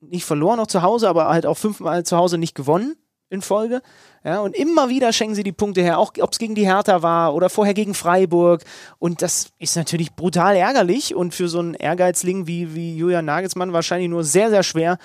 nicht 0.00 0.24
verloren 0.24 0.58
noch 0.58 0.68
zu 0.68 0.82
Hause, 0.82 1.08
aber 1.08 1.28
halt 1.28 1.46
auch 1.46 1.56
fünfmal 1.56 2.04
zu 2.04 2.16
Hause 2.16 2.38
nicht 2.38 2.54
gewonnen 2.54 2.94
in 3.28 3.42
Folge. 3.42 3.82
Ja, 4.22 4.40
und 4.40 4.54
immer 4.54 4.88
wieder 4.88 5.12
schenken 5.12 5.34
sie 5.34 5.42
die 5.42 5.50
Punkte 5.50 5.80
her, 5.82 5.98
auch 5.98 6.12
ob 6.20 6.30
es 6.30 6.38
gegen 6.38 6.54
die 6.54 6.66
Hertha 6.66 7.02
war 7.02 7.34
oder 7.34 7.50
vorher 7.50 7.74
gegen 7.74 7.94
Freiburg. 7.94 8.62
Und 9.00 9.20
das 9.20 9.48
ist 9.58 9.74
natürlich 9.74 10.14
brutal 10.14 10.54
ärgerlich 10.54 11.12
und 11.12 11.34
für 11.34 11.48
so 11.48 11.58
einen 11.58 11.74
Ehrgeizling 11.74 12.46
wie, 12.46 12.76
wie 12.76 12.96
Julian 12.96 13.24
Nagelsmann 13.24 13.72
wahrscheinlich 13.72 14.08
nur 14.08 14.22
sehr, 14.22 14.50
sehr 14.50 14.62
schwer 14.62 14.98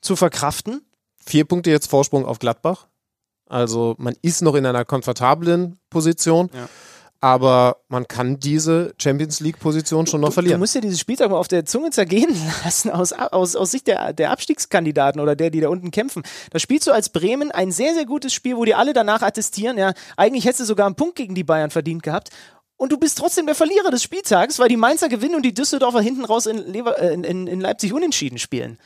zu 0.00 0.14
verkraften. 0.14 0.82
Vier 1.16 1.44
Punkte 1.44 1.70
jetzt 1.70 1.88
Vorsprung 1.88 2.24
auf 2.24 2.38
Gladbach. 2.38 2.86
Also 3.48 3.96
man 3.98 4.14
ist 4.22 4.42
noch 4.42 4.54
in 4.54 4.66
einer 4.66 4.84
komfortablen 4.84 5.80
Position. 5.90 6.48
Ja. 6.54 6.68
Aber 7.22 7.76
man 7.88 8.08
kann 8.08 8.40
diese 8.40 8.94
Champions 9.00 9.38
League-Position 9.38 10.08
schon 10.08 10.20
noch 10.20 10.30
Du 10.30 10.34
verlieren. 10.34 10.58
musst 10.58 10.74
ja 10.74 10.80
dieses 10.80 10.98
Spieltag 10.98 11.30
mal 11.30 11.36
auf 11.36 11.46
der 11.46 11.64
Zunge 11.64 11.90
zergehen 11.90 12.36
lassen, 12.64 12.90
aus, 12.90 13.12
aus, 13.12 13.54
aus 13.54 13.70
Sicht 13.70 13.86
der, 13.86 14.12
der 14.12 14.32
Abstiegskandidaten 14.32 15.20
oder 15.20 15.36
der, 15.36 15.50
die 15.50 15.60
da 15.60 15.68
unten 15.68 15.92
kämpfen. 15.92 16.24
Da 16.50 16.58
spielst 16.58 16.88
du 16.88 16.90
als 16.90 17.10
Bremen 17.10 17.52
ein 17.52 17.70
sehr, 17.70 17.94
sehr 17.94 18.06
gutes 18.06 18.34
Spiel, 18.34 18.56
wo 18.56 18.64
die 18.64 18.74
alle 18.74 18.92
danach 18.92 19.22
attestieren, 19.22 19.78
ja, 19.78 19.92
eigentlich 20.16 20.46
hättest 20.46 20.62
du 20.62 20.64
sogar 20.64 20.86
einen 20.86 20.96
Punkt 20.96 21.14
gegen 21.14 21.36
die 21.36 21.44
Bayern 21.44 21.70
verdient 21.70 22.02
gehabt. 22.02 22.30
Und 22.76 22.90
du 22.90 22.98
bist 22.98 23.18
trotzdem 23.18 23.46
der 23.46 23.54
Verlierer 23.54 23.92
des 23.92 24.02
Spieltags, 24.02 24.58
weil 24.58 24.68
die 24.68 24.76
Mainzer 24.76 25.08
gewinnen 25.08 25.36
und 25.36 25.42
die 25.44 25.54
Düsseldorfer 25.54 26.00
hinten 26.00 26.24
raus 26.24 26.46
in, 26.46 26.58
Lever, 26.58 26.98
äh, 27.00 27.14
in, 27.14 27.22
in, 27.22 27.46
in 27.46 27.60
Leipzig 27.60 27.92
unentschieden 27.92 28.38
spielen. 28.38 28.78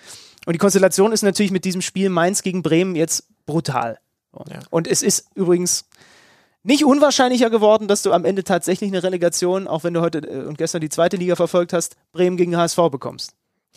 Und 0.45 0.53
die 0.53 0.59
Konstellation 0.59 1.11
ist 1.13 1.23
natürlich 1.23 1.53
mit 1.53 1.65
diesem 1.65 1.81
Spiel 1.81 2.11
Mainz 2.11 2.43
gegen 2.43 2.63
Bremen 2.63 2.97
jetzt 2.97 3.29
brutal. 3.47 3.99
Ja. 4.35 4.59
Und 4.69 4.89
es 4.89 5.01
ist 5.01 5.29
übrigens 5.35 5.87
nicht 6.67 6.85
unwahrscheinlicher 6.85 7.49
geworden, 7.49 7.89
dass 7.89 8.03
du 8.03 8.13
am 8.13 8.25
Ende 8.25 8.45
tatsächlich 8.45 8.91
eine 8.91 9.03
Relegation, 9.03 9.69
auch 9.69 9.85
wenn 9.85 9.95
du 9.95 10.01
heute 10.01 10.19
äh, 10.19 10.45
und 10.45 10.59
gestern 10.59 10.81
die 10.81 10.89
zweite 10.89 11.17
Liga 11.17 11.37
verfolgt 11.37 11.73
hast, 11.73 11.97
Bremen 12.13 12.37
gegen 12.37 12.57
HSV 12.57 12.77
bekommst. 12.91 13.33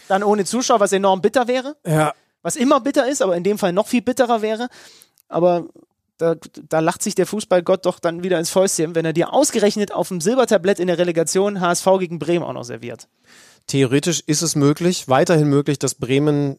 Dann 0.08 0.24
ohne 0.24 0.46
Zuschauer, 0.46 0.80
was 0.80 0.92
enorm 0.92 1.22
bitter 1.22 1.48
wäre, 1.48 1.76
ja, 1.86 2.14
was 2.42 2.56
immer 2.56 2.80
bitter 2.80 3.08
ist, 3.08 3.22
aber 3.22 3.36
in 3.36 3.44
dem 3.44 3.58
Fall 3.58 3.74
noch 3.74 3.88
viel 3.88 4.02
bitterer 4.02 4.42
wäre. 4.42 4.70
Aber 5.28 5.68
da, 6.18 6.36
da 6.68 6.80
lacht 6.80 7.04
sich 7.04 7.16
der 7.16 7.28
Fußballgott 7.28 7.86
doch 7.86 8.00
dann 8.00 8.24
wieder 8.24 8.40
ins 8.40 8.50
Fäustchen, 8.50 8.96
wenn 8.96 9.06
er 9.06 9.14
dir 9.14 9.34
ausgerechnet 9.34 9.94
auf 9.94 10.08
dem 10.08 10.20
Silbertablett 10.20 10.80
in 10.80 10.88
der 10.88 10.98
Relegation 10.98 11.62
HSV 11.62 11.86
gegen 12.00 12.18
Bremen 12.18 12.44
auch 12.44 12.54
noch 12.54 12.64
serviert. 12.64 13.08
theoretisch 13.68 14.22
ist 14.26 14.42
es 14.42 14.56
möglich, 14.56 15.08
weiterhin 15.08 15.48
möglich, 15.48 15.80
dass 15.80 15.96
Bremen 15.96 16.58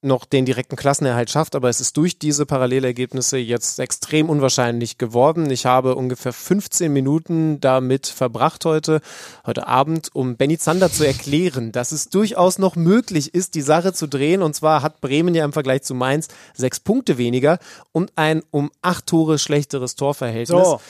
noch 0.00 0.24
den 0.24 0.44
direkten 0.44 0.76
Klassenerhalt 0.76 1.28
schafft, 1.28 1.56
aber 1.56 1.68
es 1.68 1.80
ist 1.80 1.96
durch 1.96 2.18
diese 2.18 2.46
Parallelergebnisse 2.46 3.36
jetzt 3.36 3.80
extrem 3.80 4.30
unwahrscheinlich 4.30 4.96
geworden. 4.96 5.50
Ich 5.50 5.66
habe 5.66 5.96
ungefähr 5.96 6.32
15 6.32 6.92
Minuten 6.92 7.60
damit 7.60 8.06
verbracht 8.06 8.64
heute, 8.64 9.00
heute 9.44 9.66
Abend, 9.66 10.10
um 10.14 10.36
Benny 10.36 10.56
Zander 10.56 10.90
zu 10.90 11.04
erklären, 11.04 11.72
dass 11.72 11.90
es 11.90 12.10
durchaus 12.10 12.58
noch 12.58 12.76
möglich 12.76 13.34
ist, 13.34 13.56
die 13.56 13.60
Sache 13.60 13.92
zu 13.92 14.06
drehen. 14.06 14.42
Und 14.42 14.54
zwar 14.54 14.82
hat 14.82 15.00
Bremen 15.00 15.34
ja 15.34 15.44
im 15.44 15.52
Vergleich 15.52 15.82
zu 15.82 15.94
Mainz 15.94 16.28
sechs 16.54 16.78
Punkte 16.78 17.18
weniger 17.18 17.58
und 17.90 18.12
ein 18.14 18.42
um 18.50 18.70
acht 18.82 19.06
Tore 19.06 19.38
schlechteres 19.38 19.96
Torverhältnis. 19.96 20.64
So. 20.64 20.80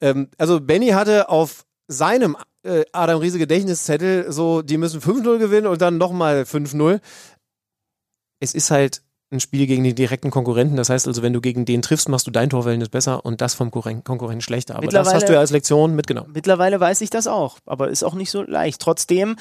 Ähm, 0.00 0.28
also 0.38 0.60
Benny 0.60 0.88
hatte 0.88 1.28
auf 1.28 1.64
seinem 1.88 2.36
äh, 2.64 2.84
Adam 2.92 3.20
Riese 3.20 3.38
Gedächtniszettel 3.38 4.32
so, 4.32 4.60
die 4.62 4.76
müssen 4.76 5.00
5-0 5.00 5.38
gewinnen 5.38 5.68
und 5.68 5.80
dann 5.80 5.98
nochmal 5.98 6.42
5-0. 6.42 7.00
Es 8.40 8.54
ist 8.54 8.70
halt 8.70 9.02
ein 9.32 9.40
Spiel 9.40 9.66
gegen 9.66 9.82
die 9.82 9.92
direkten 9.94 10.30
Konkurrenten. 10.30 10.76
Das 10.76 10.88
heißt 10.88 11.08
also, 11.08 11.20
wenn 11.20 11.32
du 11.32 11.40
gegen 11.40 11.64
den 11.64 11.82
triffst, 11.82 12.08
machst 12.08 12.28
du 12.28 12.30
dein 12.30 12.48
Torverhältnis 12.48 12.88
besser 12.90 13.24
und 13.24 13.40
das 13.40 13.54
vom 13.54 13.72
Konkurren- 13.72 14.04
Konkurrenten 14.04 14.40
schlechter. 14.40 14.76
Aber 14.76 14.86
das 14.86 15.12
hast 15.12 15.28
du 15.28 15.32
ja 15.32 15.40
als 15.40 15.50
Lektion 15.50 15.96
mitgenommen. 15.96 16.30
Mittlerweile 16.32 16.78
weiß 16.78 17.00
ich 17.00 17.10
das 17.10 17.26
auch, 17.26 17.58
aber 17.66 17.88
ist 17.90 18.04
auch 18.04 18.14
nicht 18.14 18.30
so 18.30 18.42
leicht. 18.42 18.80
Trotzdem 18.80 19.34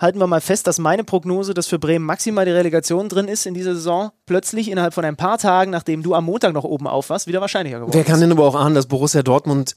halten 0.00 0.18
wir 0.18 0.26
mal 0.26 0.40
fest, 0.40 0.66
dass 0.66 0.78
meine 0.78 1.04
Prognose, 1.04 1.54
dass 1.54 1.68
für 1.68 1.78
Bremen 1.78 2.04
maximal 2.04 2.46
die 2.46 2.50
Relegation 2.50 3.08
drin 3.08 3.28
ist 3.28 3.46
in 3.46 3.54
dieser 3.54 3.74
Saison, 3.76 4.10
plötzlich 4.26 4.68
innerhalb 4.68 4.92
von 4.92 5.04
ein 5.04 5.16
paar 5.16 5.38
Tagen, 5.38 5.70
nachdem 5.70 6.02
du 6.02 6.14
am 6.14 6.24
Montag 6.24 6.52
noch 6.52 6.64
oben 6.64 6.88
auf 6.88 7.08
warst, 7.08 7.28
wieder 7.28 7.40
wahrscheinlicher 7.40 7.78
geworden 7.78 7.94
Wer 7.94 8.02
kann 8.04 8.16
ist. 8.16 8.22
denn 8.22 8.32
aber 8.32 8.44
auch 8.44 8.56
ahnen, 8.56 8.74
dass 8.74 8.86
Borussia 8.86 9.22
Dortmund 9.22 9.76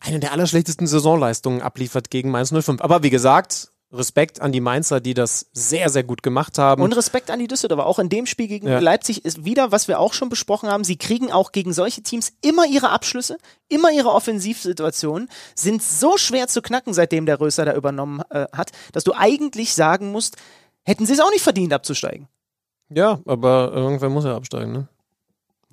eine 0.00 0.18
der 0.18 0.32
allerschlechtesten 0.32 0.88
Saisonleistungen 0.88 1.62
abliefert 1.62 2.10
gegen 2.10 2.30
Mainz 2.30 2.52
05? 2.52 2.80
Aber 2.80 3.04
wie 3.04 3.10
gesagt, 3.10 3.68
Respekt 3.92 4.40
an 4.40 4.52
die 4.52 4.60
Mainzer, 4.60 5.00
die 5.00 5.12
das 5.14 5.46
sehr, 5.52 5.90
sehr 5.90 6.02
gut 6.02 6.22
gemacht 6.22 6.56
haben. 6.58 6.82
Und 6.82 6.96
Respekt 6.96 7.30
an 7.30 7.38
die 7.38 7.46
Düsseldorfer. 7.46 7.86
Auch 7.86 7.98
in 7.98 8.08
dem 8.08 8.26
Spiel 8.26 8.48
gegen 8.48 8.66
Ja. 8.66 8.78
Leipzig 8.78 9.24
ist 9.24 9.44
wieder, 9.44 9.70
was 9.70 9.86
wir 9.86 10.00
auch 10.00 10.14
schon 10.14 10.28
besprochen 10.30 10.70
haben, 10.70 10.82
sie 10.82 10.96
kriegen 10.96 11.30
auch 11.30 11.52
gegen 11.52 11.72
solche 11.72 12.02
Teams 12.02 12.32
immer 12.40 12.66
ihre 12.66 12.90
Abschlüsse, 12.90 13.36
immer 13.68 13.90
ihre 13.92 14.10
Offensivsituationen, 14.12 15.28
sind 15.54 15.82
so 15.82 16.16
schwer 16.16 16.48
zu 16.48 16.62
knacken, 16.62 16.94
seitdem 16.94 17.26
der 17.26 17.38
Röser 17.40 17.64
da 17.64 17.74
übernommen 17.74 18.22
äh, 18.30 18.46
hat, 18.52 18.72
dass 18.92 19.04
du 19.04 19.12
eigentlich 19.14 19.74
sagen 19.74 20.10
musst, 20.10 20.36
hätten 20.84 21.04
sie 21.06 21.12
es 21.12 21.20
auch 21.20 21.30
nicht 21.30 21.42
verdient 21.42 21.72
abzusteigen. 21.72 22.28
ja, 22.88 23.20
aber 23.26 23.72
irgendwann 23.74 24.12
muss 24.12 24.24
er 24.24 24.34
absteigen, 24.34 24.72
ne? 24.72 24.88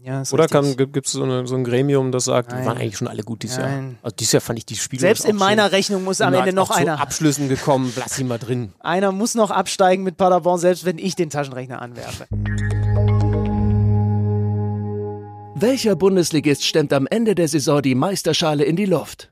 Ja, 0.02 0.24
Oder 0.32 0.48
gibt 0.48 1.08
es 1.08 1.12
so, 1.12 1.24
eine, 1.24 1.46
so 1.46 1.56
ein 1.56 1.66
Gremium, 1.66 2.14
das 2.14 2.26
sagt, 2.26 2.52
Nein. 2.52 2.62
die 2.62 2.68
waren 2.68 2.78
eigentlich 2.78 2.96
schon 2.96 3.10
alle 3.10 3.24
gut 3.24 3.44
dieses 3.44 3.58
Jahr. 3.58 3.68
Nein. 3.68 3.98
Also 4.02 4.16
dieses 4.16 4.32
Jahr 4.32 4.42
fand 4.42 4.58
ich 4.58 4.66
die 4.66 4.78
Spiele 4.78 5.02
Selbst 5.02 5.26
in 5.26 5.36
meiner 5.36 5.74
Rechnung 5.74 6.06
muss 6.06 6.22
am 6.22 6.34
Ende 6.34 6.54
noch 6.54 6.72
einer. 6.72 7.02
Abschlüssen 7.02 7.50
gekommen, 7.50 7.92
lass 7.98 8.18
ihn 8.18 8.28
mal 8.28 8.40
drin. 8.40 8.72
Einer 8.80 9.12
muss 9.12 9.36
noch 9.36 9.52
absteigen 9.52 10.04
mit 10.04 10.16
Paderborn, 10.16 10.58
selbst 10.58 10.86
wenn 10.86 10.98
ich 10.98 11.16
den 11.16 11.30
Taschenrechner 11.30 11.82
anwerfe. 11.82 12.28
Welcher 15.56 15.98
Bundesligist 15.98 16.66
stemmt 16.66 16.94
am 16.94 17.06
Ende 17.06 17.36
der 17.36 17.50
Saison 17.50 17.82
die 17.82 17.96
Meisterschale 17.96 18.64
in 18.64 18.78
die 18.78 18.86
Luft? 18.86 19.32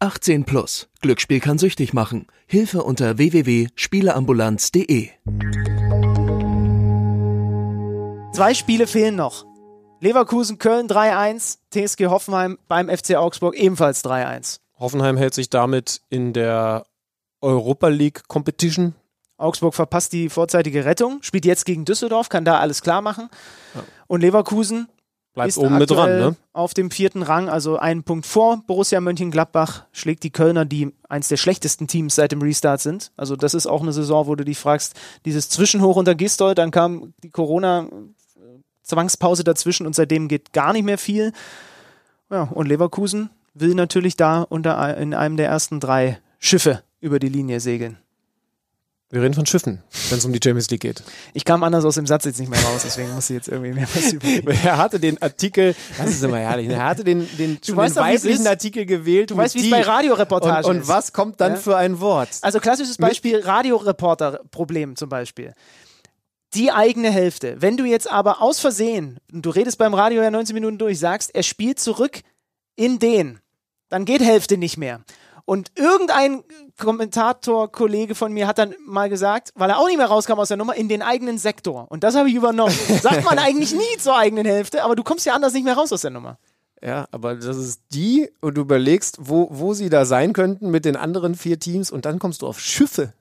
18 0.00 0.44
plus. 0.44 0.88
Glücksspiel 1.00 1.40
kann 1.40 1.58
süchtig 1.58 1.92
machen. 1.92 2.28
Hilfe 2.46 2.84
unter 2.84 3.18
www.spieleambulanz.de. 3.18 5.08
Zwei 8.32 8.54
Spiele 8.54 8.86
fehlen 8.86 9.16
noch. 9.16 9.44
Leverkusen, 10.00 10.58
Köln 10.58 10.86
3-1, 10.86 11.58
TSG 11.72 12.06
Hoffenheim 12.06 12.58
beim 12.68 12.88
FC 12.88 13.16
Augsburg 13.16 13.56
ebenfalls 13.56 14.04
3-1. 14.04 14.60
Hoffenheim 14.78 15.16
hält 15.16 15.34
sich 15.34 15.50
damit 15.50 16.02
in 16.08 16.32
der 16.32 16.86
Europa 17.40 17.88
League 17.88 18.28
Competition. 18.28 18.94
Augsburg 19.36 19.74
verpasst 19.74 20.12
die 20.12 20.28
vorzeitige 20.28 20.84
Rettung, 20.84 21.18
spielt 21.22 21.44
jetzt 21.44 21.64
gegen 21.64 21.84
Düsseldorf, 21.84 22.28
kann 22.28 22.44
da 22.44 22.60
alles 22.60 22.82
klar 22.82 23.02
machen. 23.02 23.28
Und 24.06 24.20
Leverkusen 24.20 24.88
Bleibt 25.38 25.48
ist 25.50 25.58
oben 25.58 25.78
mit 25.78 25.88
dran, 25.88 26.18
ne? 26.18 26.34
auf 26.52 26.74
dem 26.74 26.90
vierten 26.90 27.22
Rang, 27.22 27.48
also 27.48 27.78
einen 27.78 28.02
Punkt 28.02 28.26
vor 28.26 28.60
Borussia 28.66 29.00
Mönchengladbach, 29.00 29.84
schlägt 29.92 30.24
die 30.24 30.30
Kölner, 30.30 30.64
die 30.64 30.92
eins 31.08 31.28
der 31.28 31.36
schlechtesten 31.36 31.86
Teams 31.86 32.16
seit 32.16 32.32
dem 32.32 32.42
Restart 32.42 32.80
sind. 32.80 33.12
Also 33.16 33.36
das 33.36 33.54
ist 33.54 33.68
auch 33.68 33.82
eine 33.82 33.92
Saison, 33.92 34.26
wo 34.26 34.34
du 34.34 34.44
dich 34.44 34.58
fragst, 34.58 34.96
dieses 35.24 35.48
Zwischenhoch 35.48 35.94
unter 35.94 36.16
Gistol, 36.16 36.56
dann 36.56 36.72
kam 36.72 37.14
die 37.22 37.30
Corona-Zwangspause 37.30 39.44
dazwischen 39.44 39.86
und 39.86 39.94
seitdem 39.94 40.26
geht 40.26 40.52
gar 40.52 40.72
nicht 40.72 40.84
mehr 40.84 40.98
viel. 40.98 41.32
Ja, 42.30 42.42
und 42.42 42.66
Leverkusen 42.66 43.30
will 43.54 43.76
natürlich 43.76 44.16
da 44.16 44.42
unter 44.42 44.96
in 44.96 45.14
einem 45.14 45.36
der 45.36 45.46
ersten 45.46 45.78
drei 45.78 46.18
Schiffe 46.40 46.82
über 47.00 47.20
die 47.20 47.28
Linie 47.28 47.60
segeln. 47.60 47.98
Wir 49.10 49.22
reden 49.22 49.32
von 49.32 49.46
Schiffen, 49.46 49.82
wenn 50.10 50.18
es 50.18 50.24
um 50.26 50.34
die 50.34 50.40
Champions 50.42 50.68
League 50.68 50.82
geht. 50.82 51.02
Ich 51.32 51.46
kam 51.46 51.62
anders 51.62 51.82
aus 51.86 51.94
dem 51.94 52.06
Satz 52.06 52.26
jetzt 52.26 52.38
nicht 52.40 52.50
mehr 52.50 52.60
raus, 52.60 52.82
deswegen 52.84 53.10
muss 53.14 53.30
ich 53.30 53.36
jetzt 53.36 53.48
irgendwie 53.48 53.72
mehr 53.72 53.88
was 53.94 54.12
überlegen. 54.12 54.48
Er 54.62 54.76
hatte 54.76 55.00
den 55.00 55.20
Artikel, 55.22 55.74
das 55.96 56.10
ist 56.10 56.22
immer 56.22 56.36
herrlich, 56.38 56.68
ne? 56.68 56.74
er 56.74 56.84
hatte 56.84 57.04
den, 57.04 57.26
den, 57.38 57.58
schon 57.64 57.74
weißt 57.76 57.96
den 57.96 58.02
weiblichen 58.02 58.42
ist. 58.42 58.46
Artikel 58.46 58.84
gewählt. 58.84 59.30
Du 59.30 59.36
weißt, 59.38 59.54
wie 59.54 59.64
es 59.64 59.70
bei 59.70 59.80
Radioreportagen 59.80 60.66
und, 60.70 60.76
und 60.76 60.82
ist. 60.82 60.88
was 60.88 61.14
kommt 61.14 61.40
dann 61.40 61.52
Ja. 61.52 61.58
für 61.58 61.76
ein 61.78 62.00
Wort? 62.00 62.28
Also 62.42 62.60
klassisches 62.60 62.98
Beispiel 62.98 63.40
Radioreporter-Problem 63.40 64.94
zum 64.96 65.08
Beispiel. 65.08 65.54
Die 66.54 66.70
eigene 66.70 67.10
Hälfte. 67.10 67.56
Wenn 67.60 67.78
du 67.78 67.84
jetzt 67.86 68.10
aber 68.10 68.42
aus 68.42 68.60
Versehen, 68.60 69.18
und 69.32 69.40
du 69.44 69.50
redest 69.50 69.78
beim 69.78 69.94
Radio 69.94 70.22
ja 70.22 70.30
19 70.30 70.52
Minuten 70.52 70.76
durch, 70.76 70.98
sagst, 70.98 71.34
er 71.34 71.42
spielt 71.44 71.80
zurück 71.80 72.20
in 72.76 72.98
den, 72.98 73.38
dann 73.88 74.04
geht 74.04 74.20
Hälfte 74.20 74.58
nicht 74.58 74.76
mehr. 74.76 75.00
Und 75.48 75.70
irgendein 75.76 76.44
Kommentator, 76.76 77.72
Kollege 77.72 78.14
von 78.14 78.34
mir 78.34 78.46
hat 78.46 78.58
dann 78.58 78.74
mal 78.84 79.08
gesagt, 79.08 79.50
weil 79.54 79.70
er 79.70 79.78
auch 79.78 79.86
nicht 79.86 79.96
mehr 79.96 80.04
rauskam 80.04 80.34
aus 80.34 80.48
der 80.48 80.58
Nummer, 80.58 80.76
in 80.76 80.90
den 80.90 81.00
eigenen 81.00 81.38
Sektor. 81.38 81.90
Und 81.90 82.04
das 82.04 82.16
habe 82.16 82.28
ich 82.28 82.34
übernommen. 82.34 82.76
Sagt 83.02 83.24
man 83.24 83.38
eigentlich 83.38 83.72
nie 83.72 83.96
zur 83.98 84.14
eigenen 84.14 84.44
Hälfte, 84.44 84.84
aber 84.84 84.94
du 84.94 85.02
kommst 85.02 85.24
ja 85.24 85.32
anders 85.32 85.54
nicht 85.54 85.64
mehr 85.64 85.72
raus 85.72 85.90
aus 85.90 86.02
der 86.02 86.10
Nummer. 86.10 86.36
Ja, 86.82 87.06
aber 87.12 87.34
das 87.34 87.56
ist 87.56 87.80
die 87.94 88.30
und 88.42 88.58
du 88.58 88.60
überlegst, 88.60 89.16
wo, 89.22 89.48
wo 89.50 89.72
sie 89.72 89.88
da 89.88 90.04
sein 90.04 90.34
könnten 90.34 90.70
mit 90.70 90.84
den 90.84 90.96
anderen 90.96 91.34
vier 91.34 91.58
Teams 91.58 91.90
und 91.90 92.04
dann 92.04 92.18
kommst 92.18 92.42
du 92.42 92.46
auf 92.46 92.60
Schiffe. 92.60 93.14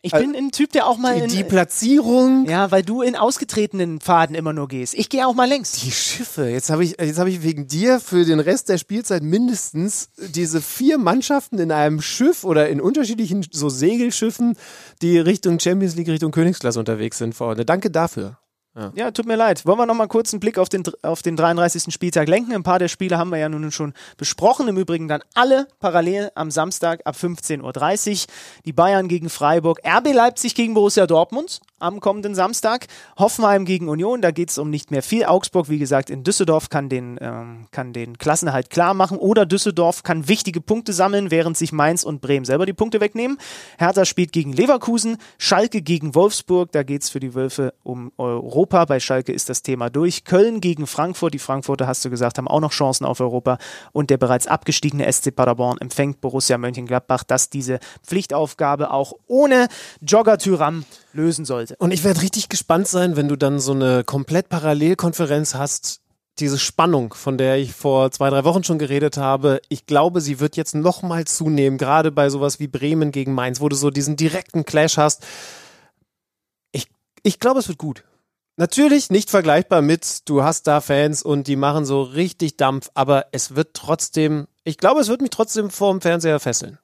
Ich 0.00 0.12
bin 0.12 0.36
ein 0.36 0.52
Typ, 0.52 0.70
der 0.72 0.86
auch 0.86 0.96
mal 0.96 1.16
Die, 1.16 1.22
in, 1.22 1.28
die 1.28 1.44
Platzierung, 1.44 2.48
ja, 2.48 2.70
weil 2.70 2.82
du 2.84 3.02
in 3.02 3.16
ausgetretenen 3.16 4.00
Pfaden 4.00 4.36
immer 4.36 4.52
nur 4.52 4.68
gehst. 4.68 4.94
Ich 4.94 5.08
gehe 5.08 5.26
auch 5.26 5.34
mal 5.34 5.48
längs. 5.48 5.72
die 5.72 5.90
Schiffe. 5.90 6.48
Jetzt 6.48 6.70
habe 6.70 6.84
ich, 6.84 6.96
jetzt 7.00 7.18
habe 7.18 7.30
ich 7.30 7.42
wegen 7.42 7.66
dir 7.66 7.98
für 7.98 8.24
den 8.24 8.38
Rest 8.38 8.68
der 8.68 8.78
Spielzeit 8.78 9.24
mindestens 9.24 10.10
diese 10.16 10.60
vier 10.60 10.98
Mannschaften 10.98 11.58
in 11.58 11.72
einem 11.72 12.00
Schiff 12.00 12.44
oder 12.44 12.68
in 12.68 12.80
unterschiedlichen 12.80 13.44
so 13.50 13.68
Segelschiffen, 13.68 14.56
die 15.02 15.18
Richtung 15.18 15.58
Champions 15.58 15.96
League, 15.96 16.08
Richtung 16.08 16.30
Königsklasse 16.30 16.78
unterwegs 16.78 17.18
sind 17.18 17.34
vorne. 17.34 17.64
Danke 17.64 17.90
dafür. 17.90 18.38
Ja. 18.78 18.92
ja. 18.94 19.10
tut 19.10 19.26
mir 19.26 19.36
leid. 19.36 19.66
Wollen 19.66 19.78
wir 19.78 19.86
noch 19.86 19.94
mal 19.94 20.06
kurz 20.06 20.32
einen 20.32 20.40
Blick 20.40 20.58
auf 20.58 20.68
den, 20.68 20.84
auf 21.02 21.22
den 21.22 21.36
33. 21.36 21.92
Spieltag 21.92 22.28
lenken? 22.28 22.52
Ein 22.52 22.62
paar 22.62 22.78
der 22.78 22.88
Spiele 22.88 23.18
haben 23.18 23.30
wir 23.30 23.38
ja 23.38 23.48
nun 23.48 23.70
schon 23.72 23.92
besprochen. 24.16 24.68
Im 24.68 24.76
Übrigen 24.76 25.08
dann 25.08 25.22
alle 25.34 25.66
parallel 25.80 26.30
am 26.34 26.50
Samstag 26.50 27.00
ab 27.04 27.16
15.30 27.16 28.12
Uhr. 28.12 28.32
Die 28.64 28.72
Bayern 28.72 29.08
gegen 29.08 29.28
Freiburg, 29.30 29.80
RB 29.84 30.12
Leipzig 30.12 30.54
gegen 30.54 30.74
Borussia 30.74 31.06
Dortmund 31.06 31.60
am 31.80 32.00
kommenden 32.00 32.34
Samstag. 32.34 32.86
Hoffenheim 33.18 33.64
gegen 33.64 33.88
Union, 33.88 34.20
da 34.20 34.30
geht 34.30 34.50
es 34.50 34.58
um 34.58 34.70
nicht 34.70 34.90
mehr 34.90 35.02
viel. 35.02 35.24
Augsburg, 35.24 35.68
wie 35.68 35.78
gesagt, 35.78 36.10
in 36.10 36.24
Düsseldorf 36.24 36.70
kann 36.70 36.88
den, 36.88 37.18
ähm, 37.20 37.66
kann 37.70 37.92
den 37.92 38.18
Klassenerhalt 38.18 38.70
klar 38.70 38.94
machen. 38.94 39.18
Oder 39.18 39.46
Düsseldorf 39.46 40.02
kann 40.02 40.28
wichtige 40.28 40.60
Punkte 40.60 40.92
sammeln, 40.92 41.30
während 41.30 41.56
sich 41.56 41.72
Mainz 41.72 42.04
und 42.04 42.20
Bremen 42.20 42.44
selber 42.44 42.66
die 42.66 42.72
Punkte 42.72 43.00
wegnehmen. 43.00 43.38
Hertha 43.78 44.04
spielt 44.04 44.32
gegen 44.32 44.52
Leverkusen, 44.52 45.18
Schalke 45.38 45.82
gegen 45.82 46.14
Wolfsburg, 46.14 46.72
da 46.72 46.82
geht 46.82 47.02
es 47.02 47.10
für 47.10 47.20
die 47.20 47.34
Wölfe 47.34 47.74
um 47.82 48.12
Europa. 48.18 48.67
Bei 48.68 49.00
Schalke 49.00 49.32
ist 49.32 49.48
das 49.48 49.62
Thema 49.62 49.90
durch. 49.90 50.24
Köln 50.24 50.60
gegen 50.60 50.86
Frankfurt, 50.86 51.34
die 51.34 51.38
Frankfurter, 51.38 51.86
hast 51.86 52.04
du 52.04 52.10
gesagt, 52.10 52.38
haben 52.38 52.48
auch 52.48 52.60
noch 52.60 52.72
Chancen 52.72 53.04
auf 53.04 53.20
Europa. 53.20 53.58
Und 53.92 54.10
der 54.10 54.18
bereits 54.18 54.46
abgestiegene 54.46 55.10
SC 55.10 55.34
Paderborn 55.34 55.78
empfängt 55.78 56.20
Borussia 56.20 56.58
Mönchengladbach, 56.58 57.24
dass 57.24 57.50
diese 57.50 57.80
Pflichtaufgabe 58.06 58.90
auch 58.90 59.12
ohne 59.26 59.68
Jogger-Tyram 60.00 60.84
lösen 61.12 61.44
sollte. 61.44 61.76
Und 61.78 61.92
ich 61.92 62.04
werde 62.04 62.22
richtig 62.22 62.48
gespannt 62.48 62.88
sein, 62.88 63.16
wenn 63.16 63.28
du 63.28 63.36
dann 63.36 63.58
so 63.58 63.72
eine 63.72 64.04
komplett 64.04 64.48
Parallelkonferenz 64.48 65.54
hast. 65.54 66.00
Diese 66.38 66.58
Spannung, 66.58 67.14
von 67.14 67.36
der 67.36 67.56
ich 67.56 67.72
vor 67.72 68.12
zwei, 68.12 68.30
drei 68.30 68.44
Wochen 68.44 68.62
schon 68.62 68.78
geredet 68.78 69.16
habe, 69.16 69.60
ich 69.68 69.86
glaube, 69.86 70.20
sie 70.20 70.38
wird 70.38 70.56
jetzt 70.56 70.74
nochmal 70.74 71.24
zunehmen, 71.24 71.78
gerade 71.78 72.12
bei 72.12 72.30
sowas 72.30 72.60
wie 72.60 72.68
Bremen 72.68 73.10
gegen 73.10 73.34
Mainz, 73.34 73.60
wo 73.60 73.68
du 73.68 73.74
so 73.74 73.90
diesen 73.90 74.14
direkten 74.14 74.64
Clash 74.64 74.98
hast. 74.98 75.26
Ich, 76.70 76.86
ich 77.24 77.40
glaube, 77.40 77.58
es 77.58 77.66
wird 77.66 77.78
gut. 77.78 78.04
Natürlich 78.58 79.08
nicht 79.10 79.30
vergleichbar 79.30 79.82
mit, 79.82 80.28
du 80.28 80.42
hast 80.42 80.66
da 80.66 80.80
Fans 80.80 81.22
und 81.22 81.46
die 81.46 81.54
machen 81.54 81.84
so 81.84 82.02
richtig 82.02 82.56
Dampf, 82.56 82.90
aber 82.92 83.26
es 83.30 83.54
wird 83.54 83.72
trotzdem, 83.72 84.48
ich 84.64 84.78
glaube, 84.78 85.00
es 85.00 85.06
wird 85.06 85.20
mich 85.20 85.30
trotzdem 85.30 85.70
vorm 85.70 86.00
Fernseher 86.00 86.40
fesseln. 86.40 86.76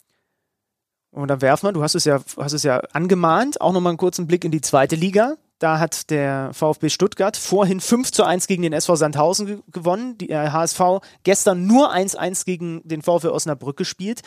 Und 1.10 1.26
dann 1.26 1.42
werfen 1.42 1.66
wir, 1.66 1.72
du 1.72 1.82
hast 1.82 1.96
es 1.96 2.04
ja, 2.04 2.20
hast 2.36 2.52
es 2.52 2.62
ja 2.62 2.78
angemahnt, 2.92 3.60
auch 3.60 3.72
nochmal 3.72 3.90
einen 3.90 3.98
kurzen 3.98 4.28
Blick 4.28 4.44
in 4.44 4.52
die 4.52 4.60
zweite 4.60 4.94
Liga. 4.94 5.34
Da 5.58 5.80
hat 5.80 6.10
der 6.10 6.50
VfB 6.52 6.90
Stuttgart 6.90 7.36
vorhin 7.36 7.80
5 7.80 8.12
zu 8.12 8.22
1 8.22 8.46
gegen 8.46 8.62
den 8.62 8.72
SV 8.72 8.94
Sandhausen 8.94 9.46
ge 9.46 9.58
gewonnen. 9.72 10.16
Die 10.18 10.30
äh, 10.30 10.50
HSV 10.50 11.00
gestern 11.24 11.66
nur 11.66 11.92
1-1 11.92 12.44
gegen 12.44 12.86
den 12.86 13.02
VfB 13.02 13.28
Osnabrück 13.28 13.76
gespielt. 13.76 14.20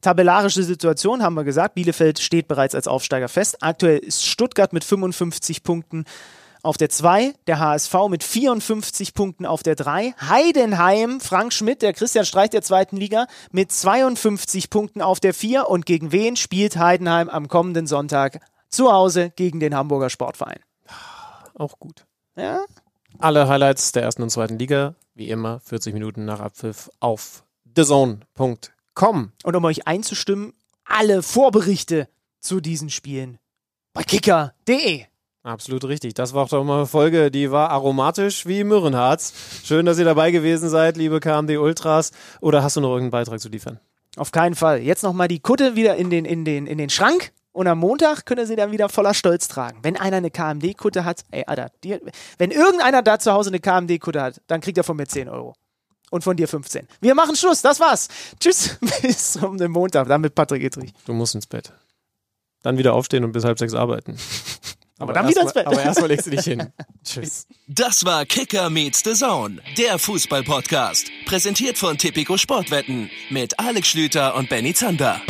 Tabellarische 0.00 0.64
Situation 0.64 1.22
haben 1.22 1.34
wir 1.34 1.44
gesagt. 1.44 1.76
Bielefeld 1.76 2.18
steht 2.18 2.48
bereits 2.48 2.74
als 2.74 2.88
Aufsteiger 2.88 3.28
fest. 3.28 3.62
Aktuell 3.62 3.98
ist 3.98 4.26
Stuttgart 4.26 4.72
mit 4.72 4.82
55 4.82 5.62
Punkten 5.62 6.04
auf 6.62 6.76
der 6.76 6.88
2, 6.88 7.34
der 7.46 7.58
HSV 7.58 7.94
mit 8.08 8.22
54 8.22 9.14
Punkten 9.14 9.46
auf 9.46 9.62
der 9.62 9.74
3, 9.74 10.14
Heidenheim, 10.20 11.20
Frank 11.20 11.52
Schmidt, 11.52 11.82
der 11.82 11.92
Christian 11.92 12.24
Streich 12.24 12.50
der 12.50 12.62
zweiten 12.62 12.96
Liga, 12.96 13.26
mit 13.50 13.72
52 13.72 14.70
Punkten 14.70 15.02
auf 15.02 15.20
der 15.20 15.34
4 15.34 15.68
und 15.68 15.86
gegen 15.86 16.12
wen 16.12 16.36
spielt 16.36 16.76
Heidenheim 16.76 17.28
am 17.28 17.48
kommenden 17.48 17.86
Sonntag 17.86 18.40
zu 18.68 18.92
Hause 18.92 19.30
gegen 19.36 19.60
den 19.60 19.74
Hamburger 19.74 20.10
Sportverein? 20.10 20.60
Auch 21.54 21.78
gut. 21.78 22.06
Ja? 22.36 22.64
Alle 23.18 23.48
Highlights 23.48 23.92
der 23.92 24.02
ersten 24.02 24.22
und 24.22 24.30
zweiten 24.30 24.58
Liga, 24.58 24.94
wie 25.14 25.28
immer, 25.28 25.60
40 25.60 25.92
Minuten 25.94 26.24
nach 26.24 26.40
Abpfiff 26.40 26.90
auf 27.00 27.42
thezone.com. 27.74 29.32
Und 29.42 29.56
um 29.56 29.64
euch 29.64 29.86
einzustimmen, 29.86 30.52
alle 30.84 31.22
Vorberichte 31.22 32.08
zu 32.40 32.60
diesen 32.60 32.90
Spielen 32.90 33.38
bei 33.92 34.02
kicker.de. 34.02 35.06
Absolut 35.48 35.86
richtig. 35.86 36.12
Das 36.12 36.34
war 36.34 36.44
auch 36.44 36.48
doch 36.50 36.62
mal 36.62 36.76
eine 36.76 36.86
Folge, 36.86 37.30
die 37.30 37.50
war 37.50 37.70
aromatisch 37.70 38.44
wie 38.44 38.64
Mürrenharz. 38.64 39.32
Schön, 39.64 39.86
dass 39.86 39.98
ihr 39.98 40.04
dabei 40.04 40.30
gewesen 40.30 40.68
seid, 40.68 40.98
liebe 40.98 41.20
KMD 41.20 41.56
Ultras. 41.56 42.10
Oder 42.42 42.62
hast 42.62 42.76
du 42.76 42.82
noch 42.82 42.90
irgendeinen 42.90 43.12
Beitrag 43.12 43.40
zu 43.40 43.48
liefern? 43.48 43.80
Auf 44.18 44.30
keinen 44.30 44.54
Fall. 44.54 44.82
Jetzt 44.82 45.02
nochmal 45.04 45.26
die 45.26 45.40
Kutte 45.40 45.74
wieder 45.74 45.96
in 45.96 46.10
den, 46.10 46.26
in, 46.26 46.44
den, 46.44 46.66
in 46.66 46.76
den 46.76 46.90
Schrank. 46.90 47.32
Und 47.52 47.66
am 47.66 47.78
Montag 47.78 48.26
könnt 48.26 48.40
ihr 48.40 48.46
sie 48.46 48.56
dann 48.56 48.72
wieder 48.72 48.90
voller 48.90 49.14
Stolz 49.14 49.48
tragen. 49.48 49.78
Wenn 49.82 49.96
einer 49.96 50.18
eine 50.18 50.30
KMD-Kutte 50.30 51.06
hat, 51.06 51.24
ey, 51.30 51.44
Alter, 51.46 51.70
die, 51.82 51.98
wenn 52.36 52.50
irgendeiner 52.50 53.00
da 53.00 53.18
zu 53.18 53.32
Hause 53.32 53.48
eine 53.48 53.58
KMD-Kutte 53.58 54.20
hat, 54.20 54.42
dann 54.48 54.60
kriegt 54.60 54.76
er 54.76 54.84
von 54.84 54.98
mir 54.98 55.06
10 55.06 55.30
Euro. 55.30 55.54
Und 56.10 56.24
von 56.24 56.36
dir 56.36 56.46
15. 56.46 56.86
Wir 57.00 57.14
machen 57.14 57.36
Schluss, 57.36 57.62
das 57.62 57.80
war's. 57.80 58.08
Tschüss, 58.38 58.76
bis 59.02 59.32
zum 59.32 59.56
Montag, 59.56 60.08
dann 60.08 60.20
mit 60.20 60.34
Patrick 60.34 60.62
Edrich. 60.62 60.92
Du 61.06 61.14
musst 61.14 61.34
ins 61.34 61.46
Bett. 61.46 61.72
Dann 62.62 62.76
wieder 62.76 62.92
aufstehen 62.92 63.24
und 63.24 63.32
bis 63.32 63.44
halb 63.44 63.58
sechs 63.58 63.72
arbeiten. 63.72 64.18
Aber, 64.98 65.10
aber 65.10 65.12
dann 65.12 65.28
wieder 65.28 65.42
ins 65.42 65.52
Bett. 65.52 65.66
Aber 65.66 65.82
erstmal 65.82 66.08
legst 66.08 66.26
du 66.26 66.30
dich 66.30 66.44
hin. 66.44 66.72
Tschüss. 67.04 67.46
Das 67.66 68.04
war 68.04 68.26
Kicker 68.26 68.68
meets 68.70 69.02
the 69.04 69.14
Zone, 69.14 69.60
der 69.76 69.98
Fußball-Podcast. 69.98 71.10
Präsentiert 71.26 71.78
von 71.78 71.98
Tipico 71.98 72.36
Sportwetten 72.36 73.10
mit 73.30 73.58
Alex 73.58 73.88
Schlüter 73.88 74.34
und 74.34 74.48
Benny 74.48 74.74
Zander. 74.74 75.20